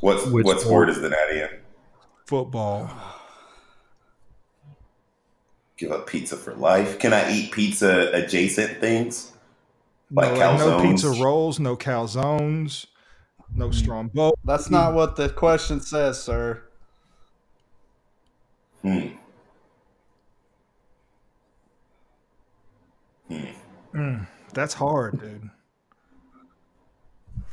What's 0.00 0.26
Which 0.26 0.44
what 0.44 0.56
one? 0.56 0.64
sport 0.64 0.90
is 0.90 1.00
the 1.00 1.08
natty 1.08 1.40
in? 1.40 1.48
Football. 2.26 2.90
Give 5.76 5.92
up 5.92 6.06
pizza 6.06 6.36
for 6.36 6.54
life. 6.54 6.98
Can 6.98 7.12
I 7.12 7.30
eat 7.30 7.52
pizza 7.52 8.10
adjacent 8.12 8.80
things? 8.80 9.32
No, 10.10 10.22
Like 10.22 10.38
like 10.38 10.58
no 10.58 10.66
calzones? 10.66 10.82
pizza 10.82 11.22
rolls, 11.22 11.60
no 11.60 11.76
calzones, 11.76 12.86
no 13.54 13.66
hmm. 13.66 13.72
strombo. 13.72 14.32
That's 14.44 14.70
not 14.70 14.94
what 14.94 15.16
the 15.16 15.28
question 15.28 15.80
says, 15.80 16.22
sir. 16.22 16.62
Hmm. 18.82 19.08
Hmm. 23.28 23.44
hmm. 23.92 24.16
That's 24.54 24.74
hard, 24.74 25.20
dude. 25.20 25.50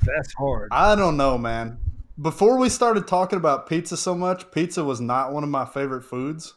That's 0.04 0.34
hard. 0.34 0.70
I 0.72 0.96
don't 0.96 1.18
know, 1.18 1.38
man. 1.38 1.78
Before 2.22 2.58
we 2.58 2.70
started 2.70 3.08
talking 3.08 3.38
about 3.38 3.68
pizza 3.68 3.98
so 3.98 4.14
much, 4.14 4.52
pizza 4.52 4.84
was 4.84 5.02
not 5.02 5.34
one 5.34 5.44
of 5.44 5.50
my 5.50 5.66
favorite 5.66 6.04
foods, 6.04 6.54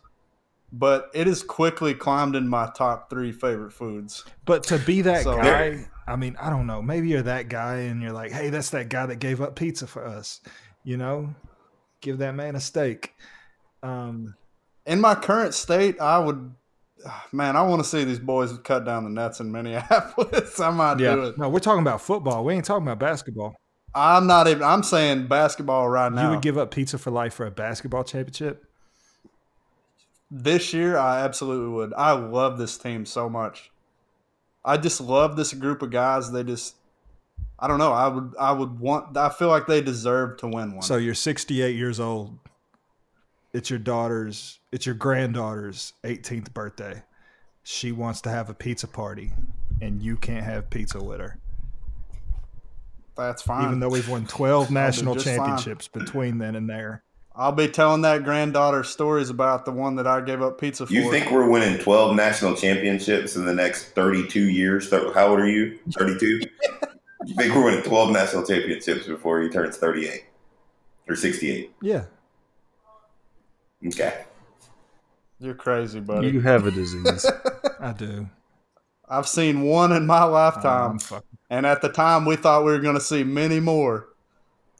but 0.70 1.10
it 1.14 1.26
has 1.26 1.42
quickly 1.42 1.94
climbed 1.94 2.36
in 2.36 2.46
my 2.48 2.70
top 2.76 3.08
three 3.08 3.32
favorite 3.32 3.72
foods. 3.72 4.24
But 4.44 4.64
to 4.64 4.78
be 4.78 5.00
that 5.02 5.22
So- 5.22 5.36
guy, 5.36 5.88
I 6.06 6.16
mean, 6.16 6.36
I 6.40 6.50
don't 6.50 6.66
know. 6.66 6.82
Maybe 6.82 7.08
you're 7.08 7.22
that 7.22 7.48
guy 7.48 7.76
and 7.78 8.02
you're 8.02 8.12
like, 8.12 8.32
hey, 8.32 8.50
that's 8.50 8.70
that 8.70 8.90
guy 8.90 9.06
that 9.06 9.16
gave 9.16 9.40
up 9.40 9.56
pizza 9.56 9.86
for 9.86 10.04
us. 10.04 10.40
You 10.84 10.98
know, 10.98 11.34
give 12.02 12.18
that 12.18 12.34
man 12.34 12.54
a 12.54 12.60
steak. 12.60 13.14
Um, 13.82 14.34
In 14.84 15.00
my 15.00 15.14
current 15.16 15.52
state, 15.54 16.00
I 16.00 16.18
would, 16.20 16.54
man, 17.32 17.56
I 17.56 17.62
want 17.62 17.82
to 17.82 17.88
see 17.88 18.04
these 18.04 18.20
boys 18.20 18.56
cut 18.58 18.84
down 18.84 19.02
the 19.04 19.10
nets 19.10 19.40
in 19.40 19.50
Minneapolis. 19.50 20.60
I 20.60 20.70
might 20.70 21.00
Yeah. 21.00 21.14
do 21.16 21.22
it. 21.24 21.38
no, 21.38 21.48
we're 21.48 21.58
talking 21.58 21.80
about 21.82 22.00
football. 22.02 22.44
We 22.44 22.54
ain't 22.54 22.64
talking 22.66 22.86
about 22.86 23.00
basketball. 23.00 23.56
I'm 23.94 24.26
not 24.26 24.46
even. 24.48 24.62
I'm 24.62 24.82
saying 24.82 25.26
basketball 25.26 25.88
right 25.88 26.12
now. 26.12 26.24
You 26.24 26.30
would 26.34 26.42
give 26.42 26.58
up 26.58 26.70
pizza 26.70 26.98
for 26.98 27.10
life 27.10 27.34
for 27.34 27.46
a 27.46 27.50
basketball 27.50 28.04
championship? 28.04 28.64
This 30.30 30.72
year, 30.74 30.98
I 30.98 31.20
absolutely 31.20 31.72
would. 31.72 31.94
I 31.94 32.12
love 32.12 32.58
this 32.58 32.76
team 32.76 33.06
so 33.06 33.28
much. 33.28 33.70
I 34.64 34.76
just 34.76 35.00
love 35.00 35.36
this 35.36 35.52
group 35.52 35.80
of 35.82 35.90
guys. 35.90 36.32
They 36.32 36.42
just, 36.42 36.74
I 37.58 37.68
don't 37.68 37.78
know. 37.78 37.92
I 37.92 38.08
would, 38.08 38.34
I 38.38 38.52
would 38.52 38.80
want. 38.80 39.16
I 39.16 39.28
feel 39.28 39.48
like 39.48 39.66
they 39.66 39.80
deserve 39.80 40.38
to 40.38 40.48
win 40.48 40.72
one. 40.72 40.82
So 40.82 40.96
you're 40.96 41.14
68 41.14 41.76
years 41.76 42.00
old. 42.00 42.38
It's 43.52 43.70
your 43.70 43.78
daughter's, 43.78 44.58
it's 44.72 44.84
your 44.84 44.96
granddaughter's 44.96 45.94
18th 46.04 46.52
birthday. 46.52 47.02
She 47.62 47.90
wants 47.92 48.20
to 48.22 48.30
have 48.30 48.50
a 48.50 48.54
pizza 48.54 48.86
party, 48.86 49.32
and 49.80 50.02
you 50.02 50.16
can't 50.16 50.44
have 50.44 50.68
pizza 50.68 51.02
with 51.02 51.20
her. 51.20 51.38
That's 53.16 53.42
fine. 53.42 53.64
Even 53.64 53.80
though 53.80 53.88
we've 53.88 54.08
won 54.08 54.26
12 54.26 54.70
national 54.72 55.14
just 55.14 55.26
fine. 55.26 55.36
championships 55.36 55.88
between 55.88 56.38
then 56.38 56.54
and 56.56 56.68
there. 56.68 57.02
I'll 57.38 57.52
be 57.52 57.68
telling 57.68 58.00
that 58.02 58.24
granddaughter 58.24 58.82
stories 58.82 59.28
about 59.28 59.66
the 59.66 59.72
one 59.72 59.96
that 59.96 60.06
I 60.06 60.22
gave 60.22 60.40
up 60.40 60.58
pizza 60.58 60.86
for. 60.86 60.92
You 60.92 61.10
think 61.10 61.30
we're 61.30 61.50
winning 61.50 61.78
12 61.78 62.16
national 62.16 62.56
championships 62.56 63.36
in 63.36 63.44
the 63.44 63.52
next 63.52 63.90
32 63.90 64.48
years? 64.48 64.90
How 64.90 65.28
old 65.28 65.40
are 65.40 65.48
you? 65.48 65.78
32? 65.92 66.26
you 67.26 67.34
think 67.34 67.54
we're 67.54 67.64
winning 67.64 67.82
12 67.82 68.10
national 68.10 68.46
championships 68.46 69.06
before 69.06 69.42
he 69.42 69.50
turns 69.50 69.76
38 69.76 70.24
or 71.08 71.14
68? 71.14 71.72
Yeah. 71.82 72.04
Okay. 73.86 74.24
You're 75.38 75.54
crazy, 75.54 76.00
buddy. 76.00 76.28
You 76.28 76.40
have 76.40 76.66
a 76.66 76.70
disease. 76.70 77.26
I 77.80 77.92
do. 77.92 78.28
I've 79.08 79.28
seen 79.28 79.62
one 79.62 79.92
in 79.92 80.06
my 80.06 80.24
lifetime, 80.24 80.82
oh, 80.82 80.90
I'm 80.92 80.98
fuck- 80.98 81.24
and 81.50 81.66
at 81.66 81.82
the 81.82 81.88
time 81.88 82.24
we 82.24 82.36
thought 82.36 82.64
we 82.64 82.72
were 82.72 82.78
going 82.78 82.94
to 82.94 83.00
see 83.00 83.24
many 83.24 83.60
more. 83.60 84.08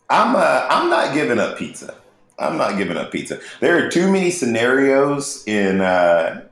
I'm 0.09 0.37
uh, 0.37 0.67
I'm 0.71 0.89
not 0.89 1.15
giving 1.15 1.39
up 1.39 1.59
pizza. 1.59 1.95
I'm 2.39 2.57
not 2.59 2.77
giving 2.77 2.97
up 2.97 3.11
pizza. 3.11 3.41
There 3.61 3.85
are 3.85 3.91
too 3.91 4.11
many 4.11 4.31
scenarios 4.31 5.43
in 5.47 5.81
uh, 5.81 6.47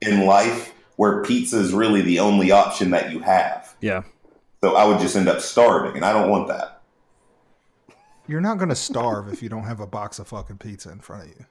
in 0.00 0.26
life 0.26 0.72
where 0.96 1.22
pizza 1.22 1.58
is 1.58 1.72
really 1.72 2.02
the 2.02 2.20
only 2.20 2.50
option 2.50 2.90
that 2.90 3.12
you 3.12 3.20
have. 3.20 3.74
yeah. 3.80 4.02
So 4.60 4.74
I 4.74 4.84
would 4.84 4.98
just 4.98 5.14
end 5.14 5.28
up 5.28 5.40
starving, 5.40 5.94
and 5.94 6.04
I 6.04 6.12
don't 6.12 6.28
want 6.30 6.48
that. 6.48 6.82
You're 8.26 8.40
not 8.40 8.58
going 8.58 8.70
to 8.70 8.74
starve 8.74 9.32
if 9.32 9.40
you 9.40 9.48
don't 9.48 9.64
have 9.64 9.78
a 9.78 9.86
box 9.86 10.18
of 10.18 10.26
fucking 10.26 10.58
pizza 10.58 10.90
in 10.90 10.98
front 10.98 11.22
of 11.22 11.28
you. 11.28 11.46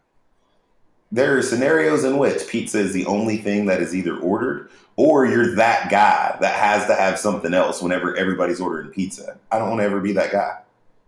There 1.12 1.38
are 1.38 1.41
scenarios 1.41 2.03
in 2.03 2.18
which 2.18 2.47
pizza 2.47 2.80
is 2.80 2.91
the 2.93 3.05
only 3.05 3.38
thing 3.38 3.66
that 3.68 3.82
is 3.82 3.95
either 3.95 4.18
ordered, 4.18 4.70
or 4.97 5.26
you're 5.26 5.55
that 5.55 5.89
guy 5.89 6.38
that 6.41 6.55
has 6.55 6.86
to 6.88 6.95
have 6.95 7.18
something 7.18 7.53
else 7.53 7.82
whenever 7.82 8.16
everybody's 8.18 8.60
ordering 8.60 8.89
pizza. 8.91 9.38
I 9.51 9.58
don't 9.60 9.70
want 9.70 9.80
to 9.80 9.86
ever 9.86 10.01
be 10.01 10.12
that 10.14 10.32
guy. 10.32 10.60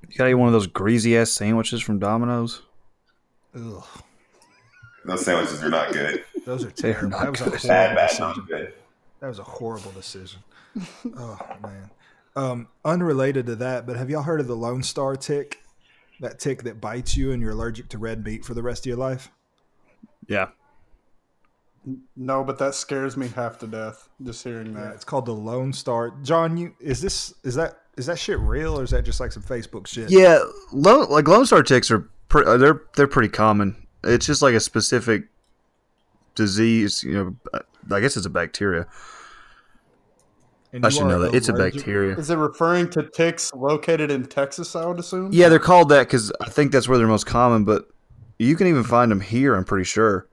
You 0.07 0.15
gotta 0.17 0.29
eat 0.31 0.35
one 0.35 0.47
of 0.47 0.53
those 0.53 0.67
greasy 0.67 1.17
ass 1.17 1.31
sandwiches 1.31 1.81
from 1.81 1.99
Domino's. 1.99 2.61
Ugh. 3.55 3.83
Those 5.05 5.25
sandwiches 5.25 5.61
are 5.63 5.69
not 5.69 5.91
good. 5.91 6.23
Those 6.45 6.63
are 6.65 6.71
terrible. 6.71 7.09
not 7.09 7.21
That 7.21 7.31
was 7.31 7.41
a 7.41 7.43
good. 7.49 7.59
horrible 7.59 7.67
Bad, 7.67 7.95
bad, 7.95 8.07
decision. 8.07 8.25
not 8.27 8.47
good. 8.47 8.73
That 9.19 9.27
was 9.27 9.39
a 9.39 9.43
horrible 9.43 9.91
decision. 9.91 10.39
oh 11.17 11.39
man. 11.61 11.89
Um, 12.35 12.67
unrelated 12.85 13.47
to 13.47 13.55
that, 13.57 13.85
but 13.85 13.97
have 13.97 14.09
y'all 14.09 14.21
heard 14.23 14.39
of 14.39 14.47
the 14.47 14.55
Lone 14.55 14.81
Star 14.83 15.15
tick? 15.15 15.59
That 16.21 16.39
tick 16.39 16.63
that 16.63 16.79
bites 16.79 17.17
you 17.17 17.31
and 17.31 17.41
you're 17.41 17.51
allergic 17.51 17.89
to 17.89 17.97
red 17.97 18.23
meat 18.23 18.45
for 18.45 18.53
the 18.53 18.61
rest 18.63 18.83
of 18.83 18.85
your 18.87 18.97
life? 18.97 19.29
Yeah. 20.27 20.49
No, 22.15 22.43
but 22.43 22.59
that 22.59 22.75
scares 22.75 23.15
me 23.17 23.29
half 23.29 23.57
to 23.59 23.67
death 23.67 24.09
just 24.23 24.43
hearing 24.43 24.73
Yeah, 24.73 24.81
that. 24.85 24.95
it's 24.95 25.05
called 25.05 25.25
the 25.25 25.33
Lone 25.33 25.73
Star. 25.73 26.11
John, 26.23 26.57
you 26.57 26.73
is 26.79 27.01
this 27.01 27.33
is 27.43 27.55
that 27.55 27.79
is 27.97 28.05
that 28.05 28.19
shit 28.19 28.37
real 28.39 28.79
or 28.79 28.83
is 28.83 28.91
that 28.91 29.03
just 29.03 29.19
like 29.19 29.31
some 29.31 29.43
Facebook 29.43 29.87
shit? 29.87 30.11
Yeah, 30.11 30.39
Lone, 30.71 31.09
like 31.09 31.27
Lone 31.27 31.45
Star 31.45 31.63
ticks 31.63 31.89
are 31.89 32.09
pre- 32.27 32.45
uh, 32.45 32.57
they're 32.57 32.83
they're 32.95 33.07
pretty 33.07 33.29
common. 33.29 33.87
It's 34.03 34.25
just 34.25 34.41
like 34.41 34.53
a 34.53 34.59
specific 34.59 35.23
disease. 36.35 37.03
You 37.03 37.13
know, 37.53 37.61
I 37.95 37.99
guess 38.01 38.17
it's 38.17 38.25
a 38.25 38.29
bacteria. 38.29 38.85
And 40.71 40.85
I 40.85 40.89
should 40.89 41.07
know 41.07 41.19
that 41.21 41.33
it's 41.33 41.49
a 41.49 41.53
bacteria. 41.53 42.15
Is 42.15 42.29
it 42.29 42.35
referring 42.35 42.91
to 42.91 43.09
ticks 43.09 43.51
located 43.55 44.11
in 44.11 44.25
Texas? 44.25 44.75
I 44.75 44.85
would 44.85 44.99
assume. 44.99 45.31
Yeah, 45.33 45.49
they're 45.49 45.57
called 45.57 45.89
that 45.89 46.03
because 46.07 46.31
I 46.41 46.49
think 46.49 46.71
that's 46.71 46.87
where 46.87 46.97
they're 46.99 47.07
most 47.07 47.25
common. 47.25 47.63
But 47.63 47.87
you 48.39 48.55
can 48.55 48.67
even 48.67 48.83
find 48.83 49.11
them 49.11 49.21
here. 49.21 49.53
I'm 49.53 49.65
pretty 49.65 49.83
sure. 49.83 50.27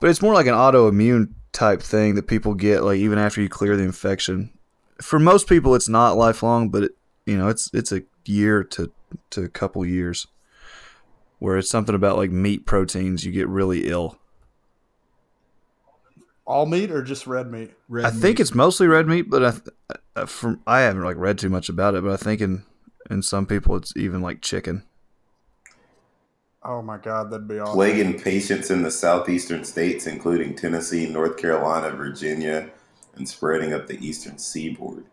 But 0.00 0.08
it's 0.08 0.22
more 0.22 0.32
like 0.32 0.46
an 0.46 0.54
autoimmune 0.54 1.32
type 1.52 1.82
thing 1.82 2.14
that 2.14 2.26
people 2.26 2.54
get, 2.54 2.82
like 2.82 2.98
even 2.98 3.18
after 3.18 3.42
you 3.42 3.48
clear 3.48 3.76
the 3.76 3.82
infection. 3.82 4.50
For 5.02 5.18
most 5.18 5.48
people, 5.48 5.74
it's 5.74 5.88
not 5.88 6.16
lifelong, 6.16 6.70
but 6.70 6.84
it, 6.84 6.92
you 7.26 7.36
know, 7.36 7.48
it's 7.48 7.70
it's 7.74 7.92
a 7.92 8.02
year 8.24 8.62
to 8.64 8.92
to 9.30 9.42
a 9.42 9.48
couple 9.48 9.84
years, 9.84 10.26
where 11.38 11.56
it's 11.58 11.70
something 11.70 11.94
about 11.94 12.16
like 12.16 12.30
meat 12.30 12.66
proteins. 12.66 13.24
You 13.24 13.32
get 13.32 13.48
really 13.48 13.88
ill. 13.88 14.18
All 16.46 16.66
meat 16.66 16.90
or 16.90 17.02
just 17.02 17.26
red 17.26 17.50
meat? 17.50 17.72
Red 17.88 18.04
I 18.04 18.10
think 18.10 18.38
it's 18.38 18.54
mostly 18.54 18.86
red 18.86 19.08
meat, 19.08 19.30
but 19.30 19.44
I, 19.44 19.50
th- 19.52 20.28
from 20.28 20.60
I 20.66 20.80
haven't 20.80 21.02
like 21.02 21.16
read 21.16 21.38
too 21.38 21.48
much 21.48 21.68
about 21.68 21.94
it, 21.94 22.04
but 22.04 22.12
I 22.12 22.16
think 22.16 22.40
in 22.40 22.64
in 23.10 23.22
some 23.22 23.46
people 23.46 23.76
it's 23.76 23.96
even 23.96 24.20
like 24.20 24.42
chicken. 24.42 24.84
Oh 26.64 26.80
my 26.80 26.96
god, 26.96 27.30
that'd 27.30 27.46
be 27.46 27.58
awesome. 27.58 27.74
Plaguing 27.74 28.18
patients 28.18 28.70
in 28.70 28.82
the 28.82 28.90
southeastern 28.90 29.64
states, 29.64 30.06
including 30.06 30.54
Tennessee, 30.54 31.06
North 31.06 31.36
Carolina, 31.36 31.90
Virginia, 31.90 32.70
and 33.16 33.28
spreading 33.28 33.74
up 33.74 33.86
the 33.86 33.98
eastern 34.04 34.38
seaboard. 34.38 35.04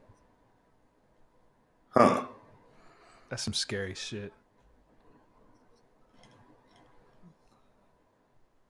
Huh. 1.89 2.25
That's 3.29 3.43
some 3.43 3.53
scary 3.53 3.93
shit. 3.93 4.31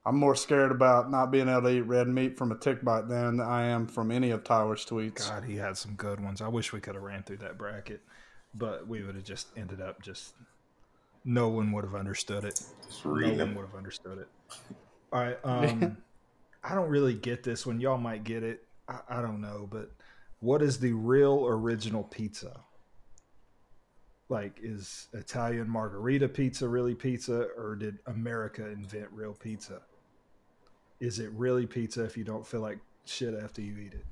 I'm 0.04 0.18
more 0.18 0.34
scared 0.34 0.72
about 0.72 1.12
not 1.12 1.30
being 1.30 1.48
able 1.48 1.62
to 1.64 1.70
eat 1.70 1.82
red 1.82 2.08
meat 2.08 2.36
from 2.36 2.52
a 2.52 2.58
tick 2.58 2.84
bite 2.84 3.08
than 3.08 3.40
I 3.40 3.66
am 3.66 3.86
from 3.86 4.10
any 4.10 4.32
of 4.32 4.44
Tyler's 4.44 4.84
tweets. 4.84 5.30
God, 5.30 5.44
he 5.44 5.58
had 5.58 5.78
some 5.78 5.94
good 5.94 6.20
ones. 6.20 6.42
I 6.42 6.48
wish 6.48 6.74
we 6.74 6.80
could 6.80 6.96
have 6.96 7.04
ran 7.04 7.22
through 7.22 7.38
that 7.38 7.60
bracket, 7.60 8.02
but 8.56 8.88
we 8.88 9.04
would 9.04 9.14
have 9.14 9.24
just 9.24 9.50
ended 9.56 9.80
up 9.80 10.02
just 10.02 10.34
no 11.24 11.50
one 11.50 11.72
would 11.72 11.84
have 11.84 11.96
understood 11.96 12.44
it. 12.44 12.60
Just 12.86 13.06
No 13.06 13.12
one 13.12 13.56
would 13.56 13.66
have 13.66 13.76
understood 13.76 14.20
it. 14.20 14.28
All 15.12 15.22
right. 15.22 15.38
Um, 15.44 15.98
I 16.64 16.76
don't 16.76 16.90
really 16.90 17.16
get 17.16 17.42
this 17.44 17.66
one. 17.66 17.80
Y'all 17.80 17.98
might 17.98 18.24
get 18.24 18.44
it. 18.44 18.64
I, 18.88 19.00
I 19.10 19.22
don't 19.22 19.42
know, 19.42 19.68
but 19.72 19.92
what 20.42 20.62
is 20.62 20.80
the 20.80 20.94
real 20.94 21.46
original 21.48 22.04
pizza? 22.04 22.62
Like, 24.30 24.60
is 24.62 25.08
Italian 25.14 25.68
margarita 25.68 26.30
pizza 26.30 26.68
really 26.68 26.96
pizza, 26.96 27.48
or 27.58 27.76
did 27.76 27.98
America 28.06 28.66
invent 28.68 29.08
real 29.12 29.34
pizza? 29.34 29.82
Is 31.00 31.20
it 31.20 31.32
really 31.34 31.66
pizza 31.66 32.04
if 32.06 32.16
you 32.16 32.24
don't 32.24 32.46
feel 32.46 32.62
like 32.62 32.78
shit 33.06 33.34
after 33.34 33.62
you 33.62 33.78
eat 33.78 33.94
it? 33.94 34.06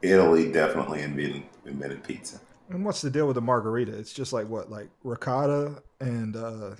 Italy 0.00 0.52
definitely 0.52 1.02
invented, 1.02 1.42
invented 1.66 2.04
pizza. 2.04 2.40
And 2.70 2.84
what's 2.84 3.00
the 3.00 3.10
deal 3.10 3.26
with 3.26 3.34
the 3.36 3.40
margarita? 3.40 3.96
It's 3.96 4.12
just 4.12 4.32
like 4.32 4.46
what, 4.48 4.70
like 4.70 4.88
ricotta 5.02 5.82
and 6.00 6.36
uh, 6.36 6.74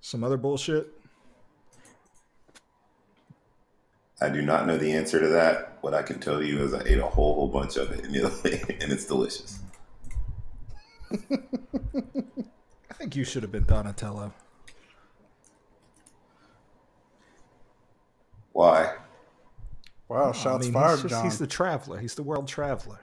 some 0.00 0.24
other 0.24 0.36
bullshit. 0.36 0.88
I 4.20 4.28
do 4.28 4.42
not 4.42 4.66
know 4.66 4.76
the 4.78 4.92
answer 4.92 5.20
to 5.20 5.28
that. 5.28 5.78
What 5.82 5.94
I 5.94 6.02
can 6.02 6.18
tell 6.18 6.42
you 6.42 6.62
is 6.62 6.72
I 6.74 6.82
ate 6.84 6.98
a 6.98 7.06
whole 7.06 7.34
whole 7.34 7.48
bunch 7.48 7.76
of 7.76 7.90
it 7.92 8.04
in 8.06 8.14
Italy, 8.14 8.60
and 8.80 8.90
it's 8.92 9.04
delicious. 9.04 9.58
I 11.30 12.94
think 12.94 13.14
you 13.16 13.24
should 13.24 13.42
have 13.42 13.52
been 13.52 13.64
Donatello. 13.64 14.32
Why? 18.52 18.94
Wow, 20.08 20.30
I 20.30 20.32
shots 20.32 20.64
mean, 20.66 20.72
fired, 20.74 20.92
he's, 20.92 21.02
just- 21.02 21.10
John. 21.14 21.24
he's 21.24 21.38
the 21.38 21.46
traveler. 21.46 21.98
He's 21.98 22.14
the 22.14 22.22
world 22.22 22.46
traveler. 22.48 23.00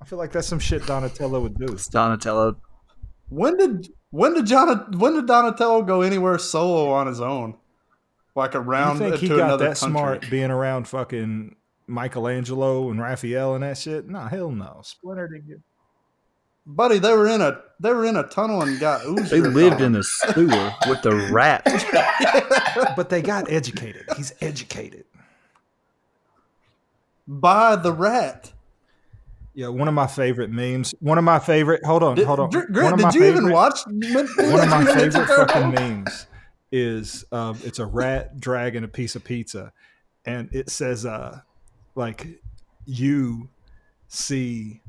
I 0.00 0.04
feel 0.04 0.18
like 0.18 0.32
that's 0.32 0.46
some 0.46 0.58
shit 0.60 0.86
Donatello 0.86 1.40
would 1.40 1.58
do. 1.58 1.66
It's 1.72 1.88
Donatello. 1.88 2.56
When 3.28 3.56
did 3.56 3.88
when 4.10 4.34
did 4.34 4.46
John 4.46 4.92
when 4.98 5.14
did 5.14 5.26
Donatello 5.26 5.82
go 5.82 6.02
anywhere 6.02 6.38
solo 6.38 6.90
on 6.92 7.06
his 7.06 7.20
own? 7.20 7.56
Like 8.34 8.54
around 8.54 8.98
You 8.98 9.02
around 9.06 9.10
think 9.10 9.14
to 9.14 9.20
he 9.20 9.28
got 9.28 9.56
that 9.58 9.76
country? 9.76 9.90
smart 9.90 10.30
being 10.30 10.50
around 10.50 10.86
fucking 10.88 11.56
Michelangelo 11.88 12.90
and 12.90 13.00
Raphael 13.00 13.54
and 13.54 13.64
that 13.64 13.76
shit? 13.78 14.08
No, 14.08 14.20
hell 14.20 14.50
no. 14.50 14.80
Splinter 14.84 15.28
didn't 15.28 15.48
get. 15.48 15.60
Buddy, 16.64 16.98
they 16.98 17.12
were 17.14 17.26
in 17.26 17.40
a 17.40 17.60
they 17.80 17.92
were 17.92 18.04
in 18.04 18.14
a 18.16 18.22
tunnel 18.28 18.62
and 18.62 18.78
got 18.78 19.04
oozed. 19.06 19.30
They 19.30 19.40
lived 19.40 19.76
off. 19.76 19.80
in 19.80 19.96
a 19.96 20.02
sewer 20.04 20.72
with 20.88 21.02
the 21.02 21.28
rat. 21.32 21.62
But 22.96 23.08
they 23.10 23.22
got 23.22 23.50
educated. 23.50 24.04
He's 24.16 24.32
educated. 24.40 25.04
by 27.26 27.74
the 27.76 27.92
rat. 27.92 28.52
Yeah, 29.58 29.66
one 29.66 29.88
of 29.88 29.94
my 29.94 30.06
favorite 30.06 30.52
memes. 30.52 30.94
One 31.00 31.18
of 31.18 31.24
my 31.24 31.40
favorite. 31.40 31.84
Hold 31.84 32.04
on, 32.04 32.14
Did, 32.14 32.28
hold 32.28 32.38
on. 32.38 32.48
Gr- 32.48 32.58
one 32.58 32.72
Grant, 32.72 32.92
of 32.94 33.00
my 33.00 33.10
did 33.10 33.20
you 33.20 33.26
even 33.26 33.50
watch? 33.50 33.80
one 33.86 34.60
of 34.60 34.68
my 34.68 34.84
favorite 34.84 35.26
fucking 35.26 35.70
memes 35.72 36.28
is 36.70 37.24
um, 37.32 37.58
it's 37.64 37.80
a 37.80 37.84
rat 37.86 38.38
dragging 38.38 38.84
a 38.84 38.88
piece 38.88 39.16
of 39.16 39.24
pizza, 39.24 39.72
and 40.24 40.48
it 40.52 40.70
says 40.70 41.04
uh, 41.04 41.40
like 41.96 42.40
you 42.86 43.48
see 44.06 44.80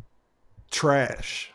trash. 0.70 1.52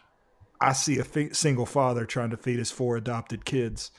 I 0.60 0.72
see 0.72 0.98
a 0.98 1.34
single 1.34 1.66
father 1.66 2.06
trying 2.06 2.30
to 2.30 2.36
feed 2.36 2.58
his 2.58 2.72
four 2.72 2.96
adopted 2.96 3.44
kids. 3.44 3.92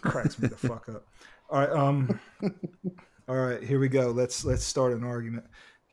Cracks 0.00 0.40
me 0.40 0.48
the 0.48 0.56
fuck 0.56 0.88
up. 0.88 1.06
All 1.50 1.60
right, 1.60 1.70
um, 1.70 2.18
all 3.28 3.36
right, 3.36 3.62
here 3.62 3.78
we 3.78 3.86
go. 3.88 4.10
Let's 4.10 4.44
let's 4.44 4.64
start 4.64 4.92
an 4.92 5.04
argument. 5.04 5.46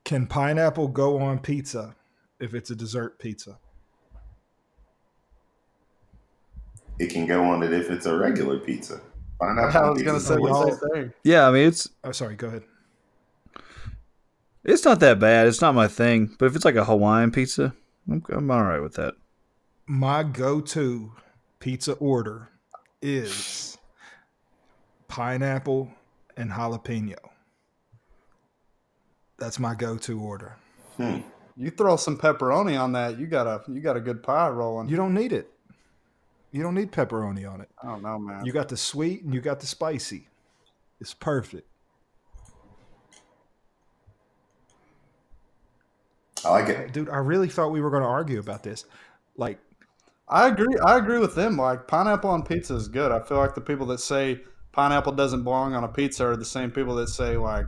Can 0.06 0.28
pineapple 0.28 0.90
go 0.90 1.20
on 1.20 1.40
pizza 1.40 1.96
if 2.40 2.54
it's 2.54 2.70
a 2.70 2.76
dessert 2.76 3.20
pizza? 3.20 3.58
It 7.00 7.10
can 7.10 7.26
go 7.26 7.44
on 7.46 7.64
it 7.64 7.74
if 7.74 7.90
it's 7.90 8.06
a 8.06 8.16
regular 8.18 8.60
pizza. 8.60 9.02
Pineapple 9.40 9.80
I 9.82 9.90
was 9.90 10.04
gonna 10.04 10.18
pizza 10.20 10.28
say 10.28 10.34
is 10.36 10.42
the 10.42 10.48
y'all- 10.48 10.70
same 10.72 10.90
thing. 10.90 11.14
Yeah, 11.24 11.48
I 11.48 11.52
mean 11.52 11.68
it's 11.68 11.90
Oh, 12.04 12.12
sorry. 12.12 12.36
Go 12.36 12.48
ahead. 12.48 12.64
it's 14.64 14.86
not 14.86 15.00
that 15.00 15.20
bad. 15.20 15.48
It's 15.48 15.62
not 15.62 15.74
my 15.76 15.88
thing. 15.88 16.36
But 16.38 16.46
if 16.48 16.56
it's 16.56 16.66
like 16.66 16.76
a 16.76 16.86
Hawaiian 16.86 17.32
pizza, 17.32 17.74
I'm, 18.10 18.24
I'm 18.30 18.52
all 18.52 18.64
right 18.64 18.82
with 18.82 18.96
that. 18.96 19.16
my 19.88 20.24
go-to 20.24 21.12
pizza 21.60 21.94
order 21.94 22.50
is 23.02 23.78
pineapple 25.08 25.90
and 26.38 26.52
jalapeno. 26.52 27.16
That's 29.38 29.60
my 29.60 29.76
go-to 29.76 30.20
order. 30.20 30.56
Hmm. 30.98 31.20
You 31.56 31.70
throw 31.70 31.98
some 31.98 32.18
pepperoni 32.18 32.80
on 32.80 32.94
that, 32.94 33.20
you 33.20 33.28
got 33.28 33.48
a 33.48 33.62
you 33.72 33.80
got 33.80 33.96
a 33.96 34.02
good 34.02 34.24
pie 34.24 34.50
rolling. 34.50 34.90
You 34.90 34.96
don't 34.96 35.14
need 35.14 35.34
it. 35.34 35.52
You 36.52 36.62
don't 36.62 36.76
need 36.76 36.92
pepperoni 36.92 37.52
on 37.52 37.62
it. 37.62 37.70
I 37.82 37.88
don't 37.88 38.04
know, 38.04 38.20
man. 38.20 38.46
You 38.46 38.52
got 38.52 38.70
the 38.70 38.78
sweet 38.78 39.24
and 39.24 39.34
you 39.34 39.42
got 39.42 39.60
the 39.60 39.66
spicy. 39.66 40.28
It's 41.00 41.14
perfect. 41.14 41.68
I 46.46 46.50
like 46.50 46.70
it. 46.70 46.94
Dude, 46.94 47.10
I 47.10 47.18
really 47.18 47.48
thought 47.48 47.72
we 47.72 47.82
were 47.82 47.90
going 47.90 48.04
to 48.04 48.10
argue 48.10 48.40
about 48.40 48.64
this. 48.64 48.86
Like 49.38 49.60
I 50.28 50.48
agree. 50.48 50.76
I 50.84 50.98
agree 50.98 51.20
with 51.20 51.36
them. 51.36 51.58
Like 51.58 51.88
pineapple 51.88 52.30
on 52.30 52.44
pizza 52.44 52.76
is 52.76 52.88
good. 52.88 53.12
I 53.12 53.20
feel 53.20 53.38
like 53.38 53.56
the 53.56 53.62
people 53.62 53.86
that 53.88 54.00
say 54.00 54.42
pineapple 54.72 55.14
doesn't 55.14 55.44
belong 55.44 55.74
on 55.74 55.84
a 55.84 55.88
pizza 55.88 56.26
are 56.26 56.38
the 56.38 56.46
same 56.46 56.72
people 56.72 56.96
that 56.96 57.10
say 57.10 57.38
like 57.38 57.66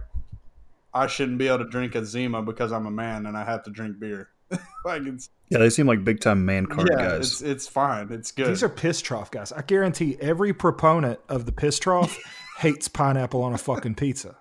I 0.95 1.07
shouldn't 1.07 1.37
be 1.37 1.47
able 1.47 1.59
to 1.59 1.69
drink 1.69 1.93
a 1.93 2.05
Zima 2.05 2.41
because 2.41 2.71
I'm 2.71 2.85
a 2.85 2.91
man 2.91 3.25
and 3.25 3.37
I 3.37 3.43
have 3.43 3.63
to 3.63 3.69
drink 3.69 3.99
beer. 3.99 4.29
like 4.85 5.01
it's 5.03 5.29
Yeah, 5.49 5.57
they 5.57 5.69
seem 5.69 5.87
like 5.87 6.03
big 6.03 6.21
time 6.21 6.45
man 6.45 6.67
card 6.67 6.89
yeah, 6.91 7.09
guys. 7.09 7.33
it's 7.33 7.41
it's 7.41 7.67
fine. 7.67 8.11
It's 8.11 8.31
good. 8.31 8.47
these 8.47 8.63
are 8.63 8.69
piss 8.69 9.01
trough 9.01 9.29
guys. 9.29 9.51
I 9.51 9.61
guarantee 9.61 10.17
every 10.21 10.53
proponent 10.53 11.19
of 11.27 11.45
the 11.45 11.51
piss 11.51 11.79
trough 11.79 12.17
hates 12.59 12.87
pineapple 12.87 13.43
on 13.43 13.53
a 13.53 13.57
fucking 13.57 13.95
pizza. 13.95 14.37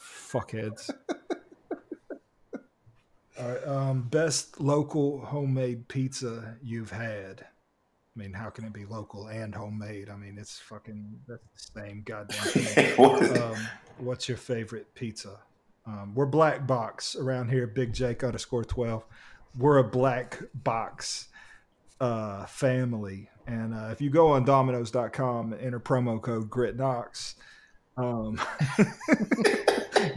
Fuckheads. 0.00 0.90
All 3.40 3.48
right. 3.48 3.66
Um, 3.66 4.02
best 4.02 4.60
local 4.60 5.20
homemade 5.24 5.88
pizza 5.88 6.56
you've 6.62 6.92
had. 6.92 7.40
I 7.40 8.20
mean, 8.20 8.32
how 8.32 8.48
can 8.48 8.64
it 8.64 8.72
be 8.72 8.84
local 8.84 9.26
and 9.26 9.52
homemade? 9.52 10.08
I 10.08 10.14
mean, 10.14 10.38
it's 10.38 10.60
fucking 10.60 11.18
that's 11.26 11.42
the 11.74 11.80
same 11.80 12.02
goddamn 12.04 12.44
thing. 12.44 12.94
What 12.96 13.22
is 13.22 13.30
it? 13.32 13.42
um, 13.42 13.56
what's 13.98 14.28
your 14.28 14.38
favorite 14.38 14.94
pizza? 14.94 15.40
Um, 15.86 16.14
we're 16.14 16.26
black 16.26 16.66
box 16.66 17.14
around 17.14 17.50
here. 17.50 17.66
Big 17.66 17.92
Jake 17.92 18.24
underscore 18.24 18.64
twelve. 18.64 19.04
We're 19.58 19.78
a 19.78 19.84
black 19.84 20.42
box 20.54 21.28
uh, 22.00 22.46
family, 22.46 23.28
and 23.46 23.74
uh, 23.74 23.88
if 23.92 24.00
you 24.00 24.10
go 24.10 24.28
on 24.28 24.44
Domino's.com 24.44 25.52
and 25.52 25.60
enter 25.60 25.80
promo 25.80 26.20
code 26.20 26.48
GritKnox, 26.48 27.34
um, 27.96 28.40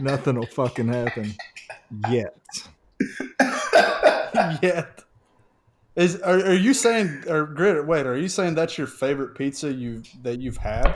nothing 0.00 0.36
will 0.36 0.46
fucking 0.46 0.88
happen 0.88 1.34
yet. 2.08 2.34
yet. 4.62 5.04
Is 5.96 6.20
are, 6.22 6.38
are 6.38 6.54
you 6.54 6.74
saying 6.74 7.24
or 7.28 7.44
grit? 7.44 7.86
Wait, 7.86 8.06
are 8.06 8.16
you 8.16 8.28
saying 8.28 8.54
that's 8.54 8.78
your 8.78 8.86
favorite 8.86 9.34
pizza 9.34 9.72
you 9.72 10.02
that 10.22 10.40
you've 10.40 10.56
had? 10.56 10.94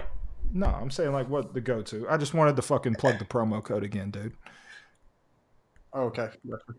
No, 0.53 0.67
I'm 0.67 0.91
saying 0.91 1.13
like 1.13 1.29
what 1.29 1.55
the 1.55 1.61
go 1.61 1.83
to. 1.83 2.09
I 2.09 2.17
just 2.17 2.35
wanted 2.35 2.57
to 2.57 2.63
fucking 2.63 2.95
plug 2.95 3.19
the 3.19 3.25
promo 3.25 3.63
code 3.63 3.85
again, 3.85 4.11
dude. 4.11 4.35
Oh, 5.95 6.05
okay. 6.05 6.31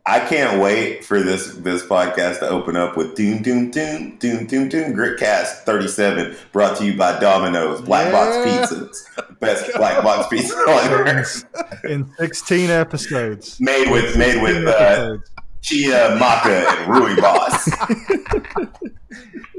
I 0.07 0.19
can't 0.21 0.59
wait 0.59 1.05
for 1.05 1.21
this 1.21 1.53
this 1.57 1.85
podcast 1.85 2.39
to 2.39 2.49
open 2.49 2.75
up 2.75 2.97
with 2.97 3.15
doom 3.15 3.43
doom 3.43 3.69
doom 3.69 4.17
doom 4.17 4.47
doom 4.47 4.69
doom 4.69 4.93
Gritcast 4.93 5.63
37 5.65 6.35
brought 6.51 6.77
to 6.77 6.85
you 6.85 6.97
by 6.97 7.19
Domino's 7.19 7.79
Black 7.81 8.11
Box 8.11 8.35
Yeah. 8.35 8.65
Pizzas. 8.65 9.39
Best 9.39 9.71
black 9.75 10.01
box 10.03 10.27
pizza 10.31 10.55
on 10.55 10.91
earth. 11.07 11.45
In 11.83 12.11
16 12.17 12.71
episodes. 12.71 13.59
Made 13.61 13.91
with 13.91 14.17
made 14.17 14.41
with 14.41 14.65
uh. 14.67 15.17
Chia 15.61 16.17
Maca 16.19 16.65
and 16.65 16.91
Rooibos. 16.91 17.69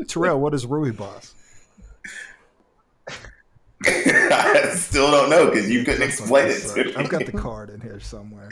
Terrell, 0.08 0.38
what 0.40 0.52
is 0.52 0.66
Rooibos? 0.66 1.32
I 3.86 4.72
still 4.74 5.10
don't 5.10 5.30
know 5.30 5.48
because 5.50 5.70
you 5.70 5.82
couldn't 5.84 6.02
explain 6.02 6.48
it 6.48 6.60
to 6.60 6.84
me. 6.84 6.94
I've 6.94 7.08
got 7.08 7.24
the 7.24 7.32
card 7.32 7.70
in 7.70 7.80
here 7.80 8.00
somewhere. 8.00 8.48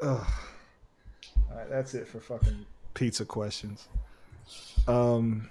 Ugh. 0.00 0.26
All 1.50 1.56
right, 1.56 1.68
that's 1.68 1.94
it 1.94 2.06
for 2.06 2.20
fucking 2.20 2.66
pizza 2.94 3.24
questions. 3.24 3.88
Um, 4.86 5.48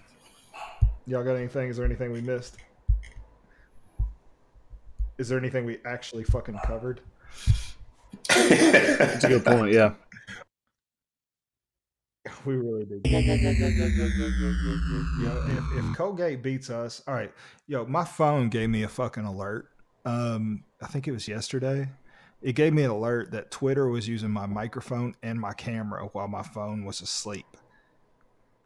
y'all 1.06 1.24
got 1.24 1.36
anything? 1.36 1.70
Is 1.70 1.78
there 1.78 1.86
anything 1.86 2.12
we 2.12 2.22
missed? 2.22 2.58
Is 5.18 5.30
there 5.30 5.38
anything 5.38 5.66
we 5.66 5.80
actually 5.86 6.24
fucking 6.24 6.60
covered? 6.66 7.02
That's 8.28 9.24
a 9.24 9.28
good 9.28 9.46
point. 9.46 9.74
Yeah. 9.74 9.94
We 12.46 12.56
really 12.56 12.86
did. 12.86 13.06
Yo, 13.06 13.20
if, 15.48 15.86
if 15.86 15.96
Colgate 15.96 16.44
beats 16.44 16.70
us, 16.70 17.02
all 17.08 17.14
right. 17.14 17.32
Yo, 17.68 17.86
my 17.86 18.04
phone 18.04 18.50
gave 18.50 18.70
me 18.70 18.84
a 18.84 18.88
fucking 18.88 19.24
alert. 19.24 19.70
Um, 20.06 20.64
I 20.82 20.88
think 20.88 21.08
it 21.08 21.14
was 21.14 21.28
yesterday. 21.28 21.90
It 22.42 22.54
gave 22.54 22.74
me 22.74 22.84
an 22.84 22.92
alert 22.92 23.32
that 23.32 23.52
Twitter 23.52 23.88
was 23.88 24.08
using 24.08 24.30
my 24.30 24.46
microphone 24.46 25.16
and 25.24 25.40
my 25.40 25.54
camera 25.54 26.10
while 26.12 26.28
my 26.28 26.44
phone 26.44 26.86
was 26.86 27.02
asleep. 27.02 27.46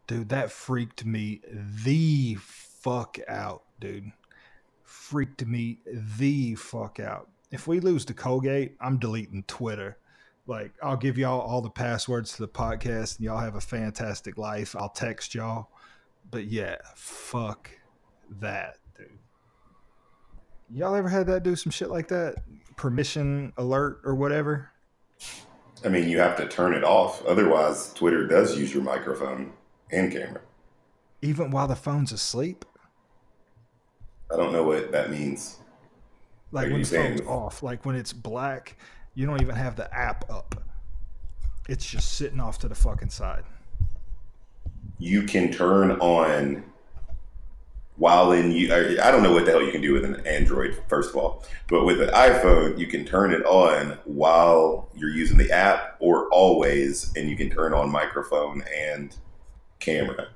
Dude, 0.07 0.29
that 0.29 0.51
freaked 0.51 1.05
me 1.05 1.41
the 1.83 2.35
fuck 2.35 3.17
out, 3.27 3.63
dude. 3.79 4.11
Freaked 4.83 5.45
me 5.45 5.79
the 5.85 6.55
fuck 6.55 6.99
out. 6.99 7.29
If 7.49 7.67
we 7.67 7.79
lose 7.79 8.03
to 8.05 8.13
Colgate, 8.13 8.75
I'm 8.81 8.97
deleting 8.97 9.43
Twitter. 9.47 9.97
Like, 10.47 10.73
I'll 10.83 10.97
give 10.97 11.17
y'all 11.17 11.39
all 11.39 11.61
the 11.61 11.69
passwords 11.69 12.33
to 12.33 12.41
the 12.41 12.47
podcast 12.47 13.17
and 13.17 13.25
y'all 13.25 13.39
have 13.39 13.55
a 13.55 13.61
fantastic 13.61 14.37
life. 14.37 14.75
I'll 14.75 14.89
text 14.89 15.33
y'all. 15.33 15.69
But 16.29 16.45
yeah, 16.45 16.77
fuck 16.95 17.69
that, 18.41 18.77
dude. 18.97 19.17
Y'all 20.73 20.95
ever 20.95 21.09
had 21.09 21.27
that 21.27 21.43
do 21.43 21.55
some 21.55 21.71
shit 21.71 21.89
like 21.89 22.09
that? 22.09 22.35
Permission 22.75 23.53
alert 23.57 24.01
or 24.03 24.15
whatever? 24.15 24.71
I 25.83 25.89
mean, 25.89 26.09
you 26.09 26.19
have 26.19 26.37
to 26.37 26.47
turn 26.47 26.73
it 26.73 26.83
off. 26.83 27.25
Otherwise, 27.25 27.93
Twitter 27.93 28.27
does 28.27 28.57
use 28.57 28.73
your 28.73 28.83
microphone 28.83 29.53
and 29.91 30.11
camera. 30.11 30.41
Even 31.21 31.51
while 31.51 31.67
the 31.67 31.75
phone's 31.75 32.11
asleep? 32.11 32.65
I 34.31 34.37
don't 34.37 34.53
know 34.53 34.63
what 34.63 34.91
that 34.91 35.11
means. 35.11 35.57
Like 36.51 36.67
Are 36.67 36.71
when 36.71 36.81
the 36.81 36.87
phone's 36.87 37.21
off, 37.21 37.63
like 37.63 37.85
when 37.85 37.95
it's 37.95 38.13
black, 38.13 38.77
you 39.13 39.25
don't 39.25 39.41
even 39.41 39.55
have 39.55 39.75
the 39.75 39.93
app 39.93 40.29
up. 40.29 40.63
It's 41.69 41.85
just 41.85 42.13
sitting 42.13 42.39
off 42.39 42.59
to 42.59 42.67
the 42.67 42.75
fucking 42.75 43.09
side. 43.09 43.43
You 44.99 45.23
can 45.23 45.51
turn 45.51 45.91
on 45.99 46.63
while 48.01 48.31
in 48.31 48.51
you. 48.51 48.73
I 48.73 49.07
I 49.07 49.11
don't 49.11 49.21
know 49.21 49.31
what 49.31 49.45
the 49.45 49.51
hell 49.51 49.61
you 49.61 49.71
can 49.71 49.79
do 49.79 49.93
with 49.93 50.03
an 50.03 50.25
Android, 50.25 50.81
first 50.89 51.11
of 51.11 51.17
all, 51.17 51.43
but 51.67 51.85
with 51.85 52.01
an 52.01 52.09
iPhone, 52.09 52.79
you 52.79 52.87
can 52.87 53.05
turn 53.05 53.31
it 53.31 53.45
on 53.45 53.99
while 54.05 54.89
you're 54.95 55.11
using 55.11 55.37
the 55.37 55.51
app 55.51 55.97
or 55.99 56.27
always, 56.29 57.13
and 57.15 57.29
you 57.29 57.37
can 57.37 57.51
turn 57.51 57.75
on 57.75 57.91
microphone 57.91 58.63
and 58.75 59.15
camera. 59.79 60.29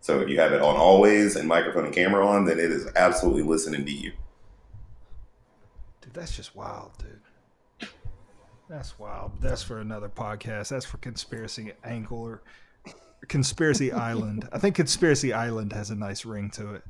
So 0.00 0.20
if 0.20 0.30
you 0.30 0.40
have 0.40 0.52
it 0.52 0.62
on 0.62 0.76
always 0.76 1.36
and 1.36 1.46
microphone 1.46 1.84
and 1.84 1.94
camera 1.94 2.26
on, 2.26 2.46
then 2.46 2.58
it 2.58 2.70
is 2.70 2.88
absolutely 2.96 3.42
listening 3.42 3.84
to 3.84 3.92
you. 3.92 4.12
Dude, 6.00 6.14
that's 6.14 6.34
just 6.34 6.56
wild, 6.56 6.92
dude. 6.98 7.90
That's 8.70 8.98
wild. 8.98 9.32
That's 9.42 9.62
for 9.62 9.80
another 9.80 10.08
podcast. 10.08 10.70
That's 10.70 10.86
for 10.86 10.96
Conspiracy 10.98 11.72
Angle 11.84 12.18
or 12.18 12.42
Conspiracy 13.28 13.92
Island. 14.10 14.48
I 14.52 14.58
think 14.58 14.74
Conspiracy 14.74 15.34
Island 15.34 15.74
has 15.74 15.90
a 15.90 15.94
nice 15.94 16.24
ring 16.24 16.48
to 16.52 16.76
it. 16.76 16.84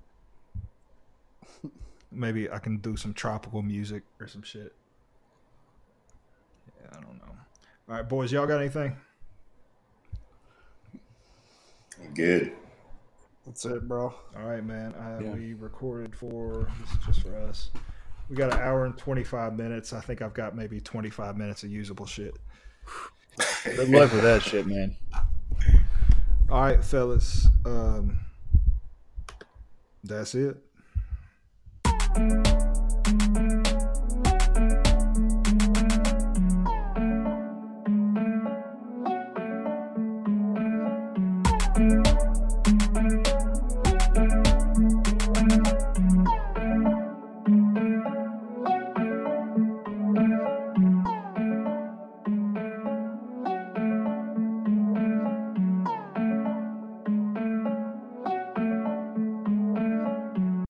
Maybe 2.12 2.50
I 2.50 2.58
can 2.58 2.78
do 2.78 2.96
some 2.96 3.14
tropical 3.14 3.62
music 3.62 4.02
or 4.18 4.26
some 4.26 4.42
shit. 4.42 4.74
Yeah, 6.80 6.88
I 6.90 7.00
don't 7.00 7.18
know. 7.18 7.34
All 7.88 7.94
right, 7.96 8.08
boys, 8.08 8.32
y'all 8.32 8.46
got 8.46 8.60
anything? 8.60 8.96
Good. 12.14 12.52
That's 13.46 13.64
it, 13.64 13.86
bro. 13.88 14.14
All 14.36 14.44
right, 14.44 14.64
man. 14.64 14.94
I, 14.94 15.22
Yeah. 15.22 15.32
We 15.32 15.54
recorded 15.54 16.14
for 16.14 16.68
this 16.80 16.92
is 16.92 17.06
just 17.06 17.22
for 17.22 17.36
us. 17.36 17.70
We 18.28 18.36
got 18.36 18.52
an 18.52 18.60
hour 18.60 18.84
and 18.84 18.96
twenty 18.96 19.24
five 19.24 19.56
minutes. 19.56 19.92
I 19.92 20.00
think 20.00 20.22
I've 20.22 20.34
got 20.34 20.54
maybe 20.54 20.80
twenty 20.80 21.10
five 21.10 21.36
minutes 21.36 21.62
of 21.62 21.70
usable 21.70 22.06
shit. 22.06 22.36
Good 23.64 23.88
luck 23.88 24.12
with 24.12 24.22
that 24.22 24.42
shit, 24.42 24.66
man. 24.66 24.96
All 26.50 26.62
right, 26.62 26.84
fellas. 26.84 27.48
Um, 27.64 28.20
that's 30.04 30.34
it 30.34 30.56
you 32.16 32.69